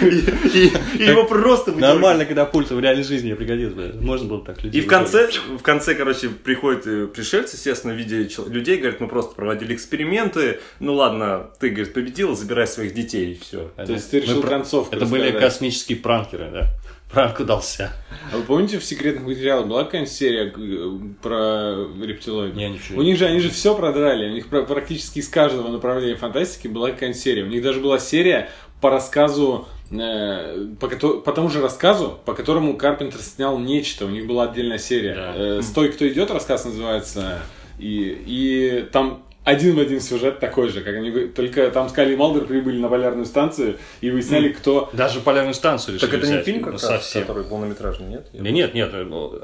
и 0.00 0.72
его- 1.02 1.24
просто. 1.24 1.72
Нормально, 1.72 2.24
когда 2.24 2.44
пульта 2.44 2.74
в 2.74 2.80
реальной 2.80 3.04
жизни 3.04 3.32
бы. 3.34 3.94
Можно 4.00 4.28
было 4.28 4.44
так 4.44 4.62
людей 4.62 4.80
И 4.80 4.84
в 4.84 4.86
конце, 4.86 5.28
в 5.58 5.62
конце, 5.62 5.94
короче, 5.94 6.28
приходят 6.28 6.86
э, 6.86 7.06
пришельцы, 7.06 7.56
естественно, 7.56 7.94
в 7.94 7.96
виде 7.96 8.28
людей, 8.48 8.78
говорят, 8.78 9.00
мы 9.00 9.08
просто 9.08 9.34
проводили 9.34 9.74
эксперименты, 9.74 10.60
ну 10.80 10.94
ладно, 10.94 11.50
ты, 11.60 11.70
говорит, 11.70 11.92
победил, 11.92 12.36
забирай 12.36 12.66
своих 12.66 12.94
детей, 12.94 13.32
и 13.32 13.38
все. 13.38 13.70
То 13.76 13.92
есть 13.92 14.10
ты 14.10 14.20
решил 14.20 14.42
концовку 14.42 14.94
Это 14.94 15.06
были 15.06 15.30
космические 15.30 15.98
пранкеры, 15.98 16.50
да. 16.50 16.70
Пранк 17.14 17.38
удался. 17.38 17.92
А 18.32 18.36
вы 18.36 18.42
помните 18.42 18.80
в 18.80 18.84
секретных 18.84 19.24
материалах 19.24 19.68
была 19.68 19.84
какая-нибудь 19.84 20.12
серия 20.12 20.52
э, 20.56 20.98
про 21.22 21.86
рептилоидов? 22.02 22.56
Не, 22.56 22.70
ничего 22.70 22.98
У 22.98 23.02
не 23.02 23.10
них 23.10 23.18
же 23.18 23.26
они 23.26 23.38
же 23.38 23.50
все 23.50 23.76
продрали. 23.76 24.30
У 24.30 24.32
них 24.32 24.48
практически 24.48 25.20
из 25.20 25.28
каждого 25.28 25.68
направления 25.68 26.16
фантастики 26.16 26.66
была 26.66 26.90
какая-нибудь 26.90 27.20
серия. 27.20 27.44
У 27.44 27.46
них 27.46 27.62
даже 27.62 27.78
была 27.78 28.00
серия 28.00 28.50
по 28.84 28.90
рассказу, 28.90 29.66
э, 29.90 30.66
по, 30.78 30.88
по 30.88 31.32
тому 31.32 31.48
же 31.48 31.62
рассказу, 31.62 32.18
по 32.26 32.34
которому 32.34 32.76
Карпентер 32.76 33.18
снял 33.22 33.58
нечто. 33.58 34.04
У 34.04 34.10
них 34.10 34.26
была 34.26 34.44
отдельная 34.44 34.76
серия. 34.76 35.14
Да. 35.14 35.32
Э, 35.34 35.62
Стой, 35.62 35.88
кто 35.90 36.06
идет, 36.06 36.30
рассказ 36.30 36.66
называется. 36.66 37.38
И, 37.78 38.14
и 38.26 38.86
там 38.92 39.22
один 39.42 39.76
в 39.76 39.78
один 39.78 40.02
сюжет 40.02 40.38
такой 40.38 40.68
же, 40.68 40.82
как 40.82 40.96
они 40.96 41.28
только 41.28 41.70
там 41.70 41.88
Скали 41.88 42.12
и 42.12 42.16
Малдер 42.16 42.44
прибыли 42.44 42.76
на 42.76 42.88
полярную 42.88 43.24
станцию 43.24 43.78
и 44.02 44.10
выясняли, 44.10 44.50
кто 44.50 44.90
Даже 44.92 45.20
полярную 45.20 45.54
станцию 45.54 45.94
решили 45.94 46.10
Так 46.10 46.18
это 46.18 46.26
не 46.26 46.32
взять, 46.34 46.44
фильм 46.44 46.58
ну, 46.58 46.64
как 46.64 46.72
раз, 46.74 46.82
совсем. 46.82 47.22
который 47.22 47.44
полнометражный, 47.44 48.06
нет? 48.08 48.26
Да 48.34 48.50
нет, 48.50 48.74
нет, 48.74 48.92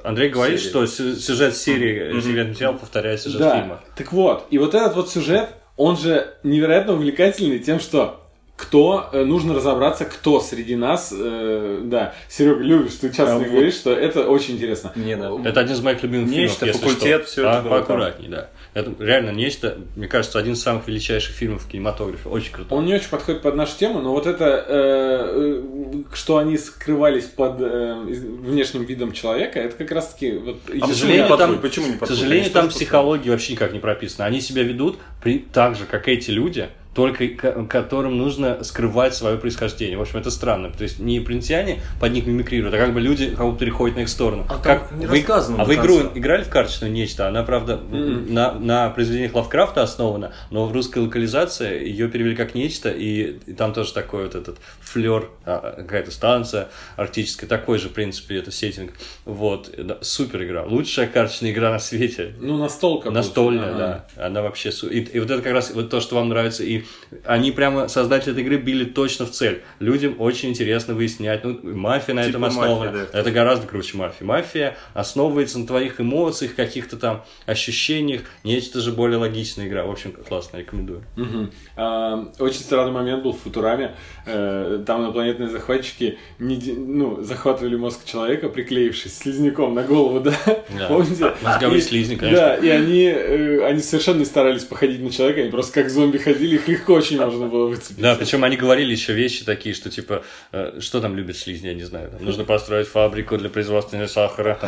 Андрей 0.05 0.29
говорит, 0.29 0.59
Серия. 0.61 0.71
что 0.71 0.87
сю- 0.87 1.17
сюжет 1.17 1.57
серии 1.57 2.13
секретный 2.21 2.49
материал 2.51 2.75
повторяет 2.75 3.23
сюжет 3.23 3.41
Да. 3.41 3.57
фильма. 3.59 3.81
Так 3.97 4.13
вот, 4.13 4.45
и 4.51 4.59
вот 4.59 4.75
этот 4.75 4.97
вот 4.97 5.09
сюжет, 5.09 5.49
он 5.79 5.97
же 5.97 6.35
невероятно 6.43 6.93
увлекательный 6.93 7.59
тем, 7.59 7.81
что 7.81 8.20
кто, 8.61 9.09
э, 9.13 9.25
нужно 9.25 9.55
разобраться, 9.55 10.05
кто 10.05 10.39
среди 10.41 10.77
нас, 10.77 11.15
э, 11.17 11.81
да, 11.83 12.15
Серега, 12.29 12.61
любишь, 12.61 12.93
ты 13.01 13.09
часто 13.09 13.37
А 13.37 13.39
мне 13.39 13.47
вот- 13.47 13.53
говоришь, 13.55 13.75
что 13.75 13.91
это 13.93 14.29
очень 14.29 14.57
интересно. 14.57 14.93
Не, 14.97 15.17
да. 15.17 15.31
Это 15.45 15.61
один 15.61 15.75
из 15.75 15.81
моих 15.81 16.03
любимых 16.03 16.29
Нечто, 16.29 16.67
фильмов, 16.67 16.83
факультет, 16.83 17.29
что. 17.29 17.41
это 17.41 17.59
А, 17.59 17.63
было 17.63 17.83
там. 17.83 18.01
Да. 18.29 18.51
Это 18.75 18.93
реально 19.01 19.31
нечто, 19.31 19.79
мне 19.97 20.07
кажется, 20.07 20.39
один 20.39 20.53
из 20.53 20.63
самых 20.63 20.87
величайших 20.87 21.35
фильмов 21.35 21.65
в 21.65 21.69
кинематографе. 21.69 22.29
Очень 22.29 22.53
круто. 22.53 22.75
Он 22.75 22.85
не 22.85 22.95
очень 22.95 23.09
подходит 23.09 23.43
под 23.43 23.57
нашу 23.57 23.77
тему, 23.79 24.01
но 24.01 24.13
вот 24.13 24.27
это, 24.27 24.45
э, 24.69 25.63
э, 25.65 26.03
что 26.15 26.37
они 26.37 26.57
скрывались 26.59 27.25
под 27.25 27.61
э, 27.61 27.95
внешним 28.05 28.85
видом 28.85 29.13
человека, 29.13 29.59
это 29.59 29.75
как 29.77 29.91
раз 29.91 30.13
таки 30.13 30.33
вот 30.33 30.59
А 30.67 30.69
К 30.69 30.73
почему 30.73 30.87
сожалению, 30.87 31.23
не 31.23 31.29
там, 31.29 31.39
подходит? 31.39 31.63
Почему 31.63 31.87
не 31.87 31.93
к 31.95 31.99
подходит? 31.99 32.19
сожалению, 32.21 32.45
Они 32.45 32.55
там 32.55 32.69
психология 32.69 33.31
вообще 33.31 33.53
никак 33.55 33.73
не 33.73 33.79
прописана. 33.81 34.27
Они 34.27 34.41
себя 34.41 34.63
ведут 34.63 34.99
при, 35.23 35.39
так 35.39 35.77
же, 35.77 35.87
как 35.87 36.07
эти 36.09 36.31
люди, 36.31 36.69
только 36.95 37.29
ко- 37.29 37.65
которым 37.67 38.19
нужно 38.19 38.65
скрывать 38.65 39.15
свое 39.15 39.37
происхождение. 39.39 39.97
В 39.97 40.03
общем, 40.03 40.19
это 40.19 40.31
странно. 40.31 40.71
То 40.71 40.83
есть 40.83 40.99
не 40.99 41.19
инопланетяне 41.19 41.81
под 42.01 42.13
них 42.13 42.27
мимикрируют, 42.27 42.75
а 42.75 42.79
как 42.79 42.93
бы 42.93 43.01
люди 43.01 43.31
как 43.31 43.47
будто 43.47 43.59
переходят 43.61 43.97
на 43.97 44.01
их 44.01 44.09
сторону. 44.09 44.45
А 44.49 44.59
как 44.59 44.91
не 44.93 45.07
вы- 45.07 45.25
а 45.29 45.65
вы 45.65 45.75
игру 45.77 46.01
играли 46.15 46.43
в 46.43 46.49
карточное 46.49 46.89
нечто? 46.89 47.29
Она, 47.29 47.43
правда, 47.45 47.77
на, 47.77 48.53
на 48.55 48.91
произведениях 48.91 49.35
Лавкрафта 49.35 49.83
основана, 49.83 50.33
но 50.51 50.67
в 50.67 50.73
русской 50.73 50.99
локализации 50.99 51.87
ее 51.89 52.09
перевели 52.09 52.35
как 52.35 52.55
нечто, 52.57 52.91
и, 52.91 53.39
и 53.47 53.53
там 53.53 53.73
тоже 53.73 53.93
такой 53.93 54.25
вот 54.25 54.35
этот 54.35 54.59
флер, 54.81 55.29
какая-то 55.45 56.11
станция 56.11 56.69
арктическая, 56.97 57.49
такой 57.49 57.79
же, 57.79 57.89
в 57.89 57.93
принципе, 57.93 58.37
это 58.37 58.51
сеттинг. 58.51 58.95
Вот, 59.25 59.71
супер 60.01 60.43
игра. 60.43 60.65
Лучшая 60.65 61.07
карточная 61.07 61.53
игра 61.53 61.71
на 61.71 61.79
свете. 61.79 62.35
Ну, 62.41 62.57
настолка. 62.59 63.11
Настольная, 63.11 63.71
Ага. 63.75 64.05
да. 64.17 64.27
Она 64.27 64.43
вообще... 64.43 64.71
И, 64.91 64.99
и 65.01 65.21
вот 65.21 65.31
это 65.31 65.41
как 65.43 65.53
раз 65.53 65.71
вот 65.73 65.89
то, 65.91 66.01
что 66.01 66.17
вам 66.17 66.29
нравится. 66.31 66.65
И 66.65 66.80
они 67.25 67.53
прямо, 67.53 67.89
создатели 67.89 68.33
этой 68.33 68.43
игры, 68.43 68.57
били 68.59 68.85
точно 68.85 69.27
в 69.27 69.31
цель. 69.31 69.63
Людям 69.79 70.17
очень 70.19 70.51
интересно 70.51 70.95
выяснять. 70.95 71.45
Ну, 71.45 71.59
мафия 71.63 72.15
на 72.15 72.23
Типа 72.25 72.31
этом 72.31 72.43
мафия, 72.43 72.61
основана. 72.61 72.93
да. 73.13 73.19
Это 73.19 73.31
гораздо 73.31 73.67
круче 73.67 73.97
мафии. 73.97 74.25
Мафия 74.25 74.77
основывается 74.95 75.59
на 75.59 75.67
твоих 75.67 76.01
эмоциях, 76.01 76.55
каких-то 76.55 76.97
там 76.97 77.25
ощущениях. 77.47 78.23
Нечто 78.45 78.81
же 78.81 78.93
более 78.93 79.19
логичная 79.19 79.67
игра. 79.69 79.85
В 79.85 79.91
общем, 79.91 80.13
классно, 80.13 80.59
рекомендую. 80.59 81.03
Мгм. 81.17 81.51
А, 81.77 82.29
очень 82.39 82.61
странный 82.61 82.93
момент 82.93 83.23
был 83.23 83.33
в 83.33 83.41
Футураме. 83.41 83.95
Э, 84.27 84.83
Там 84.87 85.03
инопланетные 85.03 85.49
захватчики 85.49 86.19
не 86.39 86.57
ну, 86.73 87.23
захватывали 87.23 87.77
мозг 87.77 88.05
человека, 88.05 88.49
приклеившись 88.49 89.17
слизняком 89.19 89.75
на 89.75 89.83
голову, 89.83 90.21
да? 90.21 90.33
Да. 90.79 90.89
Помните? 90.89 91.33
Мозговой 91.43 91.79
И- 91.79 91.81
слизняк, 91.81 92.21
конечно. 92.21 92.41
Да, 92.41 92.55
и 92.57 92.69
они, 92.69 93.05
э, 93.05 93.65
они 93.67 93.81
совершенно 93.81 94.19
не 94.19 94.25
старались 94.25 94.65
походить 94.65 95.03
на 95.03 95.11
человека, 95.11 95.41
они 95.43 95.51
просто 95.51 95.73
как 95.83 95.91
зомби 95.91 96.19
ходили, 96.19 96.57
их 96.57 96.69
легко 96.71 96.95
очень 96.95 97.19
можно 97.19 97.47
было 97.47 97.67
выцепить. 97.67 98.01
Да, 98.01 98.15
причем 98.15 98.45
они 98.45 98.57
говорили 98.57 98.93
еще 98.93 99.13
вещи 99.13 99.45
такие, 99.45 99.75
что 99.75 99.91
типа, 99.91 100.23
э, 100.53 100.79
что 100.81 101.01
там 101.01 101.17
любят 101.17 101.37
слизни, 101.37 101.69
я 101.69 101.75
не 101.75 101.85
знаю. 101.85 102.13
нужно 102.21 102.45
построить 102.45 102.89
фабрику 102.89 103.37
для 103.37 103.49
производства 103.49 104.07
сахара. 104.07 104.59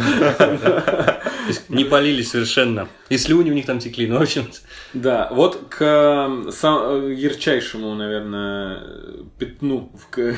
не 1.68 1.84
полили 1.84 2.22
совершенно. 2.22 2.88
И 3.08 3.18
слюни 3.18 3.50
у 3.50 3.54
них 3.54 3.66
там 3.66 3.78
текли. 3.78 4.06
Ну, 4.06 4.18
в 4.18 4.22
общем, 4.22 4.46
Да, 4.92 5.28
вот 5.32 5.68
к 5.68 5.80
э, 5.80 6.50
сам- 6.50 7.06
э, 7.06 7.14
ярчайшему, 7.14 7.94
наверное, 7.94 8.82
пятну 9.38 9.92
в, 10.10 10.36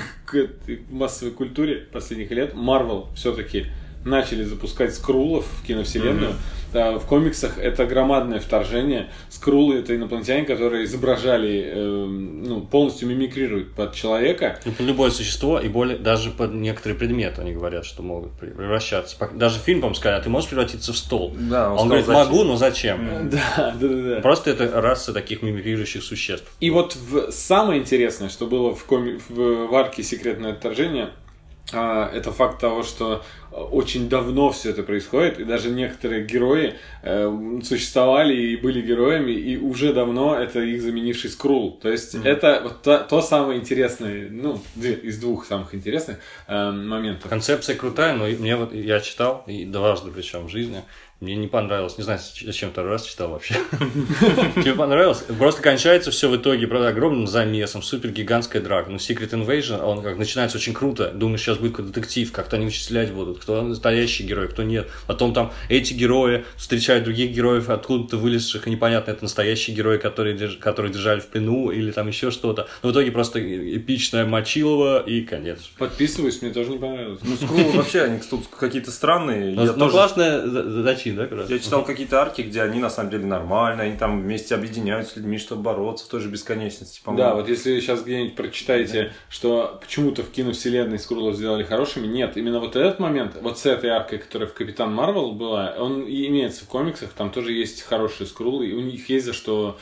массовой 0.90 1.33
культуре 1.33 1.87
последних 1.92 2.31
лет 2.31 2.55
Marvel 2.55 3.14
все-таки 3.14 3.66
начали 4.05 4.44
запускать 4.44 4.94
скрулов 4.94 5.46
в 5.46 5.66
киновселенную. 5.66 6.35
В 6.75 7.07
комиксах 7.07 7.59
это 7.59 7.87
громадное 7.87 8.41
вторжение. 8.41 9.11
Скрулы 9.29 9.77
это 9.77 9.95
инопланетяне, 9.97 10.45
которые 10.45 10.85
изображали, 10.85 11.65
э, 11.67 12.05
ну, 12.07 12.61
полностью 12.63 13.09
мимикрируют 13.09 13.73
под 13.75 13.95
человека. 13.95 14.59
ну, 14.65 14.73
под 14.73 14.87
любое 14.87 15.11
существо 15.11 15.61
и 15.61 15.69
более 15.69 15.97
даже 15.99 16.31
под 16.31 16.53
некоторые 16.55 16.99
предметы 16.99 17.41
они 17.43 17.53
говорят, 17.53 17.85
что 17.85 18.03
могут 18.03 18.33
превращаться. 18.33 19.17
Даже 19.35 19.59
фильм, 19.59 19.81
по-моему, 19.81 19.95
сказали, 19.95 20.21
а 20.21 20.23
ты 20.23 20.29
можешь 20.31 20.49
превратиться 20.49 20.93
в 20.93 20.97
стол? 20.97 21.35
Да, 21.39 21.73
он 21.73 21.73
он 21.73 21.79
сказал, 21.79 21.87
говорит, 21.89 22.07
зачем? 22.07 22.27
могу, 22.27 22.45
но 22.45 22.57
зачем? 22.57 23.09
Да, 23.31 23.75
да, 23.81 23.89
да, 23.89 24.15
да. 24.17 24.21
Просто 24.21 24.51
это 24.51 24.81
раса 24.81 25.13
таких 25.13 25.43
мимикрирующих 25.43 26.03
существ. 26.03 26.47
И 26.61 26.71
вот 26.71 26.97
в- 26.97 27.31
самое 27.31 27.81
интересное, 27.81 28.29
что 28.29 28.47
было 28.47 28.75
в, 28.75 28.85
коми- 28.87 29.21
в, 29.29 29.75
арке 29.75 30.03
«Секретное 30.03 30.55
вторжение», 30.55 31.05
а, 31.05 31.24
это 31.72 32.31
факт 32.31 32.61
того, 32.61 32.83
что 32.83 33.24
э, 33.50 33.57
очень 33.57 34.09
давно 34.09 34.50
все 34.50 34.70
это 34.70 34.83
происходит, 34.83 35.40
и 35.40 35.44
даже 35.44 35.70
некоторые 35.70 36.24
герои 36.24 36.74
э, 37.03 37.61
существовали 37.64 38.35
и 38.35 38.57
были 38.57 38.83
героями, 38.83 39.33
и 39.33 39.57
уже 39.57 39.92
давно 39.94 40.37
это 40.37 40.61
их 40.61 40.83
заменивший 40.83 41.31
Скрул. 41.31 41.79
То 41.83 41.90
есть 41.90 42.14
это 42.14 42.61
вот 42.62 42.83
та- 42.83 42.98
то 42.98 43.22
самое 43.22 43.59
интересное, 43.59 44.29
ну, 44.31 44.61
из 44.77 45.18
двух 45.18 45.46
самых 45.46 45.74
интересных 45.74 46.18
э, 46.48 46.70
моментов. 46.70 47.31
Концепция 47.31 47.77
крутая, 47.77 48.14
но 48.14 48.27
мне 48.27 48.57
вот 48.57 48.74
я 48.74 49.00
читал, 49.00 49.44
и 49.46 49.64
дважды 49.64 50.11
причем 50.11 50.46
в 50.46 50.50
жизни, 50.50 50.83
мне 51.25 51.37
не 51.37 51.49
понравилось. 51.49 51.99
Не 51.99 52.05
знаю, 52.05 52.21
зачем 52.45 52.71
второй 52.71 52.93
раз 52.93 53.05
читал 53.05 53.31
вообще. 53.31 53.57
Тебе 54.57 54.75
понравилось? 54.75 55.25
Просто 55.39 55.63
кончается 55.63 56.11
все 56.11 56.29
в 56.29 56.37
итоге, 56.37 56.67
правда, 56.67 56.89
огромным 56.89 57.27
замесом, 57.27 57.83
супер 57.83 58.11
гигантская 58.11 58.63
драка. 58.63 58.91
Ну, 58.91 58.97
Secret 58.97 59.31
Invasion, 59.31 59.81
он 59.83 60.03
как 60.03 60.17
начинается 60.19 60.59
очень 60.59 60.75
круто. 60.75 61.11
Думаешь, 61.13 61.41
сейчас 61.41 61.59
будет 61.59 61.73
какой-то 61.73 61.93
детектив, 61.93 62.31
как-то 62.33 62.57
они 62.57 62.67
вычислять 62.67 63.13
будут, 63.13 63.39
кто 63.39 63.63
настоящий 63.63 64.25
герой, 64.25 64.49
кто 64.49 64.63
нет. 64.63 64.89
Потом 65.07 65.35
там 65.35 65.53
эти 65.69 65.95
герои 65.95 66.45
встречают 66.57 67.05
других 67.05 67.31
героев, 67.33 67.69
откуда-то 67.71 68.17
вылезших, 68.17 68.67
и 68.67 68.71
непонятно, 68.71 69.11
это 69.13 69.25
настоящие 69.25 69.75
герои, 69.75 69.99
которые, 69.99 70.37
держ- 70.37 70.59
которые 70.59 70.93
держали 70.93 71.21
в 71.21 71.27
плену, 71.27 71.71
или 71.71 71.91
там 71.91 72.09
еще 72.09 72.31
что-то. 72.31 72.69
Но 72.83 72.91
в 72.91 72.93
итоге 72.93 73.11
просто 73.11 73.41
эпичная 73.41 74.27
Мочилова 74.27 75.03
и 75.03 75.23
конец. 75.23 75.61
Подписываюсь, 75.79 76.43
мне 76.43 76.51
тоже 76.53 76.71
не 76.71 76.79
понравилось. 76.79 77.21
Ну, 77.23 77.37
скрулы 77.37 77.73
вообще, 77.73 78.03
они 78.03 78.21
тут 78.29 78.47
какие-то 78.49 78.91
странные. 78.91 79.55
Ну, 79.55 79.65
Я 79.65 79.73
ну, 79.73 79.79
тоже- 79.79 79.93
классная 79.93 80.47
за- 80.47 80.83
зачин, 80.83 81.13
да, 81.14 81.29
раз? 81.29 81.50
Я 81.50 81.59
читал 81.59 81.85
какие-то 81.85 82.20
арки, 82.20 82.42
где 82.42 82.62
они 82.62 82.81
на 82.81 82.90
самом 82.90 83.11
деле 83.11 83.27
нормальные, 83.27 83.88
они 83.88 83.96
там 83.96 84.22
вместе 84.22 84.55
объединяются 84.55 85.14
с 85.14 85.16
людьми, 85.16 85.38
чтобы 85.38 85.62
бороться 85.62 86.05
в 86.07 86.09
той 86.09 86.20
же 86.20 86.29
бесконечности, 86.29 87.00
по-моему. 87.05 87.29
Да, 87.29 87.35
вот 87.35 87.48
если 87.48 87.81
сейчас 87.81 88.03
где-нибудь 88.03 88.35
прочитаете, 88.35 89.12
что 89.29 89.79
почему-то 89.81 90.22
в 90.22 90.31
киновселенной 90.31 90.98
Скрулов 90.98 91.37
сделали 91.37 91.62
хорошими, 91.62 92.07
нет, 92.07 92.37
именно 92.37 92.61
вот 92.61 92.77
этот 92.77 92.98
момент, 92.98 93.37
вот 93.40 93.59
с 93.59 93.66
этой 93.66 93.90
аркой, 93.90 94.18
которая 94.18 94.48
в 94.48 94.55
Капитан 94.55 94.94
Марвел 94.94 95.33
была, 95.33 95.74
он 95.79 96.03
имеется 96.03 96.64
в 96.64 96.68
комиксах, 96.68 97.11
там 97.11 97.31
тоже 97.31 97.53
есть 97.53 97.83
хорошие 97.83 98.27
Скрулы, 98.27 98.66
и 98.66 98.72
у 98.74 98.81
них 98.81 99.09
есть 99.09 99.27
за 99.27 99.33
что 99.33 99.79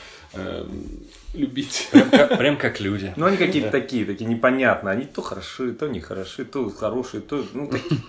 любить. 1.33 1.89
Прям 1.91 2.09
как, 2.09 2.37
прям 2.37 2.57
как 2.57 2.79
люди. 2.79 3.13
Ну, 3.15 3.25
они 3.25 3.37
какие-то 3.37 3.69
такие, 3.71 4.05
такие 4.05 4.29
непонятные. 4.29 4.93
Они 4.93 5.05
то 5.05 5.21
хороши, 5.21 5.73
то 5.73 5.87
не 5.87 5.99
хороши, 5.99 6.45
то 6.45 6.69
хорошие, 6.69 7.21
то... 7.21 7.43
Ну, 7.53 7.67
такие. 7.67 7.99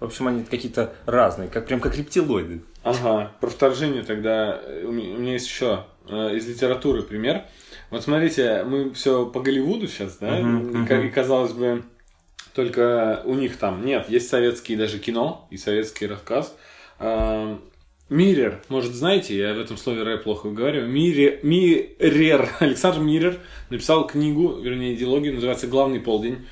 В 0.00 0.04
общем, 0.04 0.28
они 0.28 0.44
какие-то 0.44 0.94
разные, 1.06 1.48
как, 1.48 1.66
прям 1.66 1.80
как 1.80 1.96
рептилоиды. 1.96 2.62
Ага, 2.82 3.32
про 3.40 3.48
вторжение 3.48 4.04
тогда 4.04 4.60
э, 4.62 4.84
у 4.84 4.92
меня, 4.92 5.32
есть 5.32 5.46
еще 5.46 5.86
э, 6.08 6.36
из 6.36 6.46
литературы 6.46 7.02
пример. 7.02 7.42
Вот 7.90 8.04
смотрите, 8.04 8.64
мы 8.64 8.92
все 8.92 9.26
по 9.26 9.40
Голливуду 9.40 9.88
сейчас, 9.88 10.16
да, 10.18 10.38
и, 10.38 11.08
казалось 11.10 11.52
бы, 11.52 11.84
только 12.54 13.22
у 13.24 13.34
них 13.34 13.56
там 13.56 13.84
нет, 13.84 14.08
есть 14.08 14.28
советские 14.28 14.78
даже 14.78 14.98
кино 14.98 15.46
и 15.50 15.56
советский 15.56 16.06
рассказ. 16.06 16.56
Мирер, 18.08 18.62
может, 18.68 18.92
знаете, 18.92 19.36
я 19.36 19.52
в 19.52 19.58
этом 19.58 19.76
слове 19.76 20.04
рэп 20.04 20.22
плохо 20.22 20.48
говорю. 20.48 20.86
Мире, 20.86 21.40
Мирер, 21.42 22.48
Александр 22.60 23.00
Мирер 23.00 23.40
написал 23.68 24.06
книгу, 24.06 24.60
вернее, 24.60 24.94
идеологию, 24.94 25.34
называется 25.34 25.66
«Главный 25.66 25.98
полдень». 25.98 26.46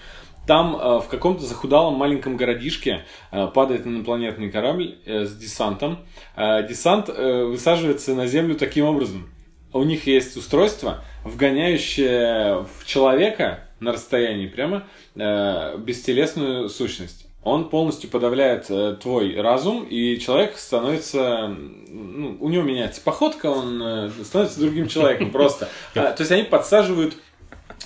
Там 0.48 0.76
э, 0.76 0.98
в 0.98 1.06
каком-то 1.08 1.44
захудалом 1.44 1.94
маленьком 1.94 2.36
городишке 2.36 3.04
э, 3.30 3.46
падает 3.46 3.86
инопланетный 3.86 4.50
корабль 4.50 4.98
э, 5.06 5.24
с 5.24 5.34
десантом. 5.36 6.00
Десант 6.36 7.08
высаживается 7.08 8.14
на 8.14 8.26
Землю 8.26 8.56
таким 8.56 8.86
образом. 8.86 9.30
У 9.72 9.82
них 9.84 10.06
есть 10.06 10.36
устройство, 10.36 11.04
вгоняющее 11.24 12.66
в 12.78 12.84
человека 12.84 13.68
на 13.80 13.92
расстоянии 13.92 14.46
прямо 14.46 14.84
э, 15.14 15.78
бестелесную 15.78 16.68
сущность. 16.68 17.23
Он 17.44 17.68
полностью 17.68 18.08
подавляет 18.08 18.70
э, 18.70 18.96
твой 19.00 19.38
разум, 19.40 19.84
и 19.84 20.18
человек 20.18 20.56
становится... 20.56 21.48
Ну, 21.48 22.36
у 22.40 22.48
него 22.48 22.62
меняется 22.62 23.02
походка, 23.02 23.46
он 23.46 23.82
э, 23.82 24.10
становится 24.24 24.60
другим 24.60 24.88
человеком 24.88 25.30
просто. 25.30 25.68
А, 25.94 26.12
то 26.12 26.22
есть 26.22 26.32
они 26.32 26.42
подсаживают 26.42 27.16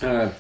э, 0.01 0.31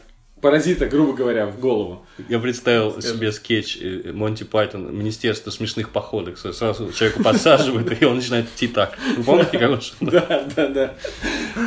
паразита, 0.40 0.86
грубо 0.86 1.12
говоря, 1.12 1.46
в 1.46 1.58
голову. 1.60 2.04
Я 2.28 2.38
представил 2.38 3.00
себе 3.02 3.32
скетч 3.32 3.78
э, 3.80 4.12
Монти 4.12 4.44
Пайтон, 4.44 4.94
Министерство 4.96 5.50
смешных 5.50 5.90
походок. 5.90 6.38
Сразу 6.38 6.92
человеку 6.92 7.22
подсаживают, 7.22 8.00
и 8.00 8.04
он 8.04 8.16
начинает 8.16 8.46
идти 8.46 8.68
так. 8.68 8.96
Вы 9.16 9.22
помните, 9.24 9.58
как 9.58 9.70
он? 9.70 9.80
Да, 10.00 10.44
да, 10.56 10.68
да. 10.68 10.94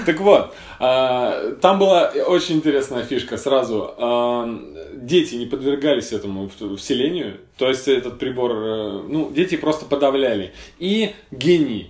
Так 0.06 0.20
вот, 0.20 0.54
а, 0.80 1.52
там 1.62 1.80
была 1.80 2.08
очень 2.28 2.56
интересная 2.58 3.04
фишка 3.04 3.38
сразу. 3.38 3.94
А, 3.98 4.48
Дети 4.94 5.36
не 5.36 5.46
подвергались 5.48 6.12
этому 6.12 6.50
вселению, 6.78 7.38
то 7.58 7.68
есть 7.70 7.88
этот 7.88 8.20
прибор, 8.20 8.52
э, 8.52 9.02
ну, 9.08 9.32
дети 9.34 9.56
просто 9.58 9.86
подавляли. 9.86 10.54
И 10.80 11.14
гении. 11.32 11.90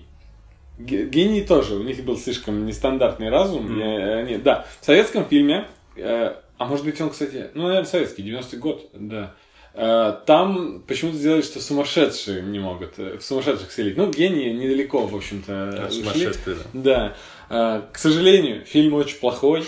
Ге- 0.79 1.05
Гении 1.05 1.41
тоже, 1.41 1.75
у 1.75 1.83
них 1.83 2.03
был 2.05 2.17
слишком 2.17 2.65
нестандартный 2.65 3.29
разум. 3.29 3.79
и 3.79 3.83
они- 3.83 4.37
да, 4.37 4.65
в 4.79 4.85
советском 4.85 5.25
фильме, 5.25 5.65
э, 5.97 6.33
а 6.61 6.65
может 6.65 6.85
быть 6.85 7.01
он, 7.01 7.09
кстати, 7.09 7.49
ну, 7.55 7.63
наверное, 7.63 7.89
советский, 7.89 8.21
90-й 8.21 8.57
год, 8.57 8.91
да. 8.93 9.33
Э, 9.73 10.13
Там 10.27 10.83
почему-то 10.87 11.17
сделали, 11.17 11.41
что 11.41 11.59
сумасшедшие 11.59 12.43
не 12.43 12.59
могут 12.59 12.99
э, 12.99 13.17
в 13.17 13.23
сумасшедших 13.23 13.71
селить. 13.71 13.97
Ну, 13.97 14.11
гении 14.11 14.51
недалеко, 14.51 15.07
в 15.07 15.15
общем-то, 15.15 15.87
ушли. 15.89 16.03
Сумасшествие, 16.03 16.57
да. 16.73 16.81
Да. 16.83 17.17
А, 17.49 17.89
К 17.91 17.97
сожалению, 17.97 18.63
фильм 18.63 18.93
очень 18.93 19.17
плохой. 19.17 19.63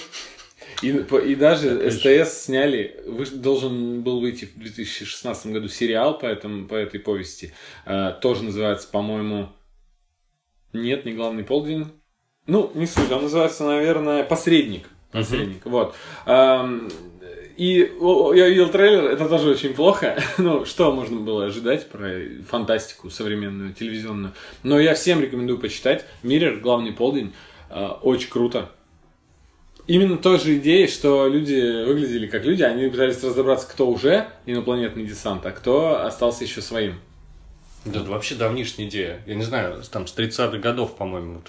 И, 0.83 0.89
и 0.89 1.35
даже 1.35 1.89
СТС 1.89 2.43
сняли, 2.43 3.03
должен 3.33 4.03
был 4.03 4.19
выйти 4.19 4.45
в 4.45 4.59
2016 4.59 5.47
году 5.47 5.69
сериал 5.69 6.19
по, 6.19 6.27
этому, 6.27 6.67
по 6.67 6.75
этой 6.75 6.99
повести. 6.99 7.53
А, 7.87 8.11
Тоже 8.11 8.43
называется, 8.43 8.87
по-моему, 8.87 9.49
нет, 10.73 11.05
не 11.05 11.13
главный 11.13 11.43
полдень. 11.43 11.87
Ну, 12.45 12.69
не 12.75 12.85
суть, 12.85 13.11
он 13.11 13.23
называется, 13.23 13.63
наверное, 13.63 14.23
«Посредник». 14.23 14.89
Посредник, 15.13 15.65
вот. 15.65 15.95
Ам, 16.25 16.89
И 17.55 17.91
я 18.35 18.49
видел 18.49 18.69
трейлер, 18.69 19.05
это 19.05 19.29
тоже 19.29 19.51
очень 19.51 19.73
плохо. 19.73 20.21
ну, 20.37 20.65
что 20.65 20.91
можно 20.91 21.19
было 21.19 21.45
ожидать 21.45 21.87
про 21.87 22.19
фантастику 22.49 23.09
современную, 23.09 23.73
телевизионную. 23.73 24.33
Но 24.63 24.79
я 24.79 24.95
всем 24.95 25.21
рекомендую 25.21 25.59
почитать. 25.59 26.03
Миррор, 26.23 26.57
главный 26.57 26.91
полдень. 26.91 27.33
А, 27.69 27.99
Очень 28.01 28.29
круто. 28.29 28.69
Именно 29.85 30.17
той 30.17 30.39
же 30.39 30.57
идеей, 30.57 30.87
что 30.87 31.27
люди 31.27 31.85
выглядели 31.85 32.27
как 32.27 32.45
люди, 32.45 32.63
они 32.63 32.89
пытались 32.89 33.21
разобраться, 33.21 33.67
кто 33.69 33.89
уже 33.89 34.27
инопланетный 34.45 35.05
десант, 35.05 35.45
а 35.45 35.51
кто 35.51 36.05
остался 36.05 36.45
еще 36.45 36.61
своим. 36.61 36.95
Да, 37.85 37.99
это 37.99 38.09
вообще 38.09 38.35
давнишняя 38.35 38.87
идея. 38.87 39.21
Я 39.25 39.35
не 39.35 39.43
знаю, 39.43 39.83
там 39.91 40.07
с 40.07 40.15
30-х 40.15 40.57
годов, 40.59 40.95
по-моему, 40.95 41.41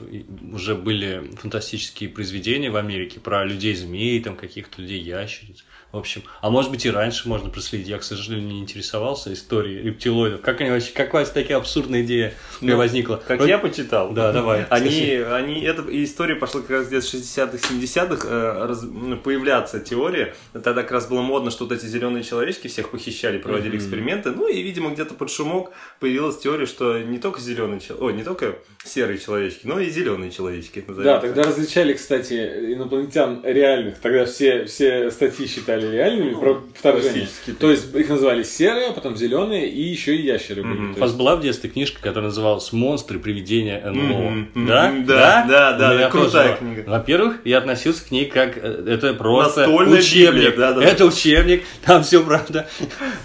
уже 0.53 0.75
были 0.75 1.31
фантастические 1.37 2.09
произведения 2.09 2.71
в 2.71 2.77
Америке 2.77 3.21
про 3.21 3.45
людей-змей, 3.45 4.21
там 4.21 4.37
каких-то 4.37 4.83
людей-ящериц. 4.83 5.65
В 5.95 5.99
общем, 5.99 6.23
а 6.41 6.51
может 6.51 6.73
быть 6.73 6.85
и 6.87 6.91
раньше 6.91 7.29
можно 7.29 7.51
проследить. 7.51 7.87
Я, 7.87 7.99
к 7.99 8.03
сожалению, 8.03 8.49
не 8.49 8.59
интересовался 8.59 9.33
историей 9.33 9.81
рептилоидов. 9.81 10.41
Как 10.41 10.61
они 10.61 10.71
вообще, 10.71 10.93
как 10.93 11.15
у 11.15 11.19
вас 11.19 11.31
такая 11.31 11.57
абсурдная 11.57 12.03
идея 12.03 12.35
у 12.61 12.65
меня 12.65 12.77
возникла? 12.77 13.23
Как 13.25 13.39
Вот- 13.39 13.49
я 13.49 13.59
почитал. 13.59 14.11
Да, 14.11 14.33
давай. 14.33 14.65
Они, 14.71 14.89
скажи. 14.91 15.27
они, 15.33 15.63
эта 15.63 15.85
история 16.03 16.35
пошла 16.35 16.63
как 16.63 16.71
раз 16.71 16.89
где-то 16.89 17.07
60-х, 17.07 17.59
70-х 17.59 18.27
э, 18.29 18.67
раз- 18.67 18.83
ну, 18.83 19.17
появляться 19.19 19.79
теория. 19.79 20.35
Тогда 20.53 20.83
как 20.83 20.91
раз 20.91 21.07
было 21.07 21.21
модно, 21.23 21.53
что 21.53 21.65
вот 21.65 21.73
эти 21.73 21.87
зеленые 21.87 22.25
человечки 22.25 22.67
всех 22.67 22.91
похищали, 22.91 23.39
проводили 23.39 23.77
эксперименты. 23.77 24.33
Ну 24.33 24.49
и, 24.49 24.61
видимо, 24.63 24.91
где-то 24.91 25.15
под 25.15 25.31
шумок 25.31 25.71
появилась 26.01 26.39
теория, 26.39 26.67
что 26.67 26.99
не 26.99 27.19
только 27.19 27.41
зеленые, 27.41 27.79
чел- 27.79 27.99
ой, 28.01 28.15
не 28.15 28.25
только 28.25 28.57
серые 28.85 29.21
человечки, 29.21 29.61
но 29.63 29.79
и 29.79 29.89
зеленые 29.91 30.33
человечки. 30.33 30.85
назовем 30.89 31.05
Да, 31.05 31.21
тогда 31.21 31.45
различали, 31.45 31.93
кстати, 31.93 32.35
инопланетян 32.75 33.43
реальных. 33.45 34.01
Тогда 34.01 34.25
все, 34.25 34.65
все 34.65 35.13
статьи 35.13 35.47
считали 35.47 35.84
реальными 35.91 36.35
про 36.35 36.63
вторжение. 36.75 37.29
То 37.59 37.71
есть 37.71 37.95
их 37.95 38.09
называли 38.09 38.43
серые, 38.43 38.89
а 38.89 38.93
потом 38.93 39.17
зеленые, 39.17 39.69
и 39.69 39.83
еще 39.83 40.15
и 40.17 40.23
ящеры 40.23 40.63
были. 40.63 40.77
То 40.77 40.83
У 40.99 41.01
вас 41.01 41.11
есть- 41.11 41.17
была 41.17 41.37
в 41.37 41.41
детстве 41.43 41.71
книжка, 41.71 42.01
которая 42.03 42.31
называлась 42.31 42.73
«Монстры. 42.73 43.19
Привидения 43.19 43.81
НЛО». 43.85 44.31
Мгм, 44.31 44.67
Да? 44.67 44.93
да, 45.07 45.45
да, 45.49 45.73
да, 45.73 45.97
да, 45.99 46.11
крутая 46.11 46.57
книга. 46.57 46.85
Во-первых, 46.87 47.39
я 47.45 47.59
относился 47.59 48.07
к 48.07 48.11
ней 48.11 48.27
как 48.27 48.57
э, 48.57 48.85
это 48.89 49.15
просто 49.15 49.61
Настольная 49.67 49.99
учебник. 50.01 50.35
Библия, 50.45 50.57
да, 50.57 50.73
да. 50.73 50.85
Это 50.85 51.05
учебник, 51.07 51.63
там 51.85 52.03
все 52.03 52.23
правда. 52.23 52.67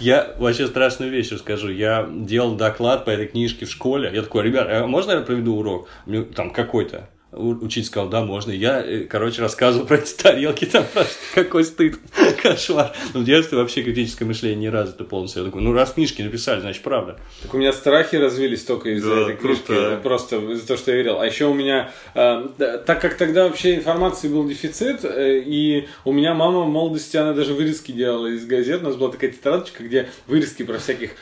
Я 0.00 0.34
вообще 0.38 0.66
страшную 0.66 1.10
вещь 1.10 1.30
расскажу. 1.30 1.70
Я 1.70 2.08
делал 2.10 2.54
доклад 2.56 3.04
по 3.04 3.10
этой 3.10 3.26
книжке 3.26 3.66
в 3.66 3.70
школе. 3.70 4.10
Я 4.12 4.22
такой, 4.22 4.44
ребят, 4.44 4.66
а 4.70 4.86
можно 4.86 5.12
я 5.12 5.20
проведу 5.20 5.56
урок? 5.56 5.88
Мне 6.06 6.22
там 6.22 6.50
какой-то. 6.50 7.08
Учитель 7.32 7.86
сказал, 7.86 8.08
да, 8.08 8.24
можно. 8.24 8.50
Я, 8.50 8.80
э, 8.84 9.04
короче, 9.04 9.40
рассказывал 9.40 9.86
про 9.86 9.98
эти 9.98 10.14
тарелки, 10.14 10.64
там 10.64 10.84
просто 10.92 11.14
какой 11.32 11.62
стыд, 11.64 11.96
кошмар. 12.42 12.92
Но 13.14 13.20
в 13.20 13.24
детстве 13.24 13.56
вообще 13.56 13.82
критическое 13.82 14.24
мышление 14.24 14.56
не 14.58 14.68
развито 14.68 15.04
полностью. 15.04 15.42
Я 15.42 15.46
такой, 15.46 15.62
ну 15.62 15.72
раз 15.72 15.92
книжки 15.92 16.22
написали, 16.22 16.60
значит 16.60 16.82
правда. 16.82 17.18
Так 17.42 17.54
у 17.54 17.58
меня 17.58 17.72
страхи 17.72 18.16
развились 18.16 18.64
только 18.64 18.90
из-за 18.90 19.14
Да, 19.14 19.20
этой 19.22 19.36
книжки. 19.36 19.62
круто. 19.66 20.00
Просто 20.02 20.36
из-за 20.38 20.66
того, 20.66 20.76
что 20.78 20.90
я 20.90 20.96
верил. 20.96 21.20
А 21.20 21.26
еще 21.26 21.44
у 21.44 21.54
меня, 21.54 21.92
э, 22.14 22.48
так 22.84 23.00
как 23.00 23.16
тогда 23.16 23.44
вообще 23.44 23.76
информации 23.76 24.26
был 24.28 24.48
дефицит, 24.48 25.04
э, 25.04 25.38
и 25.38 25.86
у 26.04 26.12
меня 26.12 26.34
мама 26.34 26.62
в 26.62 26.68
молодости, 26.68 27.16
она 27.16 27.32
даже 27.32 27.54
вырезки 27.54 27.92
делала 27.92 28.26
из 28.26 28.44
газет. 28.44 28.82
У 28.82 28.86
нас 28.86 28.96
была 28.96 29.10
такая 29.12 29.30
тетрадочка, 29.30 29.84
где 29.84 30.08
вырезки 30.26 30.64
про 30.64 30.78
всяких, 30.78 31.12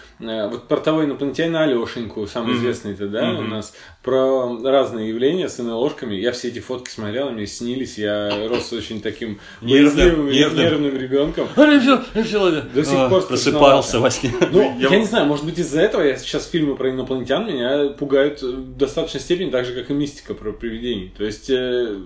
вот 0.49 0.67
про 0.69 0.79
того 0.79 1.05
инопланетянина 1.05 1.63
Алешеньку, 1.63 2.27
самый 2.27 2.57
известный-то, 2.57 3.07
да, 3.09 3.31
у 3.39 3.43
нас, 3.43 3.73
про 4.03 4.59
разные 4.65 5.11
явления 5.11 5.49
с 5.49 5.59
ложками. 5.59 6.15
Я 6.17 6.33
все 6.33 6.49
эти 6.49 6.59
фотки 6.59 6.91
смотрел, 6.91 7.31
мне 7.31 7.47
снились, 7.47 7.99
я 7.99 8.49
рос 8.49 8.73
очень 8.73 9.01
таким 9.01 9.39
Нервным, 9.61 10.31
нервным. 10.31 10.65
нервным 10.65 10.99
ребенком. 10.99 11.49
До 12.75 12.85
сих 12.85 13.09
пор 13.09 13.23
просыпался 13.27 14.01
во 14.01 14.11
сне. 14.11 14.33
Ну, 14.51 14.61
Я- 14.81 14.89
я, 14.89 14.99
не 14.99 15.05
знаю, 15.07 15.27
может 15.27 15.45
быть 15.45 15.59
из-за 15.59 15.81
этого 15.81 16.03
я 16.03 16.17
сейчас 16.17 16.49
фильмы 16.49 16.75
про 16.75 16.91
инопланетян 16.91 17.47
меня 17.47 17.91
пугают 17.91 18.43
в 18.43 18.77
достаточной 18.77 19.21
степени, 19.21 19.51
так 19.51 19.65
же, 19.67 19.73
как 19.75 19.91
и 19.91 19.95
мистика 19.95 20.35
про 20.35 20.53
привидений. 20.53 21.13
То 21.17 21.25
есть, 21.25 21.49
э, 21.51 21.97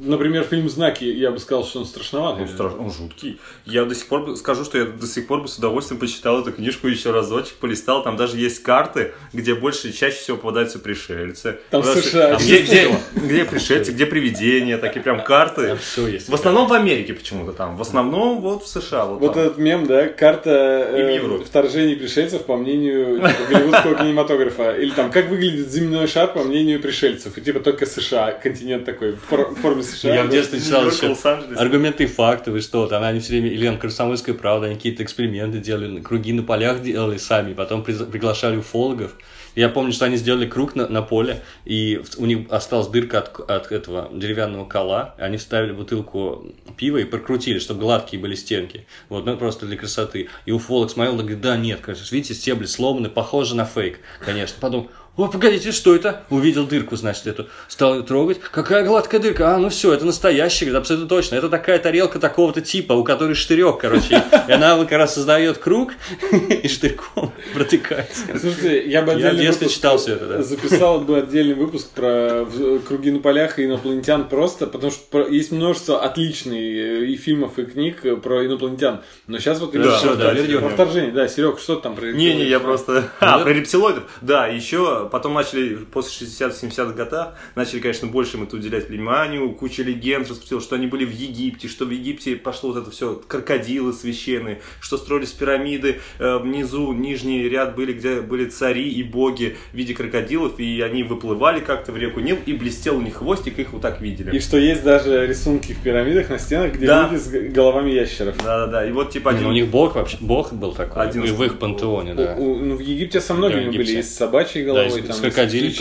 например, 0.00 0.44
фильм 0.44 0.68
«Знаки», 0.68 1.04
я 1.04 1.30
бы 1.30 1.38
сказал, 1.38 1.64
что 1.64 1.80
он 1.80 1.86
страшноватый. 1.86 2.42
Он 2.44 2.48
страшный, 2.48 2.80
он 2.80 2.90
жуткий. 2.92 3.38
Я 3.64 3.84
до 3.84 3.94
сих 3.94 4.06
пор 4.08 4.36
скажу, 4.36 4.64
что 4.64 4.78
я 4.78 4.84
до 4.84 5.06
сих 5.06 5.26
пор 5.26 5.42
бы 5.42 5.48
с 5.48 5.56
удовольствием 5.58 6.00
почитал 6.00 6.40
эту 6.40 6.52
книжку 6.52 6.88
еще 6.88 7.10
разочек, 7.10 7.54
полистал. 7.54 8.02
Там 8.02 8.16
даже 8.16 8.36
есть 8.38 8.62
карты, 8.62 9.12
где 9.32 9.54
больше 9.54 9.92
чаще 9.92 10.16
всего 10.18 10.36
попадаются 10.36 10.78
пришельцы. 10.78 11.58
Там 11.70 11.82
Потому 11.82 12.00
США. 12.00 12.38
что- 12.38 12.44
Где, 12.44 12.62
где, 12.62 12.96
где 13.14 13.44
пришельцы, 13.44 13.92
где 13.92 14.06
привидения, 14.06 14.78
такие 14.78 15.02
прям 15.02 15.22
карты. 15.22 15.76
Все 15.76 16.06
есть. 16.06 16.28
В 16.28 16.34
основном 16.34 16.68
в 16.68 16.72
Америке 16.72 17.14
почему-то 17.14 17.52
там. 17.52 17.76
В 17.76 17.82
основном 17.82 18.40
вот 18.40 18.64
в 18.64 18.68
США. 18.68 19.04
Вот, 19.06 19.20
Вот 19.20 19.34
там. 19.34 19.42
этот 19.44 19.58
мем, 19.58 19.86
да, 19.86 20.08
карта 20.08 20.50
э, 20.50 21.38
вторжений 21.44 21.96
пришельцев 21.96 22.44
по 22.44 22.56
мнению 22.56 23.16
типа, 23.16 23.30
голливудского 23.50 23.94
кинематографа. 23.98 24.76
Или 24.76 24.90
там, 24.90 25.10
как 25.10 25.28
выглядит 25.28 25.70
земной 25.70 26.06
шар 26.06 26.32
по 26.32 26.42
мнению 26.44 26.80
пришельцев. 26.80 27.36
И 27.36 27.40
типа 27.40 27.60
только 27.60 27.86
США, 27.86 28.32
континент 28.32 28.84
такой, 28.84 29.12
в 29.12 29.54
форме 29.60 29.82
США. 29.88 30.14
Я 30.14 30.24
в 30.24 30.30
детстве 30.30 30.60
читал 30.60 30.86
еще 30.86 31.16
аргументы 31.56 32.04
и 32.04 32.06
факты, 32.06 32.50
вы 32.50 32.60
что, 32.60 32.86
там 32.86 33.02
они 33.02 33.20
все 33.20 33.32
время, 33.32 33.48
или 33.48 33.66
там 33.66 33.78
Комсомольская 33.78 34.34
правда, 34.34 34.66
они 34.66 34.76
какие-то 34.76 35.02
эксперименты 35.02 35.58
делали, 35.58 36.00
круги 36.00 36.32
на 36.32 36.42
полях 36.42 36.82
делали 36.82 37.16
сами, 37.18 37.54
потом 37.54 37.82
приглашали 37.82 38.56
уфологов. 38.56 39.12
Я 39.54 39.68
помню, 39.68 39.92
что 39.92 40.04
они 40.04 40.16
сделали 40.16 40.46
круг 40.46 40.76
на, 40.76 40.86
на 40.86 41.02
поле, 41.02 41.42
и 41.64 42.00
у 42.18 42.26
них 42.26 42.46
осталась 42.48 42.86
дырка 42.86 43.18
от, 43.18 43.50
от 43.50 43.72
этого 43.72 44.08
деревянного 44.12 44.66
кола, 44.66 45.16
они 45.18 45.36
вставили 45.36 45.72
бутылку 45.72 46.46
пива 46.76 46.98
и 46.98 47.04
прокрутили, 47.04 47.58
чтобы 47.58 47.80
гладкие 47.80 48.22
были 48.22 48.36
стенки. 48.36 48.86
Вот, 49.08 49.26
ну 49.26 49.36
просто 49.36 49.66
для 49.66 49.76
красоты. 49.76 50.28
И 50.46 50.52
уфолог 50.52 50.90
смотрел, 50.92 51.14
и 51.14 51.18
говорит, 51.18 51.40
да 51.40 51.56
нет, 51.56 51.80
конечно, 51.80 52.04
видите, 52.14 52.34
стебли 52.34 52.66
сломаны, 52.66 53.08
похоже 53.08 53.56
на 53.56 53.64
фейк, 53.64 53.98
конечно. 54.20 54.56
Потом, 54.60 54.90
о, 55.18 55.26
погодите, 55.26 55.72
что 55.72 55.96
это? 55.96 56.22
Увидел 56.30 56.64
дырку, 56.64 56.94
значит, 56.94 57.26
эту. 57.26 57.48
Стал 57.66 57.94
её 57.94 58.02
трогать. 58.04 58.38
Какая 58.38 58.84
гладкая 58.84 59.20
дырка? 59.20 59.52
А, 59.52 59.58
ну 59.58 59.68
все, 59.68 59.92
это 59.92 60.06
настоящая, 60.06 60.66
говорит, 60.66 60.82
абсолютно 60.82 61.08
точно. 61.08 61.34
Это 61.34 61.48
такая 61.48 61.80
тарелка 61.80 62.20
такого-то 62.20 62.60
типа, 62.60 62.92
у 62.92 63.02
которой 63.02 63.34
штырек, 63.34 63.78
короче. 63.78 64.22
И 64.46 64.52
она 64.52 64.76
вот 64.76 64.86
как 64.86 64.98
раз 64.98 65.14
создает 65.14 65.58
круг 65.58 65.94
и 66.30 66.68
штырьком 66.68 67.32
протекается. 67.52 68.26
Слушайте, 68.38 68.88
я 68.88 69.02
бы 69.02 69.10
Я 69.10 69.16
отдельный 69.16 69.40
детстве 69.40 69.64
выпуск 69.66 69.76
читал 69.76 69.98
всё 69.98 70.14
это, 70.14 70.26
да. 70.26 70.42
записал 70.44 71.00
бы 71.00 71.18
отдельный 71.18 71.54
выпуск 71.54 71.90
про 71.90 72.46
круги 72.86 73.10
на 73.10 73.18
полях 73.18 73.58
и 73.58 73.64
инопланетян 73.64 74.28
просто, 74.28 74.68
потому 74.68 74.92
что 74.92 75.26
есть 75.26 75.50
множество 75.50 76.00
отличных 76.00 76.54
и 76.54 77.16
фильмов, 77.16 77.58
и 77.58 77.64
книг 77.64 78.02
про 78.22 78.46
инопланетян. 78.46 79.00
Но 79.26 79.40
сейчас 79.40 79.58
вот 79.58 79.74
именно 79.74 79.96
всё, 79.96 80.14
про 80.14 80.16
да, 80.16 80.68
вторжение. 80.68 81.10
да, 81.10 81.26
Серег, 81.26 81.58
что 81.58 81.74
там 81.74 81.96
про 81.96 82.12
Не-не, 82.12 82.44
я 82.44 82.60
просто... 82.60 83.10
А, 83.18 83.38
Ну, 83.38 83.44
про 83.44 83.52
рептилоидов. 83.52 84.04
Да, 84.20 84.46
еще 84.46 85.07
потом 85.08 85.34
начали, 85.34 85.76
после 85.92 86.26
60-70-х 86.26 86.92
годов, 86.92 87.28
начали, 87.54 87.80
конечно, 87.80 88.08
больше 88.08 88.36
им 88.36 88.44
это 88.44 88.56
уделять 88.56 88.88
вниманию. 88.88 89.50
Куча 89.52 89.82
легенд 89.82 90.28
распустила, 90.28 90.60
что 90.60 90.76
они 90.76 90.86
были 90.86 91.04
в 91.04 91.10
Египте, 91.12 91.68
что 91.68 91.84
в 91.84 91.90
Египте 91.90 92.36
пошло 92.36 92.72
вот 92.72 92.82
это 92.82 92.90
все, 92.90 93.20
крокодилы 93.26 93.92
священные, 93.92 94.60
что 94.80 94.96
строились 94.96 95.30
пирамиды, 95.30 96.00
э, 96.18 96.38
внизу 96.38 96.92
нижний 96.92 97.48
ряд 97.48 97.74
были, 97.76 97.92
где 97.92 98.20
были 98.20 98.46
цари 98.46 98.88
и 98.88 99.02
боги 99.02 99.56
в 99.72 99.76
виде 99.76 99.94
крокодилов, 99.94 100.58
и 100.60 100.80
они 100.80 101.02
выплывали 101.02 101.60
как-то 101.60 101.92
в 101.92 101.96
реку 101.96 102.20
Нил, 102.20 102.36
и 102.46 102.52
блестел 102.52 102.96
у 102.98 103.00
них 103.00 103.16
хвостик, 103.16 103.58
их 103.58 103.72
вот 103.72 103.82
так 103.82 104.00
видели. 104.00 104.34
И 104.36 104.40
что 104.40 104.56
есть 104.58 104.82
даже 104.84 105.26
рисунки 105.26 105.72
в 105.72 105.82
пирамидах 105.82 106.30
на 106.30 106.38
стенах, 106.38 106.74
где 106.74 106.86
Да. 106.86 107.08
люди 107.10 107.20
с 107.20 107.28
головами 107.52 107.90
ящеров. 107.90 108.36
Да-да-да, 108.38 108.86
и 108.86 108.92
вот 108.92 109.10
типа 109.10 109.30
один... 109.30 109.44
ну, 109.44 109.48
у 109.50 109.52
них 109.52 109.68
бог 109.68 109.94
вообще, 109.94 110.16
бог 110.20 110.52
был 110.52 110.72
такой, 110.72 111.02
Один 111.02 111.22
в 111.22 111.42
их 111.44 111.58
пантеоне, 111.58 112.14
да. 112.14 112.34
У- 112.38 112.52
у- 112.52 112.56
ну, 112.58 112.76
в 112.76 112.80
Египте 112.80 113.20
со 113.20 113.28
Да, 113.28 113.34
многими 113.34 113.68
были, 113.76 113.98
и 113.98 114.02
с 114.02 114.14
собачьей 114.14 114.64
Да, 114.64 114.72
головой, 114.72 114.97
и 114.97 114.97
с- 115.02 115.06
там, 115.06 115.16
с 115.16 115.20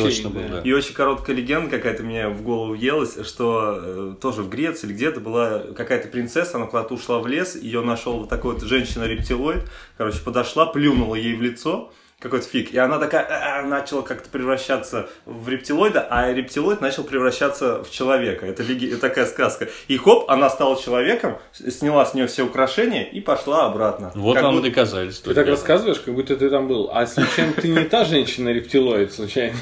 точно 0.03 0.29
был, 0.29 0.41
да. 0.49 0.61
И 0.61 0.71
очень 0.73 0.93
короткая 0.93 1.35
легенда 1.35 1.69
какая-то 1.69 2.03
мне 2.03 2.27
в 2.29 2.41
голову 2.41 2.73
въелась, 2.73 3.17
что 3.25 3.79
э, 3.81 4.15
тоже 4.21 4.41
в 4.43 4.49
Греции 4.49 4.87
или 4.87 4.93
где-то 4.93 5.19
была 5.19 5.59
какая-то 5.75 6.07
принцесса, 6.07 6.57
она 6.57 6.65
куда-то 6.67 6.93
ушла 6.93 7.19
в 7.19 7.27
лес, 7.27 7.55
ее 7.55 7.81
нашел 7.81 8.19
вот 8.19 8.29
такой 8.29 8.53
вот 8.53 8.63
женщина-рептилоид, 8.63 9.63
короче, 9.97 10.19
подошла, 10.23 10.65
плюнула 10.65 11.15
ей 11.15 11.35
в 11.35 11.41
лицо, 11.41 11.91
какой-то 12.19 12.47
фиг, 12.47 12.73
и 12.73 12.77
она 12.79 12.97
такая 12.97 13.27
«А-а», 13.29 13.61
начала 13.61 14.01
как-то 14.01 14.27
превращаться 14.29 15.07
в 15.27 15.47
рептилоида, 15.49 16.07
а 16.09 16.33
рептилоид 16.33 16.81
начал 16.81 17.03
превращаться 17.03 17.83
в 17.83 17.91
человека. 17.91 18.47
Это 18.47 18.63
леги- 18.63 18.87
это 18.91 19.01
такая 19.01 19.27
сказка. 19.27 19.67
И 19.87 19.97
хоп, 19.97 20.27
она 20.27 20.49
стала 20.49 20.81
человеком, 20.81 21.37
сняла 21.53 22.07
с 22.07 22.15
нее 22.15 22.25
все 22.25 22.41
украшения 22.43 23.03
и 23.03 23.21
пошла 23.21 23.67
обратно. 23.67 24.11
Вот 24.15 24.33
Как 24.33 24.43
вам 24.45 24.55
будто- 24.55 24.69
доказательство. 24.69 25.29
Ты 25.29 25.35
так 25.35 25.47
рассказываешь, 25.47 25.99
как 25.99 26.15
будто 26.15 26.35
ты 26.35 26.49
там 26.49 26.67
был. 26.67 26.89
А 26.91 27.05
случайно 27.05 27.53
ты 27.53 27.67
не 27.67 27.83
та 27.83 28.03
женщина-рептилоид, 28.03 29.13
случайно? 29.13 29.55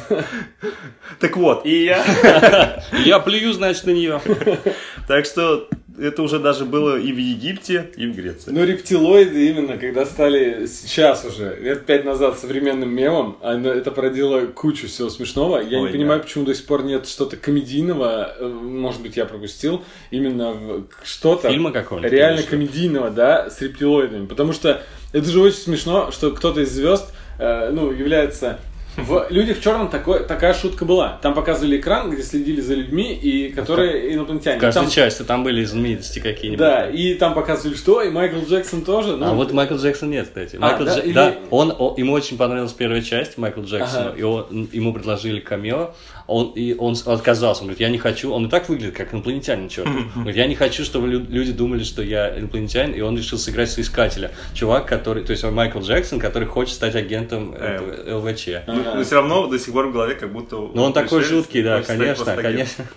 Так 1.19 1.35
вот, 1.35 1.65
и 1.65 1.83
я... 1.85 2.81
Я 3.03 3.19
плюю, 3.19 3.51
значит, 3.51 3.83
на 3.85 3.91
нее. 3.91 4.21
Так 5.09 5.25
что 5.25 5.67
это 5.99 6.21
уже 6.21 6.39
даже 6.39 6.65
было 6.65 6.97
и 6.97 7.11
в 7.11 7.17
Египте, 7.17 7.91
и 7.95 8.07
в 8.07 8.15
Греции. 8.15 8.51
Ну, 8.51 8.63
рептилоиды 8.63 9.47
именно, 9.47 9.77
когда 9.77 10.05
стали 10.05 10.65
сейчас 10.65 11.25
уже, 11.25 11.57
лет 11.61 11.85
пять 11.85 12.05
назад, 12.05 12.39
современным 12.39 12.89
мемом, 12.93 13.37
это 13.41 13.91
породило 13.91 14.45
кучу 14.47 14.87
всего 14.87 15.09
смешного. 15.09 15.59
Я 15.59 15.79
Ой, 15.79 15.87
не 15.87 15.91
понимаю, 15.91 16.19
да. 16.19 16.25
почему 16.25 16.45
до 16.45 16.53
сих 16.53 16.65
пор 16.65 16.83
нет 16.83 17.07
что-то 17.07 17.37
комедийного, 17.37 18.35
э, 18.37 18.47
может 18.47 19.01
быть, 19.01 19.17
я 19.17 19.25
пропустил, 19.25 19.83
именно 20.11 20.85
что-то 21.03 21.49
Фильма 21.49 21.71
какого-нибудь, 21.71 22.11
реально 22.11 22.43
конечно. 22.43 22.51
комедийного, 22.51 23.09
да, 23.09 23.49
с 23.49 23.61
рептилоидами. 23.61 24.25
Потому 24.25 24.53
что 24.53 24.81
это 25.13 25.29
же 25.29 25.39
очень 25.39 25.57
смешно, 25.57 26.11
что 26.11 26.31
кто-то 26.31 26.61
из 26.61 26.71
звезд, 26.71 27.13
э, 27.39 27.69
ну, 27.71 27.91
является... 27.91 28.59
В 28.97 29.27
«Людях 29.29 29.57
в 29.57 29.61
черном» 29.63 29.89
такой, 29.89 30.23
такая 30.25 30.53
шутка 30.53 30.85
была. 30.85 31.19
Там 31.21 31.33
показывали 31.33 31.77
экран, 31.77 32.09
где 32.11 32.23
следили 32.23 32.61
за 32.61 32.75
людьми, 32.75 33.13
и 33.13 33.49
которые 33.51 34.13
инопланетяне. 34.15 34.57
В 34.57 34.61
каждой 34.61 34.81
Там- 34.83 34.89
части 34.89 35.23
там 35.23 35.43
были 35.43 35.63
знаменитости 35.65 36.19
какие-нибудь. 36.19 36.59
Да, 36.59 36.89
и 36.89 37.13
там 37.15 37.33
показывали, 37.33 37.75
что, 37.75 38.01
и 38.01 38.09
Майкл 38.09 38.39
Джексон 38.49 38.83
тоже. 38.83 39.17
ну, 39.17 39.25
А 39.25 39.33
вот 39.33 39.51
Майкл 39.51 39.75
Джексон 39.75 40.11
нет, 40.11 40.27
кстати. 40.27 40.55
А, 40.55 40.59
Майкл 40.59 40.85
да? 40.85 40.97
Дж- 40.97 41.03
Или- 41.03 41.13
да, 41.13 41.35
он, 41.49 41.75
он- 41.77 41.95
ему 41.97 42.13
очень 42.13 42.37
понравилась 42.37 42.71
первая 42.71 43.01
часть 43.01 43.37
Майкла 43.37 43.63
Джексона, 43.63 44.09
Ага. 44.09 44.17
и 44.17 44.21
он- 44.23 44.69
ему 44.71 44.93
предложили 44.93 45.39
камео, 45.41 45.91
он, 46.27 46.53
и 46.55 46.73
он 46.75 46.95
отказался, 47.05 47.61
он 47.61 47.67
говорит, 47.67 47.81
я 47.81 47.89
не 47.89 47.97
хочу, 47.99 48.31
он 48.31 48.47
и 48.47 48.49
так 48.49 48.67
выглядит 48.69 48.95
как 48.95 49.13
инопланетянин, 49.13 49.69
черт. 49.69 49.87
Он 49.87 50.09
говорит, 50.15 50.35
я 50.37 50.47
не 50.47 50.55
хочу, 50.55 50.83
чтобы 50.83 51.07
лю- 51.07 51.25
люди 51.29 51.51
думали, 51.51 51.83
что 51.83 52.01
я 52.01 52.37
инопланетянин, 52.39 52.93
и 52.93 53.01
он 53.01 53.15
решил 53.17 53.37
сыграть 53.37 53.69
соискателя. 53.69 54.31
Чувак, 54.53 54.87
который, 54.87 55.23
то 55.23 55.31
есть 55.31 55.43
он 55.43 55.53
Майкл 55.53 55.79
Джексон, 55.79 56.19
который 56.19 56.47
хочет 56.47 56.73
стать 56.75 56.95
агентом 56.95 57.53
Э. 57.55 57.75
этого 57.75 58.17
ЛВЧ. 58.19 58.47
Но, 58.67 59.03
все 59.03 59.15
равно 59.15 59.47
до 59.47 59.59
сих 59.59 59.71
пор 59.73 59.87
в 59.87 59.91
голове 59.93 60.15
как 60.15 60.33
будто... 60.33 60.55
Но 60.73 60.85
он 60.85 60.93
такой 60.93 61.21
жуткий, 61.23 61.61
да, 61.61 61.81
конечно, 61.83 62.35
конечно. 62.35 62.85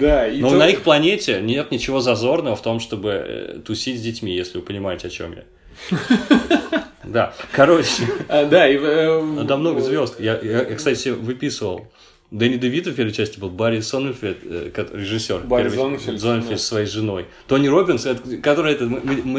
Да, 0.00 0.26
и 0.26 0.40
Но 0.40 0.50
то- 0.50 0.56
на 0.56 0.68
их 0.68 0.80
планете 0.82 1.40
нет 1.42 1.70
ничего 1.70 2.00
зазорного 2.00 2.56
в 2.56 2.62
том, 2.62 2.80
чтобы 2.80 3.10
э, 3.10 3.58
тусить 3.64 3.98
с 3.98 4.02
детьми, 4.02 4.34
если 4.34 4.58
вы 4.58 4.64
понимаете, 4.64 5.08
о 5.08 5.10
чем 5.10 5.32
я. 5.36 5.98
Да, 7.04 7.34
короче, 7.52 8.04
А, 8.28 8.46
да, 8.46 8.66
и... 8.66 8.78
э, 8.80 9.44
Да 9.44 9.56
много 9.58 9.80
звезд. 9.82 10.18
Я, 10.20 10.36
кстати, 10.74 11.10
выписывал. 11.10 11.86
Дэнни 12.34 12.56
Девито 12.56 12.90
в 12.90 12.94
первой 12.96 13.12
части 13.12 13.38
был, 13.38 13.48
Барри 13.48 13.80
Сонненфельд, 13.80 14.38
э, 14.42 14.70
режиссер. 14.92 15.42
Барри 15.44 15.68
Зонненфельд, 15.68 16.20
Зонненфельд 16.20 16.60
со 16.60 16.66
своей 16.66 16.86
женой. 16.86 17.26
Тони 17.46 17.68
Робинс, 17.68 18.06
это- 18.06 18.36
который 18.38 18.72
этот 18.72 18.88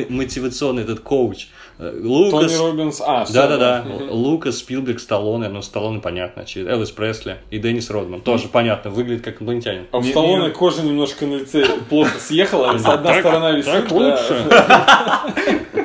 мотивационный 0.09 0.83
этот 0.83 1.01
коуч. 1.01 1.47
Э, 1.77 1.93
Лукас. 2.01 2.53
Тони 2.53 2.55
Робинс, 2.71 3.01
а, 3.05 3.25
Да-да-да. 3.33 3.85
Лукас, 4.09 4.59
Спилберг, 4.59 5.01
Сталлоне, 5.01 5.49
ну, 5.49 5.61
Сталлоне 5.61 5.99
понятно. 5.99 6.45
Элвис 6.55 6.91
Пресли 6.91 7.35
и 7.51 7.57
Деннис 7.59 7.89
Родман. 7.89 8.21
Тоже 8.21 8.47
понятно, 8.47 8.91
выглядит 8.91 9.25
как 9.25 9.41
инопланетянин. 9.41 9.87
А 9.91 9.97
у 9.97 10.01
Не- 10.01 10.11
Сталлоне 10.11 10.45
не- 10.45 10.51
кожа 10.51 10.81
немножко 10.81 11.25
на 11.25 11.35
лице 11.35 11.65
плохо 11.89 12.17
съехала, 12.17 12.71
одна 12.71 12.95
Так- 12.97 13.19
сторона 13.19 13.51
висит. 13.51 13.71
так 13.73 13.89
да. 13.89 13.95
лучше. 13.95 15.84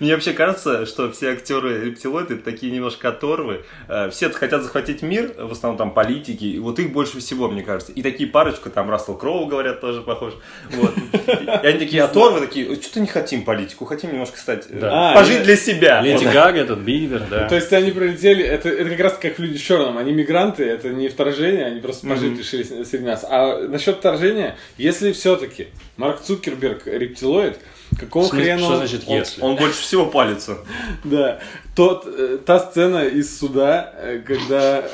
Мне 0.00 0.14
вообще 0.14 0.32
кажется, 0.32 0.86
что 0.86 1.10
все 1.12 1.30
актеры 1.32 1.84
рептилоиды 1.84 2.36
такие 2.36 2.72
немножко 2.72 3.10
оторвы. 3.10 3.62
Э, 3.88 4.08
Все 4.10 4.30
хотят 4.30 4.62
захватить 4.62 5.02
мир, 5.02 5.32
в 5.38 5.52
основном 5.52 5.76
там 5.78 5.92
политики, 5.92 6.44
и 6.44 6.58
вот 6.58 6.78
их 6.78 6.92
больше 6.92 7.20
всего, 7.20 7.48
мне 7.48 7.62
кажется. 7.62 7.92
И 7.92 8.02
такие 8.02 8.28
парочка, 8.28 8.70
там 8.70 8.90
Рассел 8.90 9.14
Кроу, 9.16 9.46
говорят, 9.46 9.80
тоже 9.80 10.00
похож. 10.02 10.32
Вот. 10.70 10.92
И 11.62 11.66
они 11.66 11.78
такие 11.78 12.02
оторвы, 12.02 12.40
такие, 12.40 12.74
что-то 12.80 13.00
не 13.00 13.06
хотим 13.06 13.44
политику, 13.44 13.84
хотим 13.84 14.12
немножко 14.12 14.38
стать, 14.38 14.66
э, 14.70 14.78
Да. 14.80 15.12
А, 15.12 15.14
пожить 15.14 15.38
я- 15.38 15.44
для 15.44 15.56
себя. 15.56 16.00
Леди 16.00 16.24
Гага, 16.24 16.60
этот 16.60 16.78
Бивер, 16.80 17.22
да. 17.30 17.48
То 17.48 17.54
есть 17.56 17.72
они 17.72 17.90
прилетели, 17.92 18.42
это, 18.42 18.68
это 18.70 18.88
как 18.90 19.00
раз 19.00 19.18
как 19.20 19.38
люди 19.38 19.58
в 19.58 19.62
черном, 19.62 19.98
они 19.98 20.12
мигранты, 20.12 20.64
это 20.64 20.88
не 20.88 21.08
вторжение, 21.08 21.66
они 21.66 21.80
просто 21.80 22.06
пожить 22.08 22.38
решили 22.38 22.62
с- 22.62 22.88
среди 22.88 23.04
нас. 23.04 23.24
А 23.28 23.58
насчет 23.68 23.96
вторжения, 23.98 24.56
если 24.78 25.12
все-таки 25.12 25.68
Марк 25.98 26.20
Цукерберг 26.22 26.86
рептилоид, 26.86 27.58
какого 28.00 28.24
смысле, 28.24 28.42
хрена 28.44 28.58
что 28.60 28.68
он- 28.70 28.76
значит 28.78 29.02
Он, 29.06 29.16
если? 29.18 29.40
он 29.42 29.56
больше 29.56 29.80
всего 29.82 30.06
палится. 30.06 30.58
Да, 31.04 31.38
тот, 31.76 32.04
э, 32.06 32.38
та 32.44 32.58
сцена 32.60 33.04
из 33.04 33.38
суда, 33.38 33.92
э, 33.96 34.20
когда... 34.26 34.84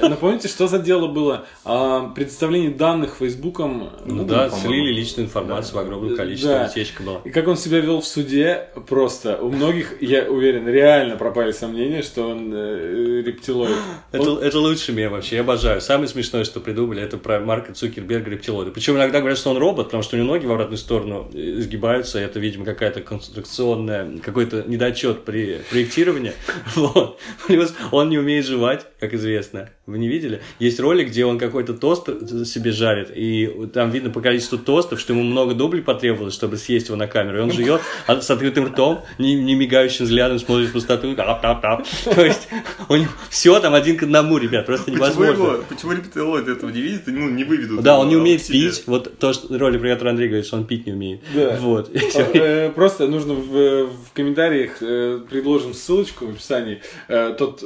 Напомните, 0.00 0.48
что 0.48 0.66
за 0.66 0.78
дело 0.78 1.08
было? 1.08 1.46
А, 1.64 2.08
предоставление 2.10 2.70
данных 2.70 3.16
Фейсбуком. 3.18 3.90
Ну 4.04 4.14
ну, 4.16 4.24
да, 4.24 4.50
слили 4.50 4.92
личную 4.92 5.26
информацию 5.26 5.76
в 5.76 5.78
огромном 5.78 6.16
количестве, 6.16 6.50
Да. 6.50 6.68
утечка 6.70 7.02
была. 7.02 7.20
И 7.24 7.30
как 7.30 7.48
он 7.48 7.56
себя 7.56 7.80
вел 7.80 8.00
в 8.00 8.06
суде, 8.06 8.68
просто 8.88 9.36
у 9.36 9.50
многих, 9.50 10.00
я 10.02 10.24
уверен, 10.30 10.68
реально 10.68 11.16
пропали 11.16 11.52
сомнения, 11.52 12.02
что 12.02 12.28
он 12.28 12.52
э, 12.54 13.22
рептилоид. 13.24 13.76
Это, 14.12 14.58
лучший 14.58 14.94
мем 14.94 15.12
вообще, 15.12 15.36
я 15.36 15.42
обожаю. 15.42 15.80
Самое 15.80 16.08
смешное, 16.08 16.44
что 16.44 16.60
придумали, 16.60 17.02
это 17.02 17.16
про 17.16 17.40
Марка 17.40 17.72
Цукерберга 17.72 18.30
рептилоида. 18.30 18.70
Причем 18.70 18.96
иногда 18.96 19.20
говорят, 19.20 19.38
что 19.38 19.50
он 19.50 19.58
робот, 19.58 19.86
потому 19.86 20.02
что 20.02 20.16
у 20.16 20.18
него 20.18 20.32
ноги 20.34 20.46
в 20.46 20.52
обратную 20.52 20.78
сторону 20.78 21.30
э, 21.32 21.58
изгибаются, 21.58 22.20
и 22.20 22.22
это, 22.22 22.38
видимо, 22.38 22.64
какая-то 22.64 23.00
конструкционная, 23.00 24.18
какой-то 24.18 24.64
недочет 24.66 25.24
при 25.24 25.60
проектировании. 25.70 26.32
Вот. 26.74 27.18
Плюс 27.46 27.74
он 27.90 28.10
не 28.10 28.18
умеет 28.18 28.46
жевать, 28.46 28.86
как 29.00 29.14
известно. 29.14 29.69
Вы 29.86 29.98
не 29.98 30.08
видели? 30.08 30.40
Есть 30.58 30.78
ролик, 30.78 31.08
где 31.08 31.24
он 31.24 31.38
какой-то 31.38 31.74
тост 31.74 32.08
себе 32.46 32.70
жарит, 32.70 33.10
и 33.14 33.50
там 33.72 33.90
видно 33.90 34.10
по 34.10 34.20
количеству 34.20 34.58
тостов, 34.58 35.00
что 35.00 35.12
ему 35.12 35.22
много 35.24 35.54
дублей 35.54 35.82
потребовалось, 35.82 36.34
чтобы 36.34 36.56
съесть 36.56 36.88
его 36.88 36.96
на 36.96 37.06
камеру. 37.06 37.38
И 37.38 37.40
он 37.40 37.50
жует 37.50 37.80
а 38.06 38.20
с 38.20 38.30
открытым 38.30 38.66
ртом, 38.66 39.02
не, 39.18 39.34
не 39.34 39.54
мигающим 39.54 40.04
взглядом 40.04 40.38
смотрит 40.38 40.68
в 40.68 40.72
пустоту. 40.72 41.14
тап-тап-тап. 41.16 41.86
То 42.04 42.24
есть 42.24 42.48
у 42.88 42.96
него 42.96 43.10
все 43.30 43.58
там 43.60 43.74
один 43.74 43.96
к 43.96 44.04
одному, 44.04 44.38
ребят, 44.38 44.66
просто 44.66 44.86
Почему, 44.86 45.04
невозможно. 45.04 45.32
его, 45.32 45.64
почему 45.68 45.92
этого 45.92 46.70
не 46.70 46.80
видят 46.80 47.08
и 47.08 47.10
ну, 47.10 47.28
не 47.28 47.44
выведут? 47.44 47.82
Да, 47.82 47.98
он 47.98 48.08
не 48.08 48.16
умеет 48.16 48.46
пить. 48.46 48.84
Вот 48.86 49.18
то, 49.18 49.32
что 49.32 49.56
ролик, 49.58 49.80
про 49.80 49.90
который 49.90 50.10
Андрей 50.10 50.28
говорит, 50.28 50.46
что 50.46 50.56
он 50.56 50.66
пить 50.66 50.86
не 50.86 50.92
умеет. 50.92 51.20
Да. 51.34 51.56
Вот. 51.60 51.94
Всё. 51.96 52.26
Э, 52.34 52.70
Просто 52.70 53.08
нужно 53.08 53.34
в, 53.34 53.86
в 53.86 54.12
комментариях 54.14 54.78
э, 54.80 55.20
предложим 55.28 55.74
ссылочку 55.74 56.26
в 56.26 56.30
описании. 56.30 56.82
э, 57.08 57.34
Тот, 57.38 57.62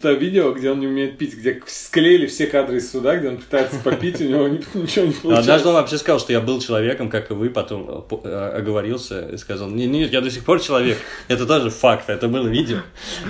то 0.00 0.12
видео, 0.12 0.52
где 0.52 0.70
он 0.70 0.78
не 0.78 0.86
умеет 0.86 1.18
пить, 1.18 1.36
где 1.36 1.60
склеили 1.66 2.26
все 2.26 2.46
кадры 2.46 2.76
из 2.76 2.90
суда, 2.92 3.16
где 3.16 3.28
он 3.28 3.38
пытается 3.38 3.80
попить, 3.80 4.20
у 4.20 4.24
него 4.24 4.46
ни- 4.46 4.58
ничего 4.74 5.06
не 5.06 5.12
получается. 5.12 5.38
Однажды 5.38 5.68
он 5.68 5.74
вообще 5.74 5.98
сказал, 5.98 6.20
что 6.20 6.32
я 6.32 6.40
был 6.40 6.60
человеком, 6.60 7.10
как 7.10 7.30
и 7.32 7.34
вы, 7.34 7.50
потом 7.50 8.06
э, 8.10 8.16
э, 8.22 8.56
оговорился 8.58 9.28
и 9.32 9.36
сказал, 9.36 9.68
нет, 9.68 9.90
нет, 9.90 10.12
я 10.12 10.20
до 10.20 10.30
сих 10.30 10.44
пор 10.44 10.60
человек. 10.60 10.96
Это 11.26 11.44
тоже 11.44 11.70
факт, 11.70 12.08
это 12.08 12.28
было 12.28 12.46
видео. 12.46 12.78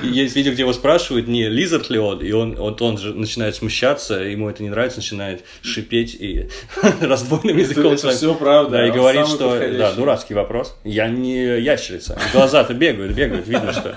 Есть 0.02 0.36
видео, 0.36 0.52
где 0.52 0.62
его 0.62 0.74
спрашивают, 0.74 1.28
не 1.28 1.48
лизард 1.48 1.88
ли 1.88 1.98
он, 1.98 2.20
и 2.22 2.30
он, 2.32 2.56
вот 2.56 2.82
он 2.82 2.98
же 2.98 3.14
начинает 3.14 3.54
смущаться, 3.54 4.16
ему 4.16 4.50
это 4.50 4.62
не 4.62 4.68
нравится, 4.68 4.98
начинает 4.98 5.44
шипеть 5.62 6.14
и 6.14 6.50
раздвоенным 7.00 7.56
языком. 7.56 7.94
это 7.94 8.10
всё 8.10 8.34
правда, 8.34 8.72
Да, 8.78 8.86
и 8.86 8.90
он 8.90 8.96
говорит, 8.96 9.26
что, 9.28 9.58
да, 9.78 9.92
дурацкий 9.92 10.34
вопрос. 10.34 10.76
Я 10.84 11.08
не 11.08 11.58
ящерица. 11.60 12.18
Глаза-то 12.34 12.74
бегают, 12.74 13.14
бегают, 13.14 13.48
видно, 13.48 13.72
что... 13.72 13.96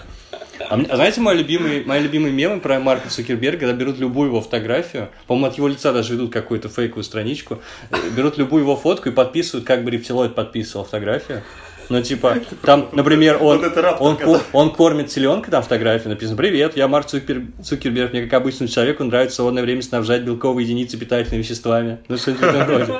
А, 0.59 0.79
а 0.89 0.95
знаете, 0.95 1.21
мой 1.21 1.35
любимый, 1.35 1.83
мои 1.85 2.01
любимые 2.01 2.33
мемы 2.33 2.59
про 2.59 2.79
Марка 2.79 3.09
Цукерберга, 3.09 3.59
когда 3.59 3.73
берут 3.73 3.97
любую 3.99 4.29
его 4.29 4.41
фотографию, 4.41 5.09
по-моему, 5.27 5.47
от 5.47 5.57
его 5.57 5.67
лица 5.67 5.93
даже 5.93 6.13
ведут 6.13 6.31
какую-то 6.31 6.69
фейковую 6.69 7.03
страничку, 7.03 7.61
э, 7.91 7.95
берут 8.15 8.37
любую 8.37 8.63
его 8.63 8.75
фотку 8.75 9.09
и 9.09 9.11
подписывают, 9.11 9.65
как 9.65 9.83
бы 9.83 9.91
рептилоид 9.91 10.35
подписывал 10.35 10.85
фотографию. 10.85 11.43
Ну, 11.89 12.01
типа, 12.01 12.39
там, 12.63 12.89
например, 12.91 13.37
он, 13.41 13.59
Вот 13.59 13.77
раптор, 13.77 14.27
он, 14.27 14.41
он 14.51 14.71
кормит 14.73 15.09
селенка, 15.09 15.49
там 15.51 15.63
фотография 15.63 16.09
написано, 16.09 16.35
привет, 16.35 16.75
я 16.75 16.87
Марк 16.87 17.07
Цукер- 17.07 17.45
Цукерберг, 17.63 18.11
мне 18.11 18.23
как 18.23 18.33
обычному 18.33 18.67
человеку 18.67 19.05
нравится 19.05 19.35
в 19.35 19.35
свободное 19.37 19.63
время 19.63 19.81
снабжать 19.81 20.23
белковые 20.23 20.65
единицы 20.65 20.97
питательными 20.97 21.41
веществами. 21.41 21.99
Ну, 22.09 22.17
что-нибудь 22.17 22.67
роде. 22.67 22.93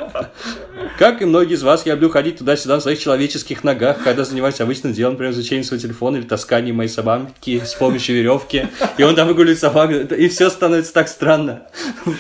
Как 0.98 1.22
и 1.22 1.26
многие 1.26 1.54
из 1.54 1.62
вас, 1.62 1.86
я 1.86 1.93
люблю 1.93 2.10
ходить 2.10 2.39
туда-сюда 2.39 2.76
на 2.76 2.82
своих 2.82 3.00
человеческих 3.00 3.64
ногах, 3.64 4.04
когда 4.04 4.24
занимаюсь 4.24 4.60
обычным 4.60 4.93
делом, 4.93 5.14
например, 5.14 5.32
изучением 5.32 5.64
своего 5.64 5.84
телефона 5.84 6.18
или 6.18 6.24
тасканием 6.24 6.76
моей 6.76 6.89
собаки 6.89 7.62
с 7.64 7.76
помощью 7.76 8.16
веревки. 8.16 8.68
И 8.98 9.04
он 9.04 9.16
там 9.16 9.28
выгуливает 9.28 9.60
собаку, 9.60 9.93
и 9.93 10.28
все 10.28 10.50
становится 10.50 10.93
так 10.93 11.08
странно. 11.08 11.68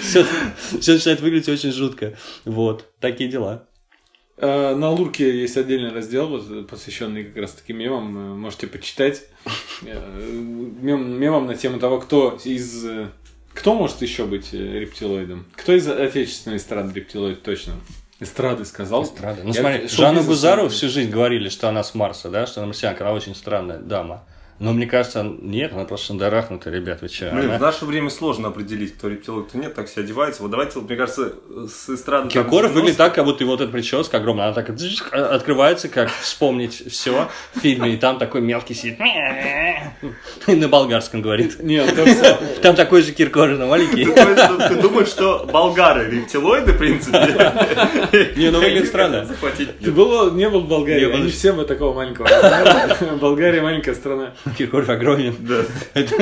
Все, 0.01 0.25
начинает 0.93 1.21
выглядеть 1.21 1.49
очень 1.49 1.71
жутко. 1.71 2.13
Вот, 2.45 2.85
такие 2.99 3.27
дела. 3.29 3.63
Э, 4.37 4.75
На 4.75 4.91
Лурке 4.91 5.41
есть 5.41 5.57
отдельный 5.57 5.91
раздел, 5.91 6.39
посвященный 6.65 7.23
как 7.23 7.37
раз 7.37 7.53
таки 7.53 7.73
мемам. 7.73 8.15
э, 8.15 8.35
Можете 8.35 8.67
почитать. 8.67 9.23
Э, 9.81 9.99
Мем, 10.29 11.19
мемам 11.19 11.47
на 11.47 11.55
тему 11.55 11.79
того, 11.79 11.99
кто 11.99 12.37
из... 12.43 12.85
Кто 13.55 13.73
может 13.73 14.03
еще 14.03 14.25
быть 14.25 14.53
рептилоидом? 14.53 15.47
Кто 15.55 15.73
из 15.73 15.87
отечественной 15.87 16.57
эстрады 16.57 16.93
рептилоид 16.93 17.41
точно? 17.41 17.73
Эстрады 18.19 18.65
сказал. 18.65 19.03
Эстрада. 19.03 19.41
Ну 19.43 19.53
Я 19.53 19.61
смотри, 19.61 19.87
Жанну 19.87 20.21
знаю. 20.21 20.23
всю 20.69 20.89
жизнь 20.89 21.09
говорили, 21.11 21.49
что 21.49 21.69
она 21.69 21.83
с 21.83 21.93
Марса, 21.93 22.29
да, 22.29 22.47
что 22.47 22.61
она 22.61 22.67
марсианка, 22.67 23.03
она 23.03 23.13
очень 23.13 23.35
странная 23.35 23.77
дама. 23.77 24.23
Но 24.59 24.73
мне 24.73 24.87
кажется, 24.87 25.23
нет, 25.41 25.71
она 25.73 25.85
просто 25.85 26.07
шандарахнутая, 26.07 26.73
ребят, 26.73 27.01
вы 27.01 27.09
че? 27.09 27.29
Блин, 27.31 27.45
она- 27.49 27.57
в 27.59 27.61
наше 27.61 27.85
время 27.85 28.09
сложно 28.09 28.47
определить, 28.47 28.95
кто 28.97 29.07
рептилоид, 29.07 29.47
кто 29.49 29.57
нет, 29.59 29.75
так 29.75 29.87
все 29.87 30.01
одевается. 30.01 30.41
Вот 30.41 30.49
давайте, 30.49 30.79
вот, 30.79 30.87
мне 30.89 30.97
кажется, 30.97 31.33
с 31.67 31.89
эстрады... 31.89 32.29
Киркоров 32.29 32.71
90-х 32.71 32.73
выглядит 32.73 32.97
так, 32.97 33.13
как 33.13 33.25
будто 33.25 33.43
его 33.43 33.51
вот 33.51 33.61
эта 33.61 33.71
прическа 33.71 34.17
огромная, 34.17 34.45
она 34.45 34.53
так 34.55 34.73
дзжик, 34.75 35.13
открывается, 35.13 35.89
как 35.89 36.09
вспомнить 36.09 36.91
все 36.91 37.29
в 37.53 37.59
фильме, 37.59 37.93
и 37.93 37.97
там 37.97 38.17
такой 38.17 38.41
мелкий 38.41 38.73
сидит, 38.73 38.99
и 40.47 40.55
на 40.55 40.67
болгарском 40.67 41.21
говорит. 41.21 41.61
Нет, 41.61 41.91
всё. 41.91 42.37
Там 42.61 42.75
такой 42.75 43.01
же 43.03 43.11
Киркоров, 43.11 43.59
но 43.59 43.67
маленький. 43.67 44.05
Ты 44.05 44.75
думаешь, 44.81 45.09
что- 45.09 45.45
болгары 45.51 46.09
рептилоиды, 46.09 46.73
в 46.73 46.77
принципе? 46.79 47.17
Не, 48.35 48.49
ну 48.49 48.59
выглядит 48.59 48.87
странно. 48.87 49.27
Ты 49.83 49.91
был, 49.91 50.31
не 50.33 50.49
был 50.49 50.61
в 50.61 50.67
Болгарии, 50.67 51.11
они 51.13 51.29
все 51.29 51.53
бы 51.53 51.63
такого 51.65 51.93
маленького. 51.93 52.27
Болгария 53.19 53.61
маленькая 53.61 53.93
страна. 53.93 54.33
Киркоров 54.55 54.89
огромен. 54.89 55.35
Да. 55.39 55.63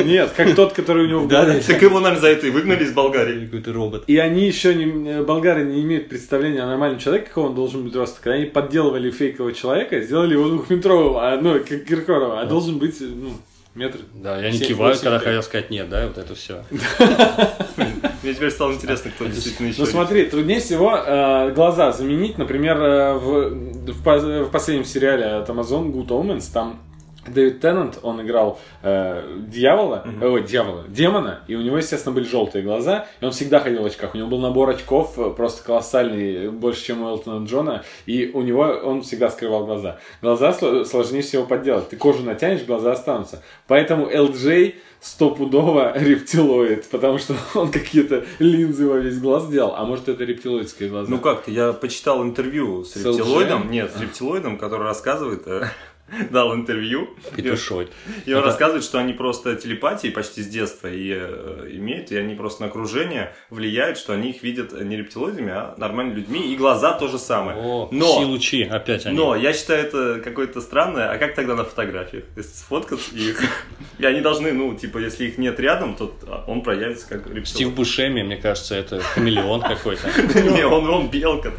Нет, 0.03 0.31
как 0.35 0.55
тот, 0.55 0.73
который 0.73 1.05
у 1.05 1.09
него 1.09 1.19
в 1.21 1.27
Да, 1.27 1.43
голове. 1.43 1.61
Так 1.65 1.81
его, 1.81 1.99
наверное, 1.99 2.21
за 2.21 2.27
это 2.29 2.47
и 2.47 2.49
выгнали 2.49 2.83
из 2.83 2.91
Болгарии. 2.91 3.45
Какой-то 3.45 3.73
робот. 3.73 4.03
И 4.07 4.17
они 4.17 4.45
еще 4.45 4.75
не, 4.75 5.21
болгары 5.23 5.63
не 5.63 5.81
имеют 5.81 6.09
представления 6.09 6.61
о 6.61 6.67
нормальном 6.67 6.99
человеке, 6.99 7.27
какого 7.27 7.47
он 7.47 7.55
должен 7.55 7.83
быть 7.83 7.95
роста. 7.95 8.19
Когда 8.21 8.37
они 8.37 8.45
подделывали 8.45 9.11
фейкового 9.11 9.53
человека, 9.53 9.99
сделали 10.01 10.33
его 10.33 10.47
двухметровым, 10.49 11.17
а, 11.17 11.37
ну, 11.41 11.59
как 11.59 11.85
Киркорова, 11.85 12.41
а 12.41 12.45
должен 12.45 12.77
быть, 12.77 12.95
ну, 12.99 13.31
метр. 13.75 13.99
Да, 14.13 14.39
Семь, 14.51 14.67
кивают, 14.67 14.95
восемь, 14.97 15.03
когда 15.03 15.19
хотят 15.19 15.45
сказать 15.45 15.69
нет, 15.69 15.89
да, 15.89 16.07
вот 16.07 16.17
это 16.17 16.33
все. 16.33 16.63
Мне 18.23 18.33
теперь 18.33 18.49
стало 18.49 18.73
интересно, 18.73 19.11
кто 19.11 19.25
действительно 19.25 19.67
еще. 19.67 19.81
Ну 19.81 19.85
смотри, 19.85 20.25
труднее 20.25 20.59
всего 20.59 20.95
э, 20.97 21.51
глаза 21.53 21.91
заменить. 21.91 22.37
Например, 22.37 22.77
э, 22.81 23.13
в 23.15 24.49
последнем 24.51 24.85
сериале 24.85 25.25
от 25.25 25.49
Amazon 25.49 25.91
Good 25.91 26.07
Omens 26.07 26.51
там 26.51 26.79
Дэвид 27.27 27.59
Теннант, 27.59 27.99
он 28.03 28.21
играл 28.21 28.59
э, 28.83 29.23
дьявола, 29.47 30.05
э, 30.21 30.27
ой, 30.27 30.43
дьявола, 30.43 30.83
демона, 30.87 31.41
и 31.47 31.55
у 31.55 31.61
него, 31.61 31.77
естественно, 31.77 32.13
были 32.13 32.25
желтые 32.25 32.63
глаза, 32.63 33.07
и 33.19 33.25
он 33.25 33.31
всегда 33.31 33.59
ходил 33.59 33.83
в 33.83 33.85
очках. 33.85 34.13
У 34.13 34.17
него 34.17 34.27
был 34.27 34.39
набор 34.39 34.69
очков 34.69 35.17
э, 35.17 35.31
просто 35.31 35.63
колоссальный, 35.63 36.49
больше, 36.49 36.83
чем 36.85 37.01
у 37.03 37.07
Элтона 37.09 37.45
Джона, 37.45 37.83
и 38.05 38.29
у 38.33 38.41
него 38.41 38.61
он 38.61 39.01
всегда 39.01 39.29
скрывал 39.29 39.65
глаза. 39.65 39.97
Глаза 40.21 40.51
сло- 40.51 40.85
сложнее 40.85 41.21
всего 41.21 41.45
подделать. 41.45 41.89
Ты 41.89 41.97
кожу 41.97 42.23
натянешь, 42.23 42.63
глаза 42.63 42.91
останутся. 42.91 43.41
Поэтому 43.67 44.07
LJ 44.09 44.75
стопудово 45.01 45.93
рептилоид, 45.97 46.89
потому 46.89 47.17
что 47.19 47.35
он 47.55 47.71
какие-то 47.71 48.25
линзы 48.39 48.87
во 48.87 48.97
весь 48.97 49.19
глаз 49.19 49.43
сделал, 49.45 49.73
а 49.75 49.85
может 49.85 50.09
это 50.09 50.23
рептилоидские 50.23 50.89
глаза. 50.89 51.09
Ну 51.09 51.19
как-то, 51.19 51.51
я 51.51 51.73
почитал 51.73 52.23
интервью 52.23 52.83
с 52.83 52.93
С 52.93 52.97
рептилоидом, 53.05 53.63
LG? 53.63 53.69
нет, 53.69 53.91
с 53.95 54.01
рептилоидом, 54.01 54.57
который 54.57 54.83
рассказывает, 54.83 55.43
э, 55.47 55.65
дал 56.29 56.53
интервью, 56.55 57.09
и 57.35 57.41
и 57.41 58.33
он 58.33 58.39
Это- 58.39 58.47
рассказывает, 58.47 58.83
что 58.83 58.99
они 58.99 59.13
просто 59.13 59.55
телепатией 59.55 60.13
почти 60.13 60.43
с 60.43 60.47
детства 60.47 60.87
и 60.87 61.11
э, 61.15 61.67
имеют, 61.71 62.11
и 62.11 62.17
они 62.17 62.35
просто 62.35 62.61
на 62.63 62.67
окружение 62.67 63.33
влияют, 63.49 63.97
что 63.97 64.13
они 64.13 64.29
их 64.29 64.43
видят 64.43 64.79
не 64.79 64.97
рептилоидами, 64.97 65.51
а 65.51 65.73
нормальными 65.77 66.17
людьми, 66.19 66.53
и 66.53 66.55
глаза 66.55 66.93
то 66.93 67.07
же 67.07 67.17
самое. 67.17 67.57
О, 67.57 67.89
Но 67.91 68.05
все 68.05 68.25
лучи, 68.25 68.63
опять 68.63 69.05
они. 69.05 69.17
Но 69.17 69.35
я 69.35 69.51
считаю 69.53 69.83
это 69.83 70.21
какое-то 70.23 70.61
странное. 70.61 71.09
А 71.11 71.17
как 71.17 71.33
тогда 71.33 71.55
на 71.55 71.63
фотографиях? 71.63 72.25
Если 72.35 72.51
сфоткать 72.55 72.99
их, 73.13 73.41
и 73.99 74.05
они 74.05 74.21
должны, 74.21 74.53
ну, 74.53 74.75
типа, 74.75 74.99
если 74.99 75.25
их 75.25 75.37
нет 75.37 75.59
рядом, 75.59 75.95
то 75.95 76.13
он 76.47 76.61
проявится 76.61 77.07
как 77.09 77.23
Стив 77.25 77.35
рептилоид. 77.35 77.75
Бушеми, 77.75 78.21
мне 78.21 78.37
кажется, 78.37 78.75
это 78.75 78.99
хамелеон 78.99 79.61
какой-то. 79.61 80.07
Не, 80.51 80.65
он, 80.65 80.85
белка. 81.09 81.51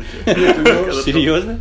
Серьезно? 1.05 1.59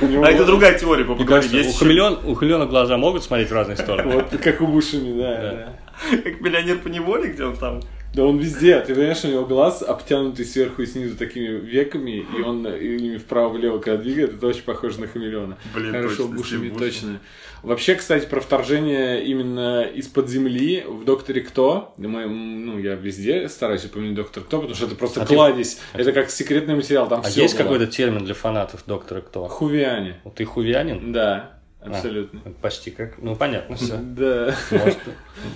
А 0.00 0.30
это 0.30 0.44
другая 0.44 0.78
теория, 0.78 1.04
Мне 1.04 1.14
поговорим. 1.16 1.50
кажется, 1.50 1.56
у 1.56 1.58
еще 1.58 1.78
хамелеон, 2.16 2.30
у 2.30 2.34
хамелеона 2.34 2.66
глаза 2.66 2.96
могут 2.96 3.22
смотреть 3.24 3.50
в 3.50 3.54
разные 3.54 3.76
стороны. 3.76 4.14
Вот 4.14 4.30
как 4.42 4.60
у 4.60 4.66
Бушами, 4.66 5.18
да, 5.20 5.74
как 6.22 6.40
миллионер 6.40 6.78
по 6.78 6.88
неволе, 6.88 7.32
где 7.32 7.44
он 7.44 7.56
там. 7.56 7.80
Да 8.12 8.24
он 8.24 8.38
везде, 8.38 8.80
ты 8.80 8.92
понимаешь, 8.92 9.22
у 9.22 9.28
него 9.28 9.46
глаз 9.46 9.82
обтянутый 9.82 10.44
сверху 10.44 10.82
и 10.82 10.86
снизу 10.86 11.16
такими 11.16 11.46
веками, 11.46 12.26
и 12.36 12.42
он 12.42 12.66
ими 12.66 13.18
вправо-влево 13.18 13.78
когда 13.78 14.02
двигает, 14.02 14.34
это 14.34 14.48
очень 14.48 14.62
похоже 14.64 15.00
на 15.00 15.06
хамелеона. 15.06 15.56
Блин, 15.72 15.92
Хорошо, 15.92 16.24
точно, 16.24 16.34
Бушами, 16.34 16.68
точно. 16.70 17.20
Вообще, 17.62 17.94
кстати, 17.94 18.26
про 18.26 18.40
вторжение 18.40 19.24
именно 19.24 19.82
из-под 19.82 20.28
земли 20.28 20.82
в 20.88 21.04
Докторе 21.04 21.42
Кто, 21.42 21.94
мы, 21.98 22.26
ну, 22.26 22.78
я 22.78 22.94
везде 22.94 23.48
стараюсь 23.48 23.84
упомянуть 23.84 24.14
Доктор 24.16 24.42
Кто, 24.42 24.56
потому 24.56 24.74
что 24.74 24.86
это 24.86 24.96
просто 24.96 25.22
А 25.22 25.26
ты- 25.26 25.34
кладезь, 25.34 25.78
это 25.92 26.12
как 26.12 26.30
секретный 26.30 26.74
материал, 26.74 27.06
там 27.06 27.20
А 27.20 27.22
все 27.22 27.42
есть 27.42 27.56
какой-то 27.56 27.86
термин 27.86 28.24
для 28.24 28.34
фанатов 28.34 28.82
Доктора 28.86 29.20
Кто? 29.20 29.46
Хувиане. 29.46 30.20
Вот 30.24 30.34
ты 30.34 30.44
хувианин? 30.44 31.12
Да, 31.12 31.59
абсолютно. 31.84 32.40
Это 32.44 32.54
Почти 32.60 32.90
как, 32.90 33.18
ну 33.18 33.36
понятно 33.36 33.76
все. 33.76 33.96
Да. 34.02 34.54
Может, 34.70 34.98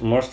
может 0.00 0.30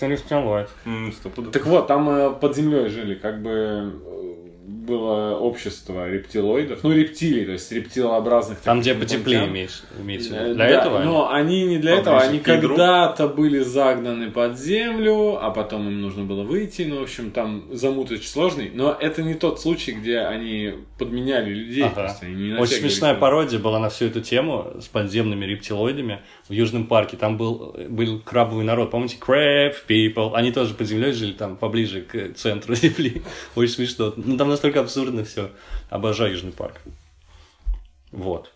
и 0.85 1.11
стопудово. 1.11 1.51
Так 1.51 1.65
вот, 1.65 1.87
там 1.87 2.09
э, 2.09 2.31
под 2.31 2.55
землей 2.55 2.89
жили, 2.89 3.15
как 3.15 3.41
бы 3.41 3.51
э, 3.51 4.30
было 4.71 5.35
общество 5.35 6.09
рептилоидов, 6.09 6.83
ну 6.83 6.91
рептилий, 6.91 7.45
то 7.45 7.51
есть 7.51 7.71
рептилообразных. 7.71 8.59
Там, 8.59 8.81
где 8.81 8.93
потеплее 8.95 9.47
имеешь, 9.47 9.83
имеется 9.99 10.29
в 10.29 10.33
Э, 10.33 10.45
виду. 10.45 10.55
Для 10.55 10.67
да, 10.67 10.79
этого? 10.79 10.99
Но 10.99 11.31
они 11.31 11.65
не 11.65 11.77
для 11.77 11.97
этого, 11.97 12.19
они 12.19 12.39
когда-то 12.39 13.27
были 13.27 13.59
загнаны 13.59 14.31
под 14.31 14.57
землю, 14.57 15.37
а 15.41 15.51
потом 15.51 15.87
им 15.87 16.01
нужно 16.01 16.23
было 16.23 16.43
выйти. 16.43 16.83
Ну, 16.83 16.99
в 16.99 17.03
общем, 17.03 17.31
там 17.31 17.65
замут 17.71 18.11
очень 18.11 18.27
сложный. 18.27 18.71
Но 18.73 18.95
это 18.99 19.23
не 19.23 19.33
тот 19.33 19.59
случай, 19.61 19.91
где 19.91 20.19
они 20.19 20.73
подменяли 20.97 21.49
людей. 21.49 21.83
Ага. 21.83 21.95
просто, 21.95 22.25
они 22.25 22.53
Очень 22.53 22.77
смешная 22.77 23.13
пародия 23.15 23.59
была 23.59 23.79
на 23.79 23.89
всю 23.89 24.05
эту 24.05 24.21
тему 24.21 24.73
с 24.79 24.87
подземными 24.87 25.45
рептилоидами 25.45 26.21
в 26.51 26.53
Южном 26.53 26.85
парке. 26.85 27.15
Там 27.15 27.37
был, 27.37 27.73
был 27.87 28.19
крабовый 28.19 28.65
народ. 28.65 28.91
Помните? 28.91 29.17
Crab 29.25 29.73
people. 29.87 30.33
Они 30.33 30.51
тоже 30.51 30.73
под 30.73 30.85
землей 30.85 31.13
жили 31.13 31.31
там 31.31 31.55
поближе 31.55 32.01
к 32.01 32.33
центру 32.35 32.75
земли. 32.75 33.23
Очень 33.55 33.73
смешно. 33.73 34.13
Ну, 34.17 34.35
там 34.35 34.49
настолько 34.49 34.81
абсурдно 34.81 35.23
все. 35.23 35.49
Обожаю 35.89 36.33
Южный 36.33 36.51
парк. 36.51 36.81
Вот. 38.11 38.51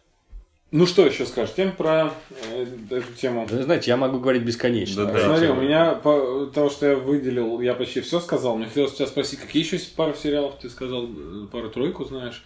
Ну, 0.71 0.85
что 0.85 1.05
еще 1.05 1.25
скажешь? 1.25 1.55
Тем 1.55 1.71
про 1.71 2.11
э, 2.51 2.65
эту 2.89 3.13
тему. 3.13 3.47
Вы 3.49 3.63
знаете, 3.63 3.91
я 3.91 3.95
могу 3.95 4.19
говорить 4.19 4.43
бесконечно. 4.43 5.05
Да, 5.05 5.13
да. 5.13 5.23
Смотри, 5.23 5.47
у 5.47 5.55
меня 5.55 5.93
по 5.93 6.47
того, 6.53 6.69
что 6.69 6.87
я 6.87 6.95
выделил, 6.97 7.61
я 7.61 7.75
почти 7.75 8.01
все 8.01 8.19
сказал. 8.19 8.57
Мне 8.57 8.65
хотелось 8.65 8.93
тебя 8.93 9.07
спросить, 9.07 9.39
какие 9.39 9.63
еще 9.63 9.79
пару 9.95 10.15
сериалов 10.15 10.55
ты 10.61 10.69
сказал, 10.69 11.05
э, 11.05 11.47
пару-тройку 11.49 12.03
знаешь, 12.03 12.43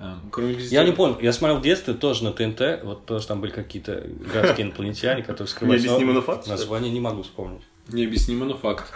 э, 0.00 0.14
кроме 0.30 0.54
Я 0.54 0.84
не 0.84 0.92
понял, 0.92 1.18
я 1.20 1.32
смотрел 1.32 1.58
в 1.58 1.62
детстве 1.62 1.94
тоже 1.94 2.24
на 2.24 2.32
ТНТ, 2.32 2.82
вот 2.82 3.06
тоже 3.06 3.26
там 3.26 3.40
были 3.40 3.52
какие-то 3.52 4.04
городские 4.32 4.66
инопланетяне, 4.66 5.22
которые 5.22 5.48
скрывались. 5.48 5.82
Необъяснимый 5.84 6.14
Но 6.14 6.22
факт, 6.22 6.42
что? 6.44 6.50
Название 6.50 6.90
не 6.90 7.00
могу 7.00 7.22
вспомнить. 7.22 7.62
Необъяснимо, 7.88 8.46
но 8.46 8.56
факт. 8.56 8.92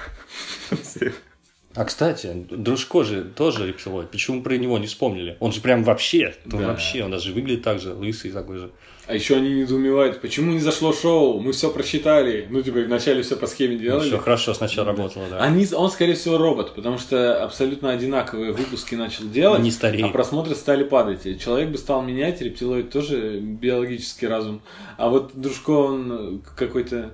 А, 1.76 1.84
кстати, 1.84 2.46
Дружко 2.50 3.02
же 3.02 3.24
тоже 3.24 3.66
рептилоид. 3.66 4.10
Почему 4.10 4.42
про 4.42 4.56
него 4.56 4.78
не 4.78 4.86
вспомнили? 4.86 5.36
Он 5.40 5.52
же 5.52 5.60
прям 5.60 5.82
вообще, 5.82 6.34
ну, 6.44 6.58
Да. 6.58 6.68
вообще, 6.68 7.02
он 7.02 7.10
даже 7.10 7.32
выглядит 7.32 7.64
так 7.64 7.80
же, 7.80 7.92
лысый 7.94 8.30
такой 8.30 8.58
же. 8.58 8.70
А 9.06 9.14
еще 9.14 9.36
они 9.36 9.50
недоумевают, 9.52 10.22
почему 10.22 10.52
не 10.52 10.60
зашло 10.60 10.92
шоу, 10.94 11.38
мы 11.38 11.52
все 11.52 11.70
просчитали. 11.70 12.46
Ну, 12.48 12.62
типа, 12.62 12.78
вначале 12.80 13.22
все 13.22 13.36
по 13.36 13.46
схеме 13.46 13.76
делали. 13.76 14.08
Все 14.08 14.18
хорошо 14.18 14.54
сначала 14.54 14.86
работало, 14.86 15.26
да. 15.28 15.38
Они, 15.40 15.66
он, 15.74 15.90
скорее 15.90 16.14
всего, 16.14 16.38
робот, 16.38 16.74
потому 16.74 16.96
что 16.96 17.42
абсолютно 17.44 17.90
одинаковые 17.90 18.52
выпуски 18.52 18.94
начал 18.94 19.28
делать, 19.28 19.60
Не 19.60 19.70
стареет. 19.70 20.06
а 20.06 20.08
просмотры 20.08 20.54
стали 20.54 20.84
падать. 20.84 21.26
И 21.26 21.38
Человек 21.38 21.68
бы 21.68 21.76
стал 21.76 22.00
менять, 22.02 22.40
рептилоид 22.40 22.90
тоже 22.90 23.40
биологический 23.40 24.26
разум. 24.26 24.62
А 24.96 25.10
вот 25.10 25.32
Дружко, 25.34 25.70
он 25.70 26.42
какой-то 26.56 27.12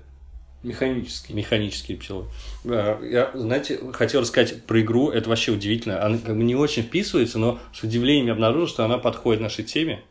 механический. 0.63 1.33
Механический 1.33 1.95
рептилоид. 1.95 2.27
Да, 2.65 2.99
Я, 3.03 3.31
знаете, 3.35 3.81
хотел 3.93 4.21
рассказать 4.21 4.63
про 4.65 4.81
игру, 4.81 5.11
это 5.11 5.29
вообще 5.29 5.53
удивительно. 5.53 6.05
Она 6.05 6.19
как 6.19 6.37
бы 6.37 6.43
не 6.45 6.55
очень 6.55 6.83
вписывается, 6.83 7.39
но 7.39 7.59
с 7.75 7.83
удивлением 7.83 8.33
обнаружил, 8.35 8.69
что 8.69 8.85
она 8.85 8.99
подходит 8.99 9.41
нашей 9.43 9.65
теме. 9.65 10.03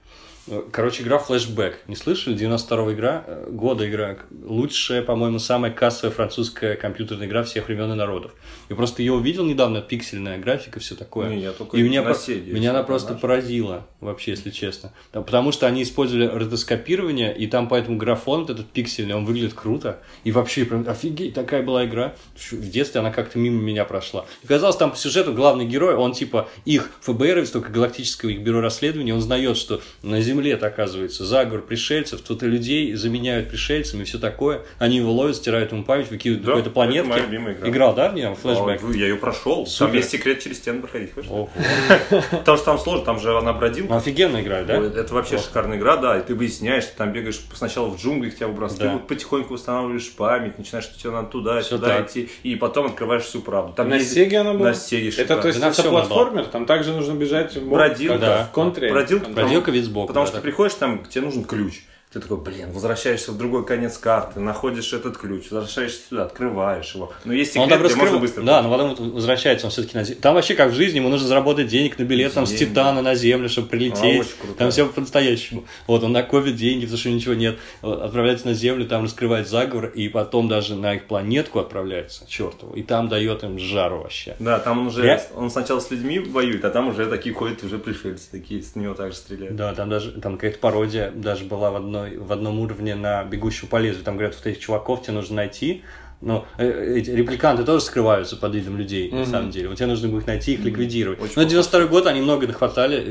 Короче, 0.71 1.03
игра 1.03 1.17
Flashback. 1.17 1.75
Не 1.87 1.95
слышали? 1.95 2.35
92 2.35 2.93
игра, 2.93 3.23
э, 3.25 3.47
года 3.49 3.89
игра. 3.89 4.17
Лучшая, 4.43 5.01
по-моему, 5.01 5.39
самая 5.39 5.71
кассовая 5.71 6.13
французская 6.13 6.75
компьютерная 6.75 7.27
игра 7.27 7.43
всех 7.43 7.67
времен 7.67 7.91
и 7.91 7.95
народов. 7.95 8.33
Я 8.69 8.75
просто 8.75 9.01
ее 9.01 9.13
увидел 9.13 9.45
недавно, 9.45 9.81
пиксельная 9.81 10.37
графика, 10.37 10.79
все 10.79 10.95
такое. 10.95 11.29
Не, 11.29 11.41
я 11.41 11.51
только 11.51 11.77
и 11.77 11.81
меня, 11.81 12.01
на 12.01 12.11
про- 12.11 12.19
Сеге 12.19 12.51
меня 12.53 12.71
она 12.71 12.83
просто 12.83 13.09
знаешь. 13.09 13.21
поразила, 13.21 13.87
вообще, 13.99 14.31
если 14.31 14.49
честно. 14.51 14.93
Да, 15.13 15.21
Потому 15.21 15.51
что 15.51 15.67
они 15.67 15.83
использовали 15.83 16.25
ротоскопирование, 16.27 17.35
и 17.35 17.47
там 17.47 17.67
поэтому 17.67 17.97
графон 17.97 18.41
вот 18.41 18.49
этот 18.49 18.67
пиксельный, 18.67 19.15
он 19.15 19.25
выглядит 19.25 19.53
круто. 19.53 19.99
И 20.23 20.31
вообще, 20.31 20.65
прям, 20.65 20.87
офигеть, 20.87 21.33
такая 21.33 21.63
была 21.63 21.85
игра. 21.85 22.15
В 22.51 22.69
детстве 22.69 22.99
она 23.01 23.11
как-то 23.11 23.39
мимо 23.39 23.61
меня 23.61 23.85
прошла. 23.85 24.25
И 24.43 24.47
казалось, 24.47 24.75
там 24.77 24.91
по 24.91 24.97
сюжету 24.97 25.33
главный 25.33 25.65
герой, 25.65 25.95
он 25.95 26.13
типа 26.13 26.47
их 26.65 26.89
ФБР, 27.01 27.47
только 27.47 27.71
галактическое 27.71 28.31
их 28.31 28.41
бюро 28.41 28.61
расследования, 28.61 29.13
он 29.13 29.21
знает, 29.21 29.57
что 29.57 29.81
на 30.01 30.19
Земле 30.21 30.39
Земле, 30.39 30.55
оказывается, 30.55 31.25
заговор 31.25 31.61
пришельцев, 31.63 32.21
тут 32.21 32.43
и 32.43 32.45
людей 32.45 32.93
заменяют 32.93 33.49
пришельцами, 33.49 34.03
все 34.05 34.19
такое. 34.19 34.61
Они 34.77 34.97
его 34.97 35.11
ловят, 35.11 35.35
стирают 35.35 35.71
ему 35.73 35.83
память, 35.83 36.09
выкидывают 36.11 36.45
Да, 36.45 36.51
какой-то 36.51 36.67
это 36.69 36.73
планетки. 36.73 37.09
игра. 37.09 37.69
Играл, 37.69 37.93
да, 37.95 38.09
в 38.09 38.13
нее? 38.13 38.37
А, 38.67 38.77
Я 38.93 39.07
ее 39.07 39.15
прошел. 39.15 39.65
Супер. 39.65 39.87
Там 39.87 39.95
есть 39.97 40.09
секрет 40.09 40.41
через 40.41 40.57
стену 40.57 40.81
проходить. 40.81 41.11
Потому 42.31 42.57
что 42.57 42.65
там 42.65 42.79
сложно, 42.79 43.05
там 43.05 43.19
же 43.19 43.37
она 43.37 43.53
бродилка. 43.53 43.93
Ну, 43.93 43.97
офигенно 43.97 44.41
играет, 44.41 44.67
да? 44.67 44.75
Это 44.75 45.13
вообще 45.13 45.37
шикарная 45.37 45.77
игра, 45.77 45.97
да, 45.97 46.17
и 46.17 46.23
ты 46.23 46.35
выясняешь, 46.35 46.85
ты 46.85 46.91
там 46.97 47.11
бегаешь 47.11 47.39
сначала 47.53 47.87
в 47.87 47.97
джунглях, 48.01 48.35
тебя 48.35 48.47
выбрасывают, 48.47 48.91
ты 48.91 48.97
вот 48.97 49.07
потихоньку 49.07 49.53
восстанавливаешь 49.53 50.11
память, 50.13 50.57
начинаешь, 50.57 50.85
что 50.85 50.99
тебе 50.99 51.11
надо 51.11 51.29
туда, 51.29 51.61
сюда 51.61 52.01
идти, 52.01 52.29
и 52.43 52.55
потом 52.55 52.87
открываешь 52.87 53.23
всю 53.23 53.41
правду. 53.41 53.73
Там 53.73 53.89
На 53.89 53.99
Сеге 53.99 54.39
она 54.39 54.53
была? 54.53 54.69
На 54.69 54.73
Сеге 54.73 55.09
Это 55.09 55.37
то 55.37 55.47
есть 55.47 55.59
это 55.59 55.83
платформер, 55.89 56.45
там 56.45 56.65
также 56.65 56.93
нужно 56.93 57.13
бежать 57.13 57.55
в 57.55 57.69
Бродилка. 57.69 58.47
в 58.49 58.53
контре. 58.53 58.91
Бродилка, 58.91 59.29
Бродилка 59.29 59.71
вид 59.71 59.85
сбоку. 59.85 60.07
Потому 60.07 60.25
что 60.25 60.37
ты 60.37 60.41
приходишь 60.41 60.75
там, 60.75 61.05
тебе 61.05 61.25
нужен 61.25 61.43
ключ. 61.43 61.81
Ты 62.11 62.19
такой, 62.19 62.37
блин, 62.37 62.71
возвращаешься 62.71 63.31
в 63.31 63.37
другой 63.37 63.63
конец 63.67 63.99
карты, 63.99 64.39
находишь 64.39 64.93
этот 64.93 65.15
ключ, 65.15 65.51
возвращаешься 65.51 65.99
сюда, 66.09 66.23
открываешь 66.23 66.95
его. 66.95 67.13
Но 67.23 67.33
есть 67.33 67.55
Он 67.55 67.65
секрет, 67.69 67.79
там 67.81 67.87
где 67.87 67.95
можно 67.97 68.17
быстро. 68.17 68.41
Да, 68.41 68.63
но 68.63 68.71
потом 68.71 69.11
возвращается 69.11 69.67
он 69.67 69.71
все-таки 69.71 69.95
на 69.95 70.03
землю. 70.03 70.19
Там 70.19 70.33
вообще 70.33 70.55
как 70.55 70.71
в 70.71 70.73
жизни, 70.73 70.97
ему 70.97 71.09
нужно 71.09 71.27
заработать 71.27 71.67
денег 71.67 71.99
на 71.99 72.03
билет 72.05 72.33
там 72.33 72.47
с. 72.47 72.51
Титана 72.51 73.03
на 73.03 73.13
землю, 73.13 73.47
чтобы 73.47 73.67
А, 73.67 73.69
прилететь. 73.69 74.21
очень 74.21 74.37
круто. 74.41 74.57
там 74.57 74.71
все 74.71 74.87
по-настоящему. 74.87 75.65
Вот 75.85 76.03
он 76.03 76.11
накопит 76.11 76.55
деньги, 76.55 76.85
потому 76.85 76.97
что 76.97 77.09
ничего 77.11 77.35
нет. 77.35 77.59
Отправляется 77.83 78.47
на 78.47 78.53
землю, 78.55 78.87
там 78.87 79.03
раскрывает 79.03 79.47
заговор, 79.47 79.85
и 79.85 80.09
потом 80.09 80.47
даже 80.47 80.73
на 80.73 80.95
их 80.95 81.05
планетку 81.05 81.59
отправляется, 81.59 82.25
чертову. 82.27 82.73
И 82.73 82.81
там 82.81 83.07
дает 83.07 83.43
им 83.43 83.59
жару 83.59 83.99
вообще. 83.99 84.35
Да, 84.39 84.57
там 84.57 84.79
он 84.79 84.87
уже, 84.87 85.05
Я- 85.05 85.23
он 85.35 85.51
сначала 85.51 85.79
с 85.79 85.91
людьми 85.91 86.17
воюет, 86.17 86.65
а 86.65 86.71
там 86.71 86.87
уже 86.87 87.05
такие 87.05 87.35
ходят, 87.35 87.63
уже 87.63 87.77
пришельцы 87.77 88.31
такие, 88.31 88.63
с 88.63 88.75
него 88.75 88.95
также 88.95 89.15
стреляют. 89.17 89.55
Да, 89.55 89.75
там 89.75 89.91
даже 89.91 90.13
там 90.13 90.37
какая-то 90.37 90.57
пародия 90.57 91.11
даже 91.11 91.45
была 91.45 91.69
в, 91.69 91.75
одной, 91.75 91.98
в 92.17 92.31
одном 92.31 92.59
уровне 92.59 92.95
на 92.95 93.23
«Бегущего 93.23 93.67
по 93.67 93.77
лезвию». 93.77 94.03
Там 94.03 94.15
говорят, 94.17 94.35
вот 94.35 94.45
этих 94.45 94.59
чуваков 94.61 95.01
тебе 95.03 95.13
нужно 95.13 95.37
найти. 95.37 95.83
Но 96.21 96.45
э, 96.57 96.95
эти 96.97 97.11
репликанты 97.11 97.63
тоже 97.63 97.81
скрываются 97.81 98.35
под 98.35 98.53
видом 98.53 98.75
людей, 98.77 99.09
на 99.09 99.25
самом 99.25 99.51
деле. 99.51 99.69
Вот 99.69 99.77
тебе 99.77 99.87
нужно 99.87 100.09
будет 100.09 100.27
найти 100.27 100.55
их, 100.55 100.59
ликвидировать. 100.65 101.21
Очень 101.21 101.33
Но 101.37 101.43
92 101.43 101.85
год 101.87 102.07
они 102.07 102.19
много 102.19 102.45
нахватали 102.45 103.01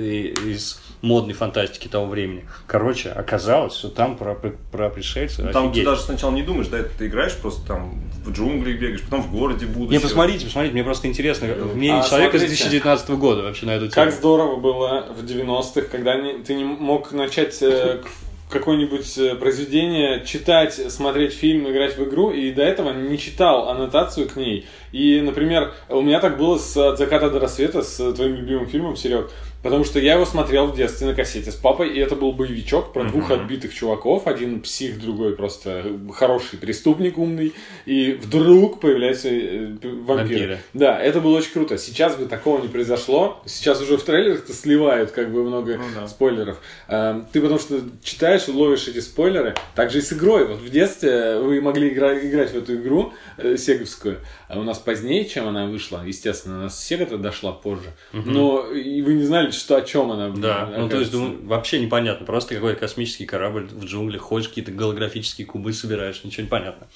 из 0.45 0.79
модной 1.01 1.33
фантастики 1.33 1.89
того 1.89 2.05
времени. 2.05 2.45
Короче, 2.67 3.09
оказалось, 3.09 3.75
что 3.77 3.89
там 3.89 4.19
про, 4.19 4.35
про, 4.35 4.91
пришельцев 4.91 5.39
Ну, 5.47 5.53
Там 5.53 5.63
ты 5.65 5.69
офигеть. 5.71 5.85
даже 5.87 6.03
сначала 6.03 6.33
не 6.33 6.43
думаешь, 6.43 6.67
да, 6.69 6.81
ты 6.83 7.07
играешь 7.07 7.35
просто 7.37 7.67
там 7.67 7.99
в 8.27 8.31
джунглях 8.33 8.79
бегаешь, 8.79 9.01
потом 9.03 9.23
в 9.23 9.33
городе 9.33 9.65
будущего. 9.65 9.93
Не, 9.93 10.01
посмотрите, 10.01 10.45
посмотрите, 10.45 10.75
мне 10.75 10.85
просто 10.85 11.09
интересно. 11.09 11.47
Мнение 11.75 12.01
А, 12.01 12.07
человека 12.07 12.37
с 12.37 12.41
смотрите. 12.43 12.63
2019 12.65 13.11
года 13.13 13.43
вообще 13.45 13.65
на 13.65 13.71
эту 13.71 13.89
тему. 13.89 14.05
Как 14.05 14.13
здорово 14.13 14.57
было 14.57 15.07
в 15.19 15.25
90-х, 15.25 15.81
когда 15.89 16.15
не- 16.21 16.43
ты 16.45 16.53
не 16.53 16.65
мог 16.65 17.13
начать 17.13 17.57
э, 17.63 18.03
к- 18.05 18.09
какое-нибудь 18.49 19.19
э, 19.19 19.35
произведение 19.35 20.25
читать, 20.25 20.75
смотреть 20.75 21.35
фильм, 21.35 21.71
играть 21.71 21.97
в 21.97 22.05
игру, 22.05 22.31
и 22.31 22.51
до 22.53 22.63
этого 22.63 22.93
не 22.93 23.19
читал 23.19 23.69
аннотацию 23.69 24.29
к 24.29 24.37
ней. 24.37 24.67
И, 24.93 25.21
например, 25.21 25.75
у 25.89 26.01
меня 26.01 26.21
так 26.21 26.39
было 26.39 26.59
с 26.59 26.77
«От 26.77 26.99
заката 26.99 27.31
до 27.31 27.41
рассвета», 27.41 27.83
с 27.83 28.13
твоим 28.13 28.37
любимым 28.37 28.67
фильмом, 28.67 28.97
Серег, 28.97 29.31
потому 29.63 29.85
что 29.85 29.99
я 29.99 30.15
его 30.15 30.25
смотрел 30.25 30.67
в 30.67 30.77
детстве 30.77 31.07
на 31.07 31.15
кассете 31.15 31.51
с 31.51 31.55
папой, 31.55 31.91
и 31.93 31.99
это 31.99 32.15
был 32.17 32.33
боевичок 32.33 32.93
про 32.93 33.05
двух 33.05 33.31
отбитых 33.31 33.75
чуваков, 33.75 34.27
один 34.27 34.61
псих, 34.61 35.01
другой 35.01 35.35
просто 35.37 35.85
хороший 36.15 36.59
преступник 36.59 37.19
умный, 37.19 37.53
и 37.87 38.13
вдруг 38.13 38.81
появляется 38.81 39.29
э, 39.29 39.67
п- 39.81 39.89
вампир. 39.89 40.07
Вампиры. 40.07 40.59
Да, 40.75 41.01
это 41.01 41.21
было 41.21 41.39
очень 41.39 41.53
круто. 41.53 41.77
Сейчас 41.79 42.17
бы 42.17 42.27
такого 42.27 42.61
не 42.61 42.69
произошло. 42.69 43.43
Сейчас 43.47 43.81
уже 43.81 43.97
в 43.97 44.03
трейлерах-то 44.03 44.53
сливают 44.53 45.11
как 45.11 45.33
бы 45.33 45.43
много 45.45 45.81
спойлеров. 46.07 46.61
Эм, 46.89 47.27
Ты 47.33 47.41
потому 47.41 47.59
что 47.59 47.81
читаешь 48.03 48.49
и 48.49 48.53
ловишь 48.53 48.89
эти 48.89 49.01
спойлеры. 49.01 49.55
Так 49.75 49.91
же 49.91 49.99
и 49.99 50.01
с 50.03 50.13
игрой. 50.13 50.47
Вот 50.47 50.59
в 50.59 50.71
детстве 50.71 51.39
вы 51.39 51.61
могли 51.61 51.89
игра- 51.91 52.19
играть 52.19 52.53
в 52.53 52.57
эту 52.57 52.77
игру 52.77 53.13
э, 53.37 53.57
сеговскую. 53.57 54.19
А 54.49 54.59
у 54.59 54.63
нас 54.63 54.79
позднее, 54.79 55.25
чем 55.27 55.47
она 55.49 55.67
вышла. 55.67 56.03
Естественно, 56.07 56.59
у 56.59 56.63
нас 56.63 56.83
Сега-то 56.85 57.19
дошла 57.19 57.53
позже. 57.53 57.91
Но 58.13 58.71
и 58.71 59.03
вы 59.03 59.15
не 59.15 59.25
знали, 59.25 59.48
что 59.55 59.77
о 59.77 59.83
чем 59.83 60.11
она. 60.11 60.31
Да, 60.31 60.73
ну 60.77 60.89
то 60.89 60.99
есть 60.99 61.13
думаю, 61.13 61.47
вообще 61.47 61.81
непонятно, 61.81 62.27
просто 62.27 62.55
какой-то 62.55 62.81
космический 62.81 63.27
корабль 63.27 63.67
в 63.71 63.85
джунглях, 63.85 64.23
ходишь, 64.23 64.49
какие-то 64.49 64.73
голографические 64.73 65.47
кубы 65.47 65.73
собираешь, 65.73 66.23
ничего 66.25 66.45
не 66.45 66.49
понятно. 66.49 66.87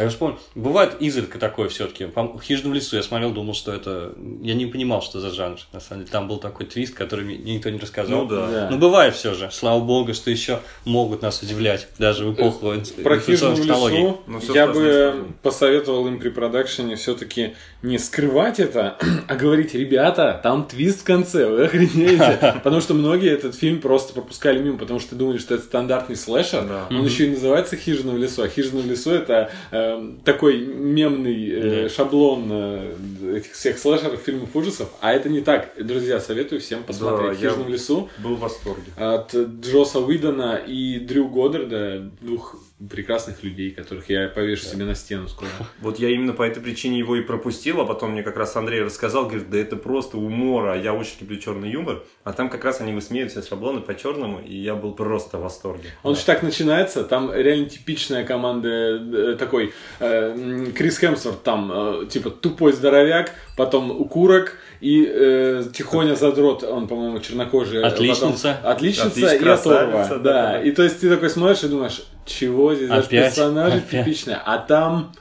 А 0.00 0.04
я 0.04 0.08
вспомнил, 0.08 0.38
бывает 0.54 0.96
изредка 1.00 1.38
такое 1.38 1.68
все-таки. 1.68 2.08
Хижина 2.42 2.70
в 2.70 2.74
лесу 2.74 2.96
я 2.96 3.02
смотрел, 3.02 3.32
думал, 3.32 3.52
что 3.52 3.70
это... 3.74 4.14
Я 4.40 4.54
не 4.54 4.64
понимал, 4.64 5.02
что 5.02 5.20
за 5.20 5.28
жанр. 5.30 5.58
На 5.74 5.80
самом 5.80 6.04
деле, 6.04 6.10
там 6.10 6.26
был 6.26 6.38
такой 6.38 6.64
твист, 6.64 6.94
который 6.94 7.22
мне 7.22 7.36
никто 7.36 7.68
не 7.68 7.78
рассказал. 7.78 8.22
Ну 8.22 8.24
да. 8.26 8.46
Да. 8.46 8.68
Ну, 8.70 8.78
бывает 8.78 9.14
все 9.14 9.34
же. 9.34 9.50
Слава 9.52 9.80
богу, 9.80 10.14
что 10.14 10.30
еще 10.30 10.60
могут 10.86 11.20
нас 11.20 11.42
удивлять, 11.42 11.86
даже 11.98 12.24
в 12.24 12.32
эпоху 12.32 12.68
инс- 12.68 13.02
Про 13.02 13.20
хижину 13.20 13.52
в 13.52 13.60
технологий. 13.60 14.14
лесу 14.26 14.54
я 14.54 14.66
бы 14.68 15.26
посоветовал 15.42 16.06
им 16.06 16.18
при 16.18 16.30
продакшене 16.30 16.96
все-таки 16.96 17.54
не 17.82 17.98
скрывать 17.98 18.58
это, 18.58 18.96
а 19.28 19.34
говорить, 19.34 19.74
ребята, 19.74 20.40
там 20.42 20.66
твист 20.66 21.02
в 21.02 21.04
конце, 21.04 21.46
вы 21.46 21.64
охренеете. 21.64 22.38
Потому 22.64 22.80
что 22.80 22.94
многие 22.94 23.30
этот 23.32 23.54
фильм 23.54 23.82
просто 23.82 24.14
пропускали 24.14 24.58
мимо, 24.62 24.78
потому 24.78 24.98
что 24.98 25.14
думали, 25.14 25.36
что 25.36 25.56
это 25.56 25.64
стандартный 25.64 26.16
слэшер. 26.16 26.86
Он 26.88 27.04
еще 27.04 27.26
и 27.26 27.30
называется 27.30 27.76
«Хижина 27.76 28.12
в 28.12 28.18
лесу», 28.18 28.42
а 28.42 28.48
«Хижина 28.48 28.80
в 28.80 28.86
лесу» 28.86 29.10
это 29.10 29.50
э, 29.98 30.12
такой 30.24 30.58
мемный 30.60 31.50
э, 31.50 31.88
шаблон 31.88 32.48
э, 32.50 33.36
этих 33.36 33.52
всех 33.52 33.78
слэшеров, 33.78 34.20
фильмов 34.20 34.54
ужасов. 34.54 34.88
А 35.00 35.12
это 35.12 35.28
не 35.28 35.40
так. 35.40 35.72
Друзья, 35.78 36.20
советую 36.20 36.60
всем 36.60 36.82
посмотреть 36.82 37.40
Да, 37.40 37.48
«Хижину 37.50 37.64
в 37.64 37.68
лесу» 37.68 38.08
Был 38.18 38.36
в 38.36 38.40
восторге. 38.40 38.84
от 38.96 39.34
Джоса 39.34 40.00
Уидона 40.00 40.56
и 40.56 40.98
Дрю 40.98 41.28
Годдарда, 41.28 42.10
двух 42.20 42.56
прекрасных 42.88 43.42
людей, 43.42 43.70
которых 43.72 44.08
я 44.08 44.28
повешу 44.28 44.64
себе 44.64 44.84
на 44.84 44.94
стену 44.94 45.28
скоро. 45.28 45.50
Вот 45.80 45.98
я 45.98 46.08
именно 46.10 46.32
по 46.32 46.42
этой 46.42 46.62
причине 46.62 46.98
его 46.98 47.16
и 47.16 47.20
пропустил, 47.20 47.80
а 47.80 47.84
потом 47.84 48.12
мне 48.12 48.22
как 48.22 48.36
раз 48.36 48.56
Андрей 48.56 48.82
рассказал, 48.82 49.24
говорит, 49.26 49.50
да 49.50 49.58
это 49.58 49.76
просто 49.76 50.16
умор, 50.16 50.68
а 50.68 50.76
я 50.76 50.94
очень 50.94 51.16
люблю 51.20 51.38
черный 51.38 51.70
юмор. 51.70 52.02
А 52.24 52.32
там 52.32 52.48
как 52.48 52.64
раз 52.64 52.80
они 52.80 52.92
высмеивают 52.92 53.32
все 53.32 53.42
шаблоны 53.42 53.80
по 53.80 53.94
черному, 53.94 54.40
и 54.40 54.56
я 54.56 54.74
был 54.74 54.92
просто 54.92 55.38
в 55.38 55.42
восторге. 55.42 55.90
Он 56.02 56.14
же 56.16 56.24
так 56.24 56.42
начинается, 56.42 57.04
там 57.04 57.32
реально 57.32 57.68
типичная 57.68 58.24
команда 58.24 58.68
э, 58.68 59.36
такой, 59.38 59.72
э, 59.98 60.66
Крис 60.74 60.98
Хемсворт 60.98 61.42
там, 61.42 61.70
э, 61.72 62.06
типа 62.06 62.30
тупой 62.30 62.72
здоровяк, 62.72 63.32
потом 63.56 63.90
укурок, 63.90 64.56
и 64.80 65.06
э, 65.06 65.64
Тихоня 65.74 66.14
задрот, 66.14 66.62
он, 66.62 66.88
по-моему, 66.88 67.20
чернокожий. 67.20 67.80
а 67.80 67.90
потом- 67.90 67.94
Отличница. 68.10 68.58
Отличница 68.64 69.08
Отлич- 69.20 69.36
и 69.36 69.38
красавица, 69.38 69.82
оторва, 69.82 70.08
да, 70.08 70.18
да. 70.18 70.18
да. 70.52 70.62
И 70.62 70.72
то 70.72 70.82
есть 70.82 71.00
ты 71.00 71.10
такой 71.10 71.28
смотришь 71.28 71.62
и 71.64 71.68
думаешь, 71.68 72.02
чего 72.26 72.74
здесь 72.74 72.88
даже 72.88 73.06
Опять? 73.06 73.34
персонажи 73.34 73.76
Опять? 73.78 74.04
типичные, 74.04 74.36
а 74.36 74.58
там 74.58 75.12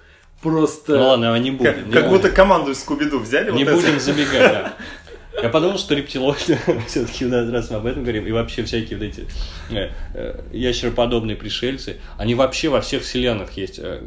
просто... 0.42 0.98
Ну 0.98 1.08
ладно, 1.08 1.38
не 1.40 1.52
будем. 1.52 1.74
Как, 1.74 1.86
не 1.86 1.92
как 1.92 2.04
будем. 2.04 2.18
будто 2.18 2.30
команду 2.32 2.72
из 2.72 2.80
Скуби-Ду 2.80 3.20
взяли. 3.20 3.52
Не 3.52 3.64
вот 3.64 3.74
это. 3.74 3.82
будем 3.82 4.00
забегать, 4.00 4.40
да. 4.40 4.74
Я 5.42 5.50
подумал, 5.50 5.78
что 5.78 5.96
рептилоиды, 5.96 6.58
все-таки 6.88 7.26
раз 7.26 7.70
мы 7.70 7.78
об 7.78 7.86
этом 7.86 8.04
говорим, 8.04 8.26
и 8.26 8.32
вообще 8.32 8.64
всякие 8.64 8.98
вот 8.98 9.06
эти 9.06 9.26
э, 9.70 9.90
э, 10.14 10.42
ящероподобные 10.52 11.36
пришельцы, 11.36 11.98
они 12.18 12.36
вообще 12.36 12.70
во 12.70 12.82
всех 12.82 13.04
вселенных 13.04 13.52
есть 13.56 13.80
э, 13.82 14.02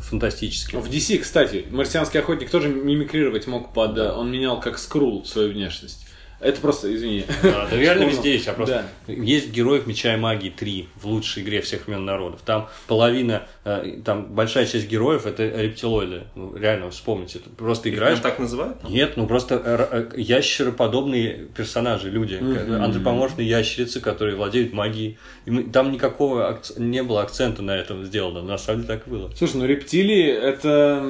фантастические. 0.00 0.80
В 0.80 0.90
DC, 0.90 1.18
кстати, 1.18 1.66
марсианский 1.70 2.20
охотник 2.20 2.50
тоже 2.50 2.68
мимикрировать 2.68 3.46
мог 3.46 3.72
под... 3.72 3.98
Он 3.98 4.30
менял 4.30 4.60
как 4.60 4.78
скрул 4.78 5.24
свою 5.24 5.52
внешность. 5.52 6.05
Это 6.38 6.60
просто, 6.60 6.94
извини. 6.94 7.24
Да, 7.42 7.66
да 7.70 7.76
реально 7.76 8.04
везде 8.04 8.32
есть, 8.34 8.46
а 8.48 8.52
просто 8.52 8.84
есть 9.06 9.50
героев 9.50 9.86
Меча 9.86 10.12
и 10.14 10.16
Магии 10.18 10.50
3 10.50 10.88
в 10.96 11.06
лучшей 11.06 11.42
игре 11.42 11.62
всех 11.62 11.86
времен 11.86 12.04
народов. 12.04 12.40
Там 12.44 12.68
половина, 12.86 13.44
э, 13.64 13.98
там 14.04 14.26
большая 14.34 14.66
часть 14.66 14.86
героев 14.88 15.24
это 15.26 15.44
рептилоиды. 15.48 16.24
Ну, 16.34 16.54
реально, 16.54 16.90
вспомните. 16.90 17.38
это. 17.38 17.48
Просто 17.50 17.88
Их 17.88 17.94
играешь. 17.94 18.20
прям 18.20 18.30
так 18.32 18.38
называют? 18.38 18.76
Нет, 18.88 19.16
ну 19.16 19.26
просто 19.26 19.60
э, 19.64 20.10
э, 20.14 20.20
ящероподобные 20.20 21.48
персонажи, 21.56 22.10
люди, 22.10 22.36
Как- 22.38 22.68
антропоморфные 22.68 23.48
ящерицы, 23.48 24.00
которые 24.00 24.36
владеют 24.36 24.72
магией. 24.72 25.18
И 25.46 25.50
там 25.72 25.90
никакого 25.92 26.52
акц- 26.52 26.78
не 26.78 27.02
было 27.02 27.22
акцента 27.22 27.62
на 27.62 27.72
этом 27.76 28.04
сделано, 28.04 28.42
на 28.42 28.58
самом 28.58 28.82
деле 28.82 28.94
так 28.98 29.06
и 29.06 29.10
было. 29.10 29.30
Слушай, 29.36 29.56
ну 29.56 29.66
рептилии 29.66 30.26
это 30.30 31.02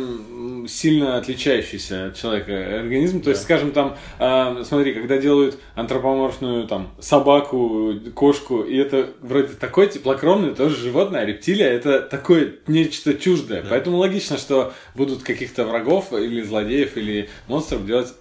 сильно 0.68 1.16
отличающийся 1.18 2.06
от 2.06 2.16
человека 2.16 2.78
организм. 2.80 3.20
То 3.22 3.30
есть, 3.30 3.42
скажем, 3.42 3.72
там, 3.72 3.96
а, 4.18 4.62
смотри, 4.64 4.94
когда 4.94 5.15
делают 5.18 5.58
антропоморфную 5.74 6.66
там 6.66 6.90
собаку, 6.98 7.94
кошку, 8.14 8.62
и 8.62 8.76
это 8.76 9.10
вроде 9.20 9.54
такое 9.54 9.86
теплокровное 9.86 10.54
тоже 10.54 10.76
животное, 10.76 11.22
а 11.22 11.24
рептилия 11.24 11.68
это 11.68 12.00
такое 12.00 12.54
нечто 12.66 13.14
чуждое. 13.14 13.64
Поэтому 13.68 13.98
логично, 13.98 14.38
что 14.38 14.72
будут 14.94 15.22
каких-то 15.22 15.64
врагов 15.64 16.12
или 16.12 16.42
злодеев 16.42 16.96
или 16.96 17.28
монстров 17.48 17.86
делать 17.86 18.14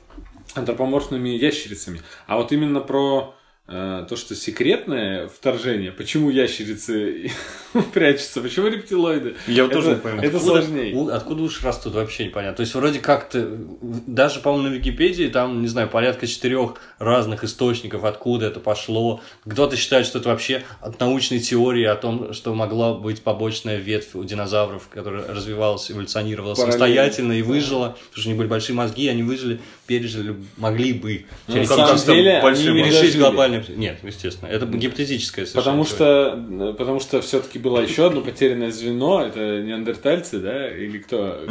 антропоморфными 0.55 1.29
ящерицами. 1.29 2.01
А 2.27 2.37
вот 2.37 2.51
именно 2.51 2.79
про 2.79 3.35
то, 3.67 4.15
что 4.15 4.35
секретное 4.35 5.27
вторжение, 5.27 5.91
почему 5.91 6.29
ящерицы 6.29 7.31
прячутся, 7.93 8.41
почему 8.41 8.67
рептилоиды, 8.67 9.35
Я 9.47 9.63
вот 9.63 9.73
тоже 9.73 9.89
не 9.89 9.95
пойму. 9.95 10.19
это 10.21 10.37
Откуда- 10.37 10.61
сложнее. 10.61 11.09
Откуда 11.11 11.43
уж 11.43 11.63
растут, 11.63 11.95
вообще 11.95 12.25
непонятно. 12.25 12.57
То 12.57 12.61
есть, 12.61 12.75
вроде 12.75 12.99
как-то, 12.99 13.57
даже, 13.81 14.39
по-моему, 14.41 14.69
на 14.69 14.73
Википедии 14.75 15.29
там, 15.29 15.63
не 15.63 15.67
знаю, 15.67 15.89
порядка 15.89 16.27
четырех 16.27 16.75
разных 16.99 17.43
источников, 17.43 18.03
откуда 18.03 18.45
это 18.47 18.59
пошло. 18.59 19.21
Кто-то 19.49 19.75
считает, 19.77 20.05
что 20.05 20.19
это 20.19 20.29
вообще 20.29 20.61
от 20.79 20.99
научной 20.99 21.39
теории 21.39 21.85
о 21.85 21.95
том, 21.95 22.33
что 22.33 22.53
могла 22.53 22.93
быть 22.93 23.23
побочная 23.23 23.77
ветвь 23.77 24.13
у 24.13 24.23
динозавров, 24.23 24.89
которая 24.89 25.25
развивалась, 25.27 25.89
эволюционировала 25.89 26.53
Параллельно. 26.53 26.71
самостоятельно 26.77 27.33
и 27.33 27.41
выжила, 27.41 27.95
потому 28.11 28.21
что 28.21 28.27
у 28.27 28.29
них 28.29 28.37
были 28.37 28.47
большие 28.47 28.75
мозги, 28.75 29.07
они 29.07 29.23
выжили, 29.23 29.59
пережили, 29.87 30.35
могли 30.57 30.93
бы. 30.93 31.25
Ну, 31.47 31.55
деле, 31.55 32.39
большие 32.43 32.83
решить 32.83 33.17
дожили. 33.17 33.54
Глобальные... 33.59 33.77
Нет, 33.77 33.99
естественно. 34.03 34.49
Это 34.49 34.65
гипотетическое 34.65 35.45
совершенно 35.45 35.83
Потому 35.83 35.85
что, 35.85 36.73
потому 36.77 36.99
что 36.99 37.21
все-таки 37.21 37.59
было 37.59 37.79
еще 37.79 38.07
одно 38.07 38.21
потерянное 38.21 38.71
звено, 38.71 39.23
это 39.23 39.61
неандертальцы, 39.61 40.39
да, 40.39 40.69
или 40.69 40.99
кто, 40.99 41.45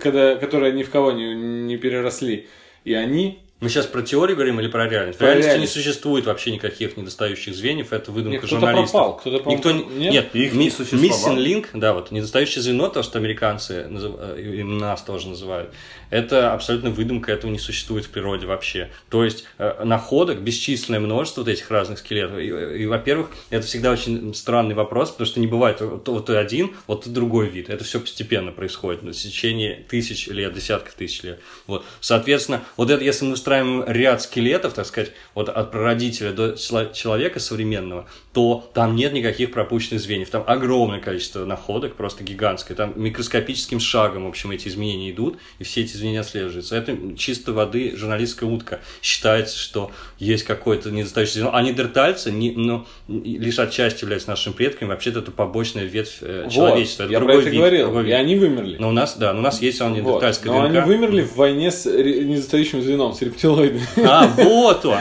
когда, 0.00 0.36
которые 0.36 0.72
ни 0.72 0.82
в 0.82 0.90
кого 0.90 1.12
не, 1.12 1.34
не 1.34 1.76
переросли. 1.76 2.48
И 2.84 2.94
они 2.94 3.40
Мы 3.60 3.68
сейчас 3.68 3.84
про 3.86 4.00
теорию 4.00 4.36
говорим 4.36 4.58
или 4.58 4.68
про 4.68 4.88
реальность? 4.88 5.16
В 5.16 5.18
Про 5.18 5.26
реальности 5.26 5.48
реальность. 5.50 5.76
не 5.76 5.82
существует 5.82 6.24
вообще 6.24 6.50
никаких 6.50 6.96
недостающих 6.96 7.54
звеньев, 7.54 7.92
это 7.92 8.10
выдумка 8.10 8.36
Нет, 8.36 8.40
кто-то 8.46 8.54
журналистов. 8.60 8.90
пропал, 8.92 9.16
кто-то, 9.18 9.38
по-моему, 9.44 9.58
Никто 9.58 9.70
не... 9.72 9.98
нет? 9.98 10.12
Нет, 10.12 10.34
Их 10.34 10.54
ми- 10.54 10.64
не 10.64 10.70
существовало. 10.70 11.36
missing 11.36 11.44
link, 11.44 11.66
да, 11.74 11.92
вот 11.92 12.10
недостающее 12.10 12.62
звено, 12.62 12.88
то, 12.88 13.02
что 13.02 13.18
американцы 13.18 13.86
назыв- 13.86 14.16
э, 14.18 14.40
и 14.40 14.62
нас 14.62 15.02
тоже 15.02 15.28
называют, 15.28 15.74
это 16.08 16.54
абсолютно 16.54 16.88
выдумка, 16.88 17.32
этого 17.32 17.50
не 17.50 17.58
существует 17.58 18.06
в 18.06 18.08
природе 18.08 18.46
вообще. 18.46 18.90
То 19.10 19.24
есть 19.24 19.44
э, 19.58 19.84
находок 19.84 20.40
бесчисленное 20.40 21.00
множество 21.00 21.42
вот 21.42 21.48
этих 21.48 21.70
разных 21.70 21.98
скелетов. 21.98 22.38
И, 22.38 22.46
и, 22.46 22.86
во-первых, 22.86 23.28
это 23.50 23.66
всегда 23.66 23.92
очень 23.92 24.32
странный 24.34 24.74
вопрос, 24.74 25.10
потому 25.10 25.26
что 25.26 25.38
не 25.38 25.46
бывает 25.46 25.82
вот, 25.82 26.08
вот 26.08 26.26
ты 26.26 26.36
один, 26.36 26.74
вот 26.86 27.04
ты 27.04 27.10
другой 27.10 27.48
вид. 27.50 27.68
Это 27.68 27.84
все 27.84 28.00
постепенно 28.00 28.52
происходит 28.52 29.02
в 29.02 29.12
течение 29.12 29.84
тысяч 29.86 30.28
лет, 30.28 30.54
десятков 30.54 30.94
тысяч 30.94 31.22
лет. 31.24 31.40
Вот. 31.66 31.84
Соответственно, 32.00 32.62
вот 32.78 32.90
это 32.90 33.04
если 33.04 33.26
мы 33.26 33.36
устраиваем 33.50 33.84
ряд 33.86 34.22
скелетов, 34.22 34.72
так 34.74 34.86
сказать, 34.86 35.12
вот 35.34 35.48
от 35.48 35.70
прародителя 35.72 36.32
до 36.32 36.52
чело- 36.56 36.92
человека 36.92 37.40
современного, 37.40 38.06
то 38.32 38.70
там 38.74 38.94
нет 38.94 39.12
никаких 39.12 39.50
пропущенных 39.50 40.00
звеньев. 40.00 40.30
Там 40.30 40.44
огромное 40.46 41.00
количество 41.00 41.44
находок, 41.44 41.96
просто 41.96 42.22
гигантское. 42.22 42.76
Там 42.76 42.92
микроскопическим 42.96 43.80
шагом, 43.80 44.26
в 44.26 44.28
общем, 44.28 44.52
эти 44.52 44.68
изменения 44.68 45.10
идут, 45.10 45.38
и 45.58 45.64
все 45.64 45.82
эти 45.82 45.92
изменения 45.96 46.20
отслеживаются. 46.20 46.76
Это 46.76 46.96
чисто 47.16 47.52
воды 47.52 47.96
журналистская 47.96 48.48
утка. 48.48 48.80
Считается, 49.02 49.58
что 49.58 49.90
есть 50.18 50.44
какое-то 50.44 50.90
недостающее 50.90 51.34
звено. 51.34 51.50
А 51.54 51.62
недертальцы 51.62 52.30
не, 52.30 52.52
ну, 52.52 52.86
лишь 53.08 53.58
отчасти 53.58 54.02
являются 54.04 54.30
нашими 54.30 54.52
предками. 54.52 54.90
Вообще-то 54.90 55.18
это 55.20 55.32
побочная 55.32 55.84
ветвь 55.84 56.18
э, 56.20 56.42
Вот, 56.44 56.52
человечества. 56.52 57.04
Это 57.04 57.12
я 57.12 57.18
про 57.18 57.26
другой 57.26 57.42
это 57.42 57.50
вид, 57.50 57.58
говорил, 57.58 57.84
другой 57.86 58.02
и 58.02 58.06
вид. 58.06 58.14
они 58.14 58.36
вымерли. 58.36 58.76
Но 58.78 58.88
у 58.90 58.92
нас, 58.92 59.16
да, 59.16 59.32
но 59.32 59.40
у 59.40 59.42
нас 59.42 59.60
есть 59.60 59.80
он 59.80 59.94
Вот. 59.94 59.98
недертальская 59.98 60.52
Но 60.52 60.62
они 60.62 60.74
ДНК. 60.76 60.86
вымерли 60.86 61.22
в 61.22 61.34
войне 61.36 61.70
с 61.72 61.84
недостающим 61.86 62.80
звеном, 62.82 63.12
с 63.14 63.22
рептилоидами. 63.40 63.86
А, 64.06 64.26
вот 64.26 64.84
он! 64.84 65.00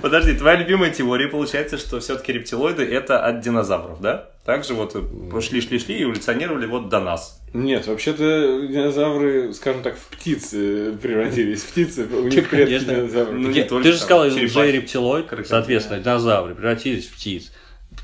Подожди, 0.00 0.34
твоя 0.34 0.56
любимая 0.56 0.90
теория 0.90 1.28
получается, 1.28 1.78
что 1.78 2.00
все-таки 2.00 2.32
рептилоиды 2.32 2.84
это 2.84 3.24
от 3.24 3.40
динозавров, 3.40 4.00
да? 4.00 4.30
Также 4.44 4.74
вот 4.74 4.94
э, 4.94 5.40
шли, 5.40 5.60
шли, 5.60 5.78
шли 5.78 5.98
и 5.98 6.04
эволюционировали 6.04 6.66
вот 6.66 6.88
до 6.88 7.00
нас. 7.00 7.40
Нет, 7.54 7.86
вообще-то 7.86 8.66
динозавры, 8.66 9.54
скажем 9.54 9.82
так, 9.82 9.96
в 9.96 10.06
птицы 10.08 10.92
превратились. 11.00 11.62
Птицы, 11.62 12.06
у 12.06 12.28
них 12.28 12.50
предки 12.50 12.78
динозавры. 12.78 13.38
Ну, 13.38 13.52
Ты 13.82 13.92
же 13.92 13.98
сказал, 13.98 14.26
LJ 14.28 14.70
рептилоид, 14.72 15.26
соответственно, 15.46 16.00
динозавры 16.00 16.54
превратились 16.54 17.06
в 17.06 17.14
птиц. 17.14 17.52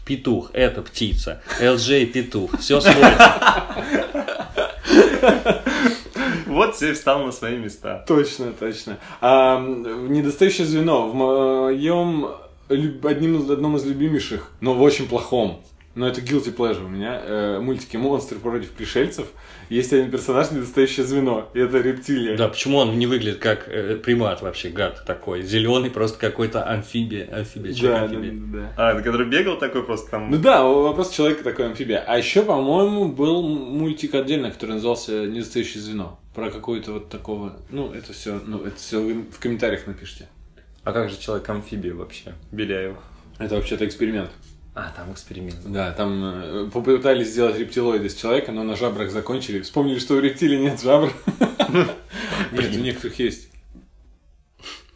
Петух– 0.06 0.50
это 0.54 0.82
птица. 0.82 1.42
LJ– 1.60 2.06
петух. 2.12 2.58
Все 2.58 2.80
сходится. 2.80 3.34
Вот 6.50 6.76
все 6.76 6.92
встал 6.92 7.24
на 7.24 7.32
свои 7.32 7.56
места. 7.56 8.04
Точно, 8.06 8.52
точно. 8.52 8.98
А, 9.20 9.60
недостающее 9.60 10.66
звено 10.66 11.08
в 11.08 11.14
моем 11.14 12.28
одним 12.68 13.38
из, 13.38 13.50
одном 13.50 13.76
из 13.76 13.84
любимейших, 13.84 14.50
но 14.60 14.74
в 14.74 14.82
очень 14.82 15.08
плохом. 15.08 15.62
Но 15.96 16.06
это 16.06 16.20
guilty 16.20 16.54
pleasure 16.54 16.84
у 16.84 16.88
меня. 16.88 17.20
Э, 17.20 17.58
мультики 17.60 17.96
«Монстры 17.96 18.38
против 18.38 18.70
пришельцев». 18.70 19.26
Есть 19.68 19.92
один 19.92 20.08
персонаж, 20.10 20.52
недостающее 20.52 21.04
звено. 21.04 21.48
И 21.52 21.58
это 21.58 21.78
рептилия. 21.78 22.36
Да, 22.36 22.46
почему 22.46 22.78
он 22.78 22.96
не 22.96 23.08
выглядит 23.08 23.40
как 23.40 23.68
э, 23.68 23.96
примат 23.96 24.40
вообще, 24.40 24.68
гад 24.68 25.04
такой? 25.04 25.42
Зеленый, 25.42 25.90
просто 25.90 26.16
какой-то 26.18 26.64
амфибия. 26.64 27.28
Амфибия, 27.32 27.74
да, 27.74 27.88
да, 27.88 28.04
амфибия. 28.04 28.32
да, 28.32 28.58
да. 28.58 28.72
А, 28.76 28.92
это 28.92 29.02
который 29.02 29.26
бегал 29.26 29.58
такой 29.58 29.82
просто 29.82 30.12
там. 30.12 30.30
Ну 30.30 30.38
да, 30.38 30.62
вопрос 30.62 31.10
человека 31.10 31.42
такой 31.42 31.66
амфибия. 31.66 32.04
А 32.06 32.18
еще, 32.18 32.42
по-моему, 32.42 33.08
был 33.08 33.42
мультик 33.42 34.14
отдельно, 34.14 34.52
который 34.52 34.72
назывался 34.72 35.26
«Недостающее 35.26 35.82
звено». 35.82 36.19
Про 36.40 36.50
какое-то 36.50 36.92
вот 36.92 37.08
такого... 37.10 37.56
Ну, 37.70 37.92
это 37.92 38.12
все, 38.12 38.40
ну, 38.46 38.64
это 38.64 38.76
все 38.76 39.00
вы 39.00 39.22
в 39.22 39.38
комментариях 39.38 39.86
напишите. 39.86 40.26
А 40.84 40.92
как 40.92 41.10
же 41.10 41.18
человек-амфибия 41.18 41.94
вообще? 41.94 42.34
Беляев. 42.50 42.96
Это 43.38 43.56
вообще-то 43.56 43.86
эксперимент. 43.86 44.30
А, 44.74 44.90
там 44.96 45.12
эксперимент. 45.12 45.58
Да, 45.66 45.92
там 45.92 46.22
э, 46.24 46.70
попытались 46.72 47.28
сделать 47.28 47.58
рептилоиды 47.58 48.06
из 48.06 48.14
человека, 48.14 48.52
но 48.52 48.62
на 48.62 48.76
жабрах 48.76 49.10
закончили. 49.10 49.60
Вспомнили, 49.60 49.98
что 49.98 50.14
у 50.14 50.20
рептилий 50.20 50.58
нет 50.58 50.80
жабр. 50.80 51.12
Нет, 52.52 52.74
у 52.74 52.78
некоторых 52.78 53.18
есть. 53.18 53.48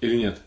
Или 0.00 0.16
нет? 0.16 0.40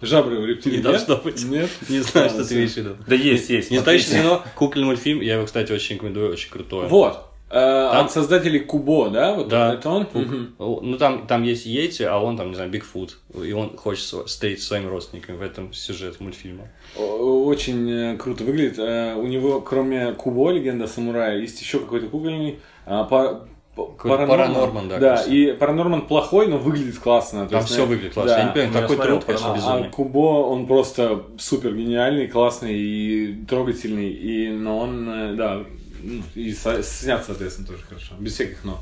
Жабры 0.00 0.38
у 0.38 0.44
рептилий 0.44 0.78
Не 0.78 0.82
нет? 0.84 1.06
должно 1.06 1.16
быть. 1.16 1.42
Нет? 1.44 1.70
Не 1.88 2.00
знаю, 2.00 2.30
что 2.30 2.44
ты 2.44 2.54
имеешь 2.54 2.72
в 2.72 2.76
виду. 2.76 2.96
Да 3.06 3.14
есть, 3.14 3.48
есть. 3.50 3.70
Недостающее 3.70 4.08
смотрите. 4.08 4.28
звено, 4.28 4.44
кукольный 4.54 4.86
мультфильм, 4.86 5.20
я 5.20 5.34
его, 5.34 5.46
кстати, 5.46 5.72
очень 5.72 5.96
рекомендую, 5.96 6.30
очень 6.32 6.50
крутой. 6.50 6.86
Вот. 6.88 7.24
Э, 7.50 7.86
От 7.92 8.12
создателей 8.12 8.60
Кубо, 8.60 9.08
да? 9.08 9.32
Вот 9.34 9.48
Да. 9.48 9.72
это 9.74 9.88
он? 9.88 10.06
Мгм. 10.12 10.54
Ну, 10.58 10.98
там, 10.98 11.26
там 11.26 11.42
есть 11.44 11.64
Йети, 11.64 12.02
а 12.02 12.18
он 12.18 12.36
там, 12.36 12.48
не 12.50 12.54
знаю, 12.54 12.70
Бигфут. 12.70 13.18
И 13.42 13.52
он 13.52 13.76
хочет 13.76 14.04
встретиться 14.26 14.64
со 14.64 14.68
своими 14.74 14.86
родственниками 14.90 15.36
в 15.36 15.42
этом 15.42 15.72
сюжете 15.72 16.16
мультфильма. 16.20 16.68
Очень 16.98 17.90
э, 17.90 18.16
круто 18.16 18.44
выглядит. 18.44 18.78
Э, 18.78 19.14
У 19.14 19.26
него, 19.26 19.60
кроме 19.60 20.12
Кубо, 20.12 20.50
легенда 20.50 20.86
самурая, 20.86 21.38
есть 21.38 21.60
еще 21.60 21.78
какой-то 21.80 22.08
кукольный. 22.08 22.58
а, 22.84 23.04
па- 23.04 23.44
па- 23.76 23.86
Какой-то 23.86 24.26
Паранорман, 24.26 24.88
да, 24.88 24.98
Да, 24.98 25.10
кажется. 25.10 25.30
и 25.32 25.52
Паранорман 25.52 26.02
плохой, 26.06 26.48
но 26.48 26.58
выглядит 26.58 26.98
классно. 26.98 27.46
Там 27.46 27.60
есть, 27.60 27.70
все 27.72 27.86
выглядит 27.86 28.14
классно. 28.14 28.32
да. 28.32 28.38
Я 28.40 28.44
не 28.48 28.52
понимаю, 28.52 28.88
такой 28.88 29.06
труд, 29.06 29.24
конечно, 29.24 29.48
А, 29.48 29.52
а 29.52 29.56
безумный. 29.56 29.88
Кубо, 29.90 30.18
он 30.50 30.66
просто 30.66 31.22
супер 31.38 31.74
гениальный, 31.74 32.26
классный 32.28 32.74
и 32.78 33.34
трогательный, 33.48 34.10
и, 34.10 34.48
но 34.50 34.78
он, 34.80 35.36
да, 35.36 35.64
ну, 36.02 36.22
и 36.34 36.52
со- 36.52 36.82
снят, 36.82 37.22
соответственно, 37.24 37.66
тоже 37.68 37.82
хорошо, 37.82 38.14
без 38.18 38.34
всяких 38.34 38.64
но. 38.64 38.80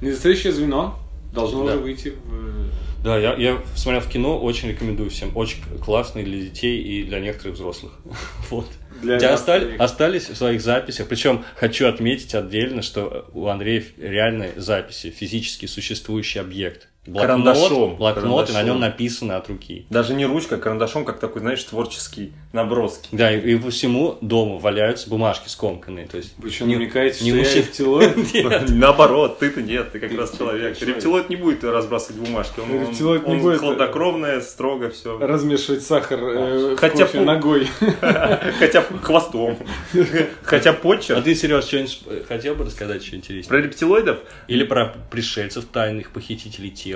Недостающее 0.00 0.52
звено 0.52 0.98
должно 1.32 1.64
Да. 1.66 1.72
уже 1.74 1.82
выйти 1.82 2.08
в... 2.24 2.70
Да, 3.04 3.16
я, 3.18 3.34
я 3.34 3.62
смотрел 3.76 4.00
в 4.02 4.08
кино, 4.08 4.38
очень 4.40 4.70
рекомендую 4.70 5.10
всем. 5.10 5.36
Очень 5.36 5.62
классный 5.84 6.24
для 6.24 6.40
детей 6.40 6.82
и 6.82 7.04
для 7.04 7.20
некоторых 7.20 7.54
взрослых. 7.54 7.92
Вот. 8.50 8.66
Для 9.02 9.16
У 9.16 9.18
тебя 9.20 9.34
остали- 9.34 9.76
остались 9.76 10.28
в 10.28 10.36
своих 10.36 10.60
записях. 10.60 11.06
Причем 11.06 11.44
хочу 11.54 11.86
отметить 11.86 12.34
отдельно, 12.34 12.82
что 12.82 13.28
у 13.32 13.46
Андрея 13.46 13.84
реальные 13.98 14.52
записи, 14.56 15.10
физически 15.10 15.66
существующий 15.66 16.40
объект. 16.40 16.87
Карандашом. 17.06 17.96
блокнот, 17.96 18.50
и 18.50 18.52
на 18.52 18.58
Карандашом. 18.58 18.66
нем 18.66 18.80
написано 18.80 19.36
от 19.38 19.48
руки. 19.48 19.86
Даже 19.88 20.12
не 20.14 20.26
ручка, 20.26 20.56
а 20.56 20.58
карандашом, 20.58 21.04
как 21.06 21.18
такой, 21.20 21.40
знаешь, 21.40 21.62
творческий 21.64 22.32
наброски. 22.52 23.08
Да, 23.12 23.34
и, 23.34 23.52
и 23.54 23.56
по 23.56 23.70
всему 23.70 24.18
дому 24.20 24.58
валяются 24.58 25.08
бумажки 25.08 25.48
скомканные. 25.48 26.06
То 26.06 26.18
есть 26.18 26.34
Вы 26.36 26.50
что, 26.50 26.66
не- 26.66 26.76
намекаете, 26.76 27.24
не 27.24 27.30
что 27.30 27.38
я 27.50 27.54
рептилоид? 27.62 28.68
Наоборот, 28.70 29.38
ты-то 29.38 29.62
нет, 29.62 29.90
ты 29.92 30.00
как 30.00 30.14
раз 30.16 30.36
человек. 30.36 30.78
Рептилоид 30.82 31.30
не 31.30 31.36
будет 31.36 31.64
разбрасывать 31.64 32.20
бумажки. 32.20 32.60
Рептилоид 32.60 33.26
не 33.26 33.36
будет. 33.36 33.60
хладнокровное, 33.60 34.40
строго 34.42 34.90
все. 34.90 35.18
Размешивать 35.18 35.82
сахар 35.82 36.18
э, 36.22 36.76
Хотя 36.78 37.08
ногой. 37.22 37.68
Хотя 38.58 38.82
хвостом. 39.02 39.56
Хотя 40.42 40.70
А 40.70 40.74
почерк. 40.74 41.24
ты, 41.24 41.34
Сереж, 41.34 41.64
что-нибудь 41.64 42.00
э, 42.06 42.22
хотел 42.28 42.54
бы 42.54 42.64
рассказать 42.64 43.02
что 43.04 43.16
интереснее? 43.16 43.48
Про 43.48 43.62
рептилоидов 43.62 44.18
Или 44.46 44.64
про 44.64 44.94
пришельцев, 45.10 45.64
тайных 45.66 46.10
похитителей 46.10 46.70
тел? 46.70 46.87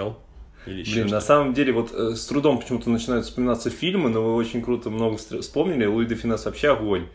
Или 0.66 0.80
еще 0.80 0.94
Блин, 1.02 1.06
на 1.08 1.20
самом 1.20 1.54
деле, 1.54 1.72
вот 1.72 1.90
э, 1.92 2.14
с 2.14 2.24
трудом 2.26 2.58
почему-то 2.60 2.88
начинают 2.88 3.24
вспоминаться 3.24 3.68
фильмы, 3.70 4.10
но 4.10 4.22
вы 4.22 4.34
очень 4.34 4.62
круто 4.62 4.90
много 4.90 5.16
вспомнили. 5.16 5.86
Луи 5.86 6.06
де 6.06 6.14
Финес 6.14 6.44
вообще 6.44 6.70
огонь, 6.70 7.08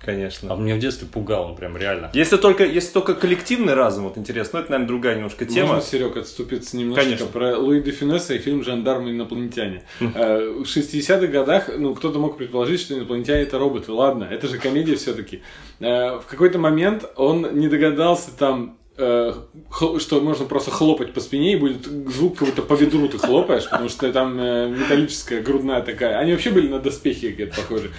А 0.00 0.04
конечно. 0.04 0.56
мне 0.56 0.74
в 0.74 0.80
детстве 0.80 1.06
пугал 1.06 1.50
он 1.50 1.56
прям 1.56 1.76
реально. 1.76 2.10
Если 2.12 2.36
только, 2.36 2.64
если 2.64 2.92
только 2.92 3.14
коллективный 3.14 3.74
разум, 3.74 4.04
вот 4.04 4.18
интересно, 4.18 4.58
но 4.58 4.62
это, 4.62 4.72
наверное, 4.72 4.88
другая 4.88 5.14
немножко 5.16 5.44
тема. 5.44 5.74
Можно, 5.74 5.82
Серег, 5.88 6.16
отступиться 6.16 6.76
немножко 6.76 7.04
Конечно. 7.04 7.26
про 7.26 7.56
Луи 7.56 7.80
де 7.82 7.92
Финесса 7.92 8.34
и 8.34 8.38
фильм 8.38 8.64
«Жандармы 8.64 9.10
инопланетяне». 9.12 9.84
Э, 10.00 10.48
В 10.58 10.62
60-х 10.64 11.26
годах, 11.28 11.70
ну, 11.78 11.94
кто-то 11.94 12.18
мог 12.18 12.36
предположить, 12.36 12.80
что 12.80 12.94
инопланетяне 12.94 13.42
это 13.42 13.58
роботы. 13.58 13.92
Ладно, 13.92 14.24
это 14.28 14.48
же 14.48 14.58
комедия 14.58 14.96
все-таки. 14.96 15.42
В 15.78 16.24
какой-то 16.28 16.58
момент 16.58 17.04
он 17.14 17.56
не 17.58 17.68
догадался 17.68 18.36
там 18.36 18.74
э, 18.74 18.77
что 18.98 20.20
можно 20.20 20.44
просто 20.44 20.72
хлопать 20.72 21.12
по 21.12 21.20
спине 21.20 21.52
и 21.52 21.56
будет 21.56 21.86
звук, 21.86 22.38
как 22.38 22.48
будто 22.48 22.62
по 22.62 22.74
ведру 22.74 23.08
ты 23.08 23.16
хлопаешь, 23.16 23.68
потому 23.70 23.88
что 23.88 24.12
там 24.12 24.36
э, 24.40 24.68
металлическая 24.70 25.40
грудная 25.40 25.82
такая. 25.82 26.18
Они 26.18 26.32
вообще 26.32 26.50
были 26.50 26.66
на 26.66 26.80
доспехи 26.80 27.30
какие-то 27.30 27.56
похожи. 27.56 27.90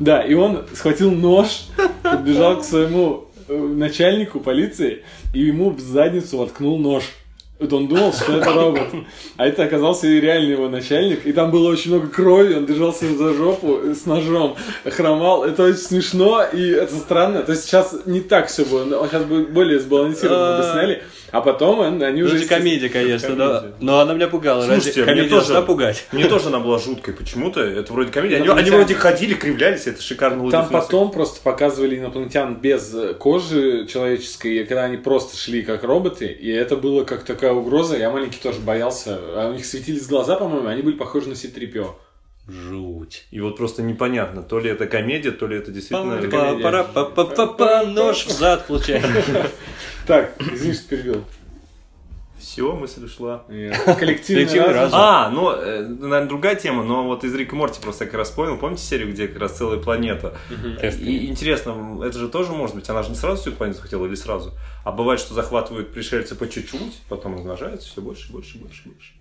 Да, 0.00 0.20
и 0.22 0.34
он 0.34 0.64
схватил 0.74 1.12
нож, 1.12 1.66
подбежал 2.02 2.60
к 2.60 2.64
своему 2.64 3.28
э, 3.46 3.56
начальнику 3.56 4.40
полиции 4.40 5.04
и 5.32 5.40
ему 5.40 5.70
в 5.70 5.80
задницу 5.80 6.38
воткнул 6.38 6.78
нож. 6.78 7.04
Вот 7.58 7.72
он 7.72 7.88
думал, 7.88 8.12
что 8.12 8.36
это 8.38 8.52
робот. 8.52 8.88
А 9.36 9.46
это 9.46 9.64
оказался 9.64 10.06
и 10.06 10.20
реальный 10.20 10.52
его 10.52 10.68
начальник. 10.68 11.26
И 11.26 11.32
там 11.32 11.50
было 11.50 11.70
очень 11.70 11.90
много 11.90 12.06
крови, 12.08 12.54
он 12.54 12.66
держался 12.66 13.12
за 13.16 13.34
жопу 13.34 13.80
с 13.94 14.06
ножом, 14.06 14.56
хромал. 14.84 15.44
Это 15.44 15.64
очень 15.64 15.78
смешно, 15.78 16.44
и 16.52 16.70
это 16.70 16.94
странно. 16.94 17.42
То 17.42 17.52
есть 17.52 17.64
сейчас 17.64 17.96
не 18.06 18.20
так 18.20 18.46
все 18.46 18.64
было. 18.64 18.84
но 18.84 19.06
Сейчас 19.08 19.24
бы 19.24 19.44
более 19.44 19.80
сбалансированно 19.80 20.58
бы 20.58 20.64
А. 20.68 20.72
сняли. 20.72 21.02
А 21.30 21.42
потом 21.42 21.80
он- 21.80 22.02
они 22.02 22.22
Ну, 22.22 22.26
уже... 22.28 22.38
это 22.38 22.48
комедия, 22.48 22.88
конечно, 22.88 23.36
да. 23.36 23.66
Но 23.80 24.00
она 24.00 24.14
меня 24.14 24.28
пугала. 24.28 24.62
Слушайте, 24.64 25.04
мне 25.04 25.24
тоже, 25.24 25.60
пугать? 25.62 26.06
мне 26.12 26.26
тоже 26.26 26.46
она 26.48 26.58
была 26.58 26.78
жуткой 26.78 27.12
почему-то. 27.12 27.60
Это 27.60 27.92
вроде 27.92 28.10
комедия. 28.10 28.36
Они, 28.36 28.48
они 28.48 28.70
вроде 28.70 28.94
ходили, 28.94 29.34
кривлялись, 29.34 29.86
это 29.86 30.00
шикарно 30.00 30.50
Там 30.50 30.68
потом 30.68 31.10
просто 31.10 31.40
показывали 31.42 31.98
инопланетян 31.98 32.54
без 32.54 32.94
кожи 33.18 33.86
человеческой, 33.86 34.64
когда 34.64 34.84
они 34.84 34.96
просто 34.96 35.36
шли 35.36 35.62
как 35.62 35.84
роботы, 35.84 36.26
и 36.26 36.50
это 36.50 36.76
было 36.76 37.04
как 37.04 37.24
такая 37.24 37.47
угроза. 37.52 37.96
Я 37.96 38.10
маленький 38.10 38.40
тоже 38.40 38.60
боялся. 38.60 39.18
А 39.34 39.48
у 39.50 39.54
них 39.54 39.64
светились 39.66 40.06
глаза, 40.06 40.36
по-моему, 40.36 40.68
они 40.68 40.82
были 40.82 40.96
похожи 40.96 41.28
на 41.28 41.34
C-3PO. 41.34 41.94
Жуть. 42.48 43.26
И 43.30 43.40
вот 43.40 43.58
просто 43.58 43.82
непонятно, 43.82 44.42
то 44.42 44.58
ли 44.58 44.70
это 44.70 44.86
комедия, 44.86 45.32
то 45.32 45.46
ли 45.46 45.58
это 45.58 45.70
действительно... 45.70 46.14
Это 46.14 46.28
комедия. 46.28 46.62
Па-па-па-па-па, 46.62 47.82
Нож 47.84 48.24
в 48.24 48.30
зад 48.30 48.66
получаем. 48.66 49.04
Так, 50.06 50.32
извини, 50.40 50.72
что 50.72 50.88
перебил. 50.88 51.24
Все, 52.38 52.72
мысль 52.74 53.04
ушла. 53.04 53.44
Коллективный 53.98 54.44
разум. 54.44 54.72
разум. 54.72 54.98
А, 55.00 55.30
ну, 55.30 55.50
э, 55.50 55.82
наверное, 55.82 56.26
другая 56.26 56.54
тема, 56.54 56.84
но 56.84 57.04
вот 57.04 57.24
из 57.24 57.34
Рика 57.34 57.54
и 57.54 57.58
Морти 57.58 57.80
просто 57.80 58.04
я 58.04 58.10
как 58.10 58.18
раз 58.18 58.30
понял. 58.30 58.56
Помните 58.56 58.82
серию, 58.82 59.10
где 59.12 59.28
как 59.28 59.40
раз 59.40 59.56
целая 59.56 59.78
планета? 59.78 60.34
И 60.80 61.26
интересно, 61.26 62.00
это 62.04 62.18
же 62.18 62.28
тоже 62.28 62.52
может 62.52 62.74
быть, 62.76 62.88
она 62.88 63.02
же 63.02 63.10
не 63.10 63.16
сразу 63.16 63.40
всю 63.42 63.52
планету 63.52 63.80
хотела 63.82 64.06
или 64.06 64.14
сразу? 64.14 64.52
А 64.84 64.92
бывает, 64.92 65.20
что 65.20 65.34
захватывают 65.34 65.92
пришельцы 65.92 66.34
по 66.34 66.48
чуть-чуть, 66.48 67.02
потом 67.08 67.34
размножаются 67.34 67.88
все 67.88 68.00
больше, 68.00 68.32
больше, 68.32 68.58
больше, 68.58 68.82
больше. 68.88 69.12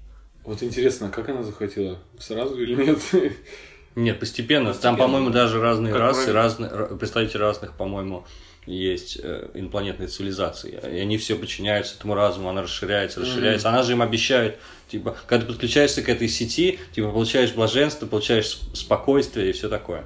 Вот 0.44 0.64
интересно, 0.64 1.10
как 1.10 1.28
она 1.28 1.44
захватила? 1.44 2.00
Сразу 2.20 2.58
или 2.58 2.76
нет? 2.76 3.00
Нет, 3.96 4.20
постепенно. 4.20 4.74
Там, 4.76 4.96
по-моему, 4.96 5.32
даже 5.32 5.60
разные 5.60 5.92
Как 5.92 6.02
расы, 6.02 6.32
разные, 6.32 6.70
ра- 6.70 6.98
представители 6.98 7.40
разных, 7.40 7.74
по-моему, 7.74 8.26
есть 8.68 9.18
э, 9.22 9.50
инопланетные 9.56 10.08
цивилизации. 10.08 10.80
И 10.94 11.00
они 11.00 11.18
все 11.18 11.36
подчиняются 11.36 11.96
этому 11.96 12.14
разуму, 12.14 12.50
она 12.50 12.62
расширяется, 12.62 13.22
расширяется. 13.22 13.70
Она 13.70 13.82
же 13.84 13.94
им 13.94 14.02
обещает, 14.02 14.60
типа, 14.90 15.16
когда 15.26 15.46
ты 15.46 15.52
подключаешься 15.52 16.02
к 16.04 16.10
этой 16.10 16.28
сети, 16.28 16.78
типа, 16.94 17.10
получаешь 17.12 17.54
блаженство, 17.54 18.06
получаешь 18.06 18.48
сп- 18.48 18.76
спокойствие 18.76 19.50
и 19.50 19.54
все 19.54 19.70
такое. 19.70 20.04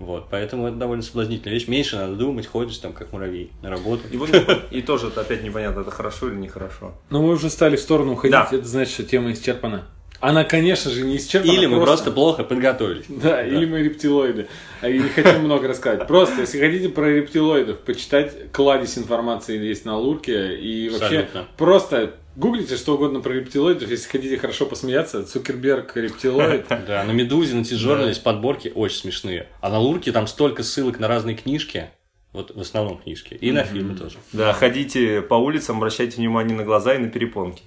Вот, 0.00 0.28
поэтому 0.30 0.66
это 0.66 0.76
довольно 0.76 1.02
соблазнительная 1.02 1.52
вещь. 1.58 1.68
Меньше 1.68 1.96
надо 1.96 2.14
думать, 2.16 2.46
ходишь 2.46 2.78
там 2.78 2.92
как 2.94 3.12
муравей 3.12 3.50
на 3.62 3.68
работу. 3.70 4.02
И, 4.10 4.16
вот 4.16 4.30
и 4.70 4.80
тоже 4.82 5.08
это 5.08 5.20
опять 5.20 5.42
непонятно, 5.42 5.80
это 5.80 5.90
хорошо 5.90 6.28
или 6.28 6.36
нехорошо. 6.36 6.94
Но 7.10 7.20
мы 7.22 7.28
уже 7.32 7.50
стали 7.50 7.76
в 7.76 7.80
сторону 7.80 8.12
уходить, 8.14 8.32
Да. 8.32 8.48
это 8.50 8.64
значит, 8.66 8.94
что 8.94 9.04
тема 9.04 9.32
исчерпана. 9.32 9.86
Она, 10.20 10.44
конечно 10.44 10.90
же, 10.90 11.02
не 11.02 11.16
исчерпана. 11.16 11.50
Или 11.50 11.66
мы 11.66 11.80
просто 11.80 12.10
плохо 12.10 12.44
подготовились. 12.44 13.06
Да, 13.08 13.42
или 13.44 13.64
мы 13.64 13.82
рептилоиды. 13.82 14.48
А 14.82 14.88
И 14.88 14.98
не 14.98 15.08
хотим 15.08 15.42
много 15.42 15.68
рассказать. 15.68 16.06
Просто, 16.06 16.42
если 16.42 16.60
хотите 16.60 16.88
про 16.90 17.06
рептилоидов, 17.08 17.78
почитать 17.80 18.52
кладезь 18.52 18.98
информации 18.98 19.58
есть 19.58 19.84
на 19.84 19.96
Лурке. 19.96 20.58
И 20.58 20.88
вообще, 20.90 21.20
Абсолютно. 21.20 21.46
просто 21.56 22.14
гуглите 22.36 22.76
что 22.76 22.94
угодно 22.94 23.20
про 23.20 23.32
рептилоидов. 23.32 23.90
Если 23.90 24.08
хотите 24.08 24.36
хорошо 24.36 24.66
посмеяться, 24.66 25.24
Цукерберг 25.24 25.96
рептилоид. 25.96 26.66
Да, 26.86 27.02
на 27.04 27.12
Медузе, 27.12 27.54
на 27.54 27.64
Тижоре 27.64 28.08
есть 28.08 28.22
подборки 28.22 28.70
очень 28.74 28.98
смешные. 28.98 29.48
А 29.60 29.70
на 29.70 29.78
Лурке 29.78 30.12
там 30.12 30.26
столько 30.26 30.62
ссылок 30.62 30.98
на 30.98 31.08
разные 31.08 31.36
книжки. 31.36 31.90
Вот 32.32 32.54
в 32.54 32.60
основном 32.60 32.98
книжки. 32.98 33.34
И 33.34 33.50
на 33.50 33.64
фильмы 33.64 33.96
тоже. 33.96 34.18
Да, 34.32 34.52
ходите 34.52 35.20
по 35.22 35.34
улицам, 35.34 35.78
обращайте 35.78 36.18
внимание 36.18 36.56
на 36.56 36.62
глаза 36.62 36.94
и 36.94 36.98
на 36.98 37.08
перепонки. 37.08 37.62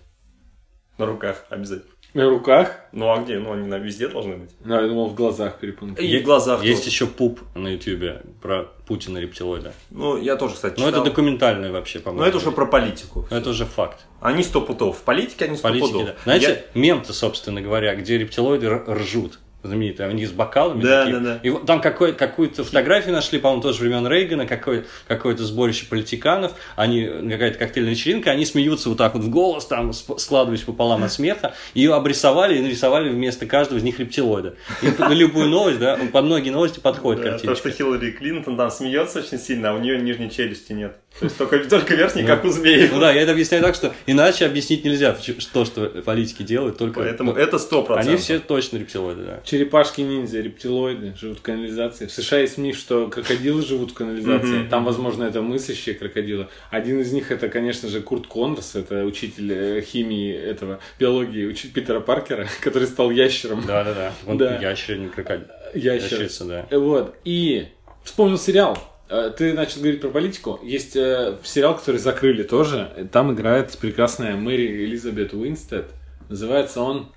На 0.98 1.06
руках 1.06 1.46
обязательно. 1.50 1.93
На 2.14 2.30
руках. 2.30 2.76
Ну 2.92 3.12
а 3.12 3.18
где? 3.24 3.40
Ну 3.40 3.52
они 3.54 3.66
на 3.68 3.80
везде 3.80 4.08
должны 4.08 4.36
быть. 4.38 4.52
Ну, 4.64 4.76
я 4.80 4.88
думал, 4.88 5.08
в 5.10 5.16
глазах 5.16 5.58
перепонки. 5.60 6.00
И 6.02 6.20
в 6.20 6.24
глазах 6.24 6.64
Есть 6.64 6.82
тоже. 6.84 6.90
еще 6.92 7.08
пуп 7.08 7.40
на 7.56 7.70
ютубе 7.70 8.22
про 8.40 8.66
Путина 8.86 9.18
рептилоида. 9.18 9.74
Ну, 9.90 10.18
я 10.18 10.36
тоже, 10.36 10.54
кстати, 10.54 10.80
Но 10.80 10.84
это 10.90 10.98
читал. 11.00 11.06
документальное 11.06 11.72
вообще, 11.72 12.00
по-моему. 12.00 12.22
Но 12.22 12.28
это 12.28 12.38
уже 12.38 12.52
про 12.52 12.68
политику. 12.68 13.26
Но 13.32 13.38
это 13.38 13.50
уже 13.50 13.66
факт. 13.66 14.06
Они 14.22 14.44
сто 14.44 14.62
путов. 14.62 15.00
В 15.00 15.02
политике 15.02 15.46
они 15.46 15.58
сто 15.58 15.70
Политики, 15.70 15.92
пудов. 15.92 16.06
да. 16.08 16.16
Знаете, 16.24 16.66
мем-то, 16.76 17.14
собственно 17.14 17.62
говоря, 17.62 17.96
где 17.96 18.18
рептилоиды 18.20 18.70
ржут. 18.70 19.40
Знаменитый, 19.64 20.06
они 20.08 20.26
с 20.26 20.32
бокалами 20.32 20.82
Да, 20.82 21.06
такие. 21.06 21.20
да, 21.20 21.34
да. 21.36 21.40
И 21.42 21.66
там 21.66 21.80
какой, 21.80 22.12
какую-то 22.14 22.66
фотографию 22.66 23.14
нашли, 23.14 23.40
по-моему, 23.40 23.62
тоже 23.62 23.80
времен 23.82 24.06
Рейгана, 24.06 24.46
какое, 24.46 24.84
какое-то 25.08 25.44
сборище 25.46 25.86
политиканов, 25.86 26.52
они, 26.76 27.06
какая-то 27.30 27.58
коктейльная 27.58 27.94
вечеринка, 27.94 28.32
они 28.32 28.46
смеются 28.46 28.90
вот 28.90 28.98
так 28.98 29.14
вот 29.14 29.24
в 29.24 29.30
голос, 29.30 29.66
там, 29.66 29.94
складываясь 29.94 30.62
пополам 30.64 31.04
от 31.06 31.14
смеха, 31.14 31.54
ее 31.74 31.94
обрисовали 31.94 32.58
и 32.58 32.62
нарисовали 32.62 33.08
вместо 33.10 33.46
каждого 33.46 33.78
из 33.80 33.84
них 33.84 34.00
рептилоида. 34.00 34.56
И 34.82 34.88
на 35.00 35.14
любую 35.14 35.48
новость, 35.48 35.80
да, 35.80 35.98
под 36.12 36.26
многие 36.26 36.50
новости 36.50 36.80
подходит 36.82 37.22
Да, 37.24 37.28
то, 37.28 37.32
картиночка. 37.38 37.70
что 37.70 37.78
Хиллари 37.78 38.12
Клинтон 38.12 38.58
там 38.58 38.70
смеется 38.70 39.20
очень 39.20 39.40
сильно, 39.40 39.72
а 39.72 39.74
у 39.76 39.80
нее 39.80 39.98
нижней 40.02 40.30
челюсти 40.30 40.74
нет. 40.74 40.98
То 41.20 41.26
есть 41.26 41.38
только, 41.38 41.60
только 41.70 41.94
верхней, 41.96 42.24
как 42.26 42.44
у 42.44 42.50
змеи. 42.50 42.90
Ну 42.92 43.00
да, 43.00 43.12
я 43.12 43.22
это 43.22 43.32
объясняю 43.34 43.64
так, 43.64 43.76
что 43.76 43.94
иначе 44.08 44.46
объяснить 44.46 44.84
нельзя, 44.84 45.16
ч- 45.22 45.36
то, 45.54 45.64
что 45.64 45.86
политики 46.04 46.42
делают, 46.42 46.78
только... 46.78 47.02
Поэтому 47.02 47.34
ну, 47.34 47.38
это 47.38 47.60
сто 47.60 47.84
процентов. 47.84 48.10
Они 48.14 48.18
все 48.22 48.40
точно 48.40 48.78
рептилоиды, 48.78 49.24
да. 49.24 49.40
Черепашки-ниндзя, 49.46 50.42
рептилоиды 50.42 51.14
живут 51.20 51.40
в 51.40 51.42
канализации. 51.44 52.08
В 52.08 52.12
США 52.12 52.40
есть 52.40 52.58
миф, 52.58 52.78
что 52.78 53.08
крокодилы 53.08 53.64
живут 53.64 53.92
в 53.92 53.94
канализации. 53.94 54.68
Там, 54.68 54.86
возможно, 54.86 55.24
это 55.24 55.42
мыслящие 55.42 55.96
крокодилы. 55.96 56.48
Один 56.72 57.00
из 57.00 57.12
них 57.14 57.32
это, 57.32 57.48
конечно 57.48 57.90
же, 57.90 58.02
Курт 58.02 58.26
Конрас, 58.28 58.76
это 58.76 59.04
учитель 59.06 59.52
э, 59.54 59.82
химии 59.82 60.34
этого, 60.34 60.80
биологии, 61.00 61.46
учитель 61.46 61.72
Питера 61.74 62.00
Паркера, 62.00 62.48
который 62.62 62.88
стал 62.88 63.12
ящером. 63.12 63.64
Да-да-да. 63.68 64.14
Он 64.26 64.38
Да. 64.38 64.58
ящер, 64.60 65.00
крокодил. 65.14 65.46
Ящер. 65.76 66.12
Ящерица, 66.12 66.46
да. 66.46 66.68
Вот. 66.78 67.16
И 67.24 67.68
вспомнил 68.04 68.38
сериал. 68.40 68.78
Э, 69.10 69.32
Ты 69.36 69.54
начал 69.54 69.82
говорить 69.82 70.02
про 70.02 70.10
политику. 70.10 70.60
Есть 70.64 70.96
э, 70.96 71.38
сериал, 71.44 71.78
который 71.78 71.98
закрыли 71.98 72.44
тоже. 72.44 73.10
Там 73.12 73.34
играет 73.34 73.78
прекрасная 73.78 74.36
Мэри 74.36 74.86
Элизабет 74.86 75.34
Уинстед. 75.34 75.88
Называется 76.30 76.82
он 76.82 77.12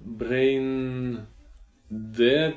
Brain 0.00 1.20
Dead. 1.90 2.56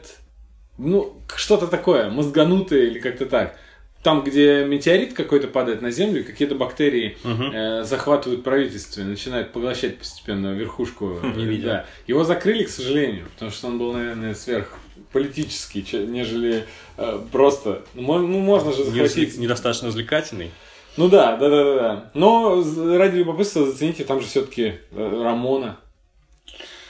Ну, 0.78 1.22
что-то 1.36 1.68
такое, 1.68 2.10
мозганутое 2.10 2.86
или 2.86 3.00
как-то 3.00 3.26
так. 3.26 3.58
Там, 4.04 4.24
где 4.24 4.66
метеорит 4.66 5.14
какой-то 5.14 5.48
падает 5.48 5.84
на 5.84 5.92
землю, 5.92 6.24
какие-то 6.24 6.56
бактерии 6.56 7.18
э, 7.24 7.84
захватывают 7.84 8.44
правительство 8.44 9.02
и 9.02 9.04
начинают 9.04 9.52
поглощать 9.52 9.98
постепенно 10.00 10.54
верхушку. 10.54 11.20
Не 11.36 11.46
видел. 11.46 11.70
Да. 11.70 11.86
Его 12.08 12.24
закрыли, 12.24 12.64
к 12.64 12.70
сожалению, 12.70 13.28
потому 13.34 13.52
что 13.52 13.68
он 13.68 13.78
был, 13.78 13.94
наверное, 13.94 14.34
сверх 14.34 14.76
политический, 15.12 15.84
че- 15.84 16.06
нежели 16.08 16.66
э, 16.98 17.20
просто. 17.32 17.82
Ну, 17.94 18.20
ну, 18.28 18.40
можно 18.40 18.72
же 18.72 18.84
захватить. 18.84 19.38
Недостаточно 19.38 19.88
развлекательный. 19.88 20.52
Ну 20.98 21.08
да, 21.08 21.38
да, 21.38 21.50
да, 21.50 21.64
да, 21.64 21.74
да. 21.80 22.10
Но 22.14 22.64
ради 22.98 23.18
любопытства 23.18 23.66
зацените, 23.66 24.04
там 24.04 24.20
же 24.22 24.28
все-таки 24.28 24.80
Рамона. 24.96 25.78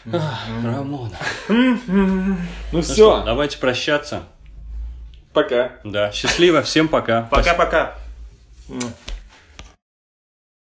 Рамона. 0.06 1.18
Ну 1.48 2.82
все, 2.82 3.24
Давайте 3.24 3.58
прощаться. 3.60 4.24
пока. 5.34 5.74
Да, 5.84 6.12
счастливо, 6.12 6.62
всем 6.64 6.88
пока. 6.88 7.28
Пока-пока. 7.32 7.96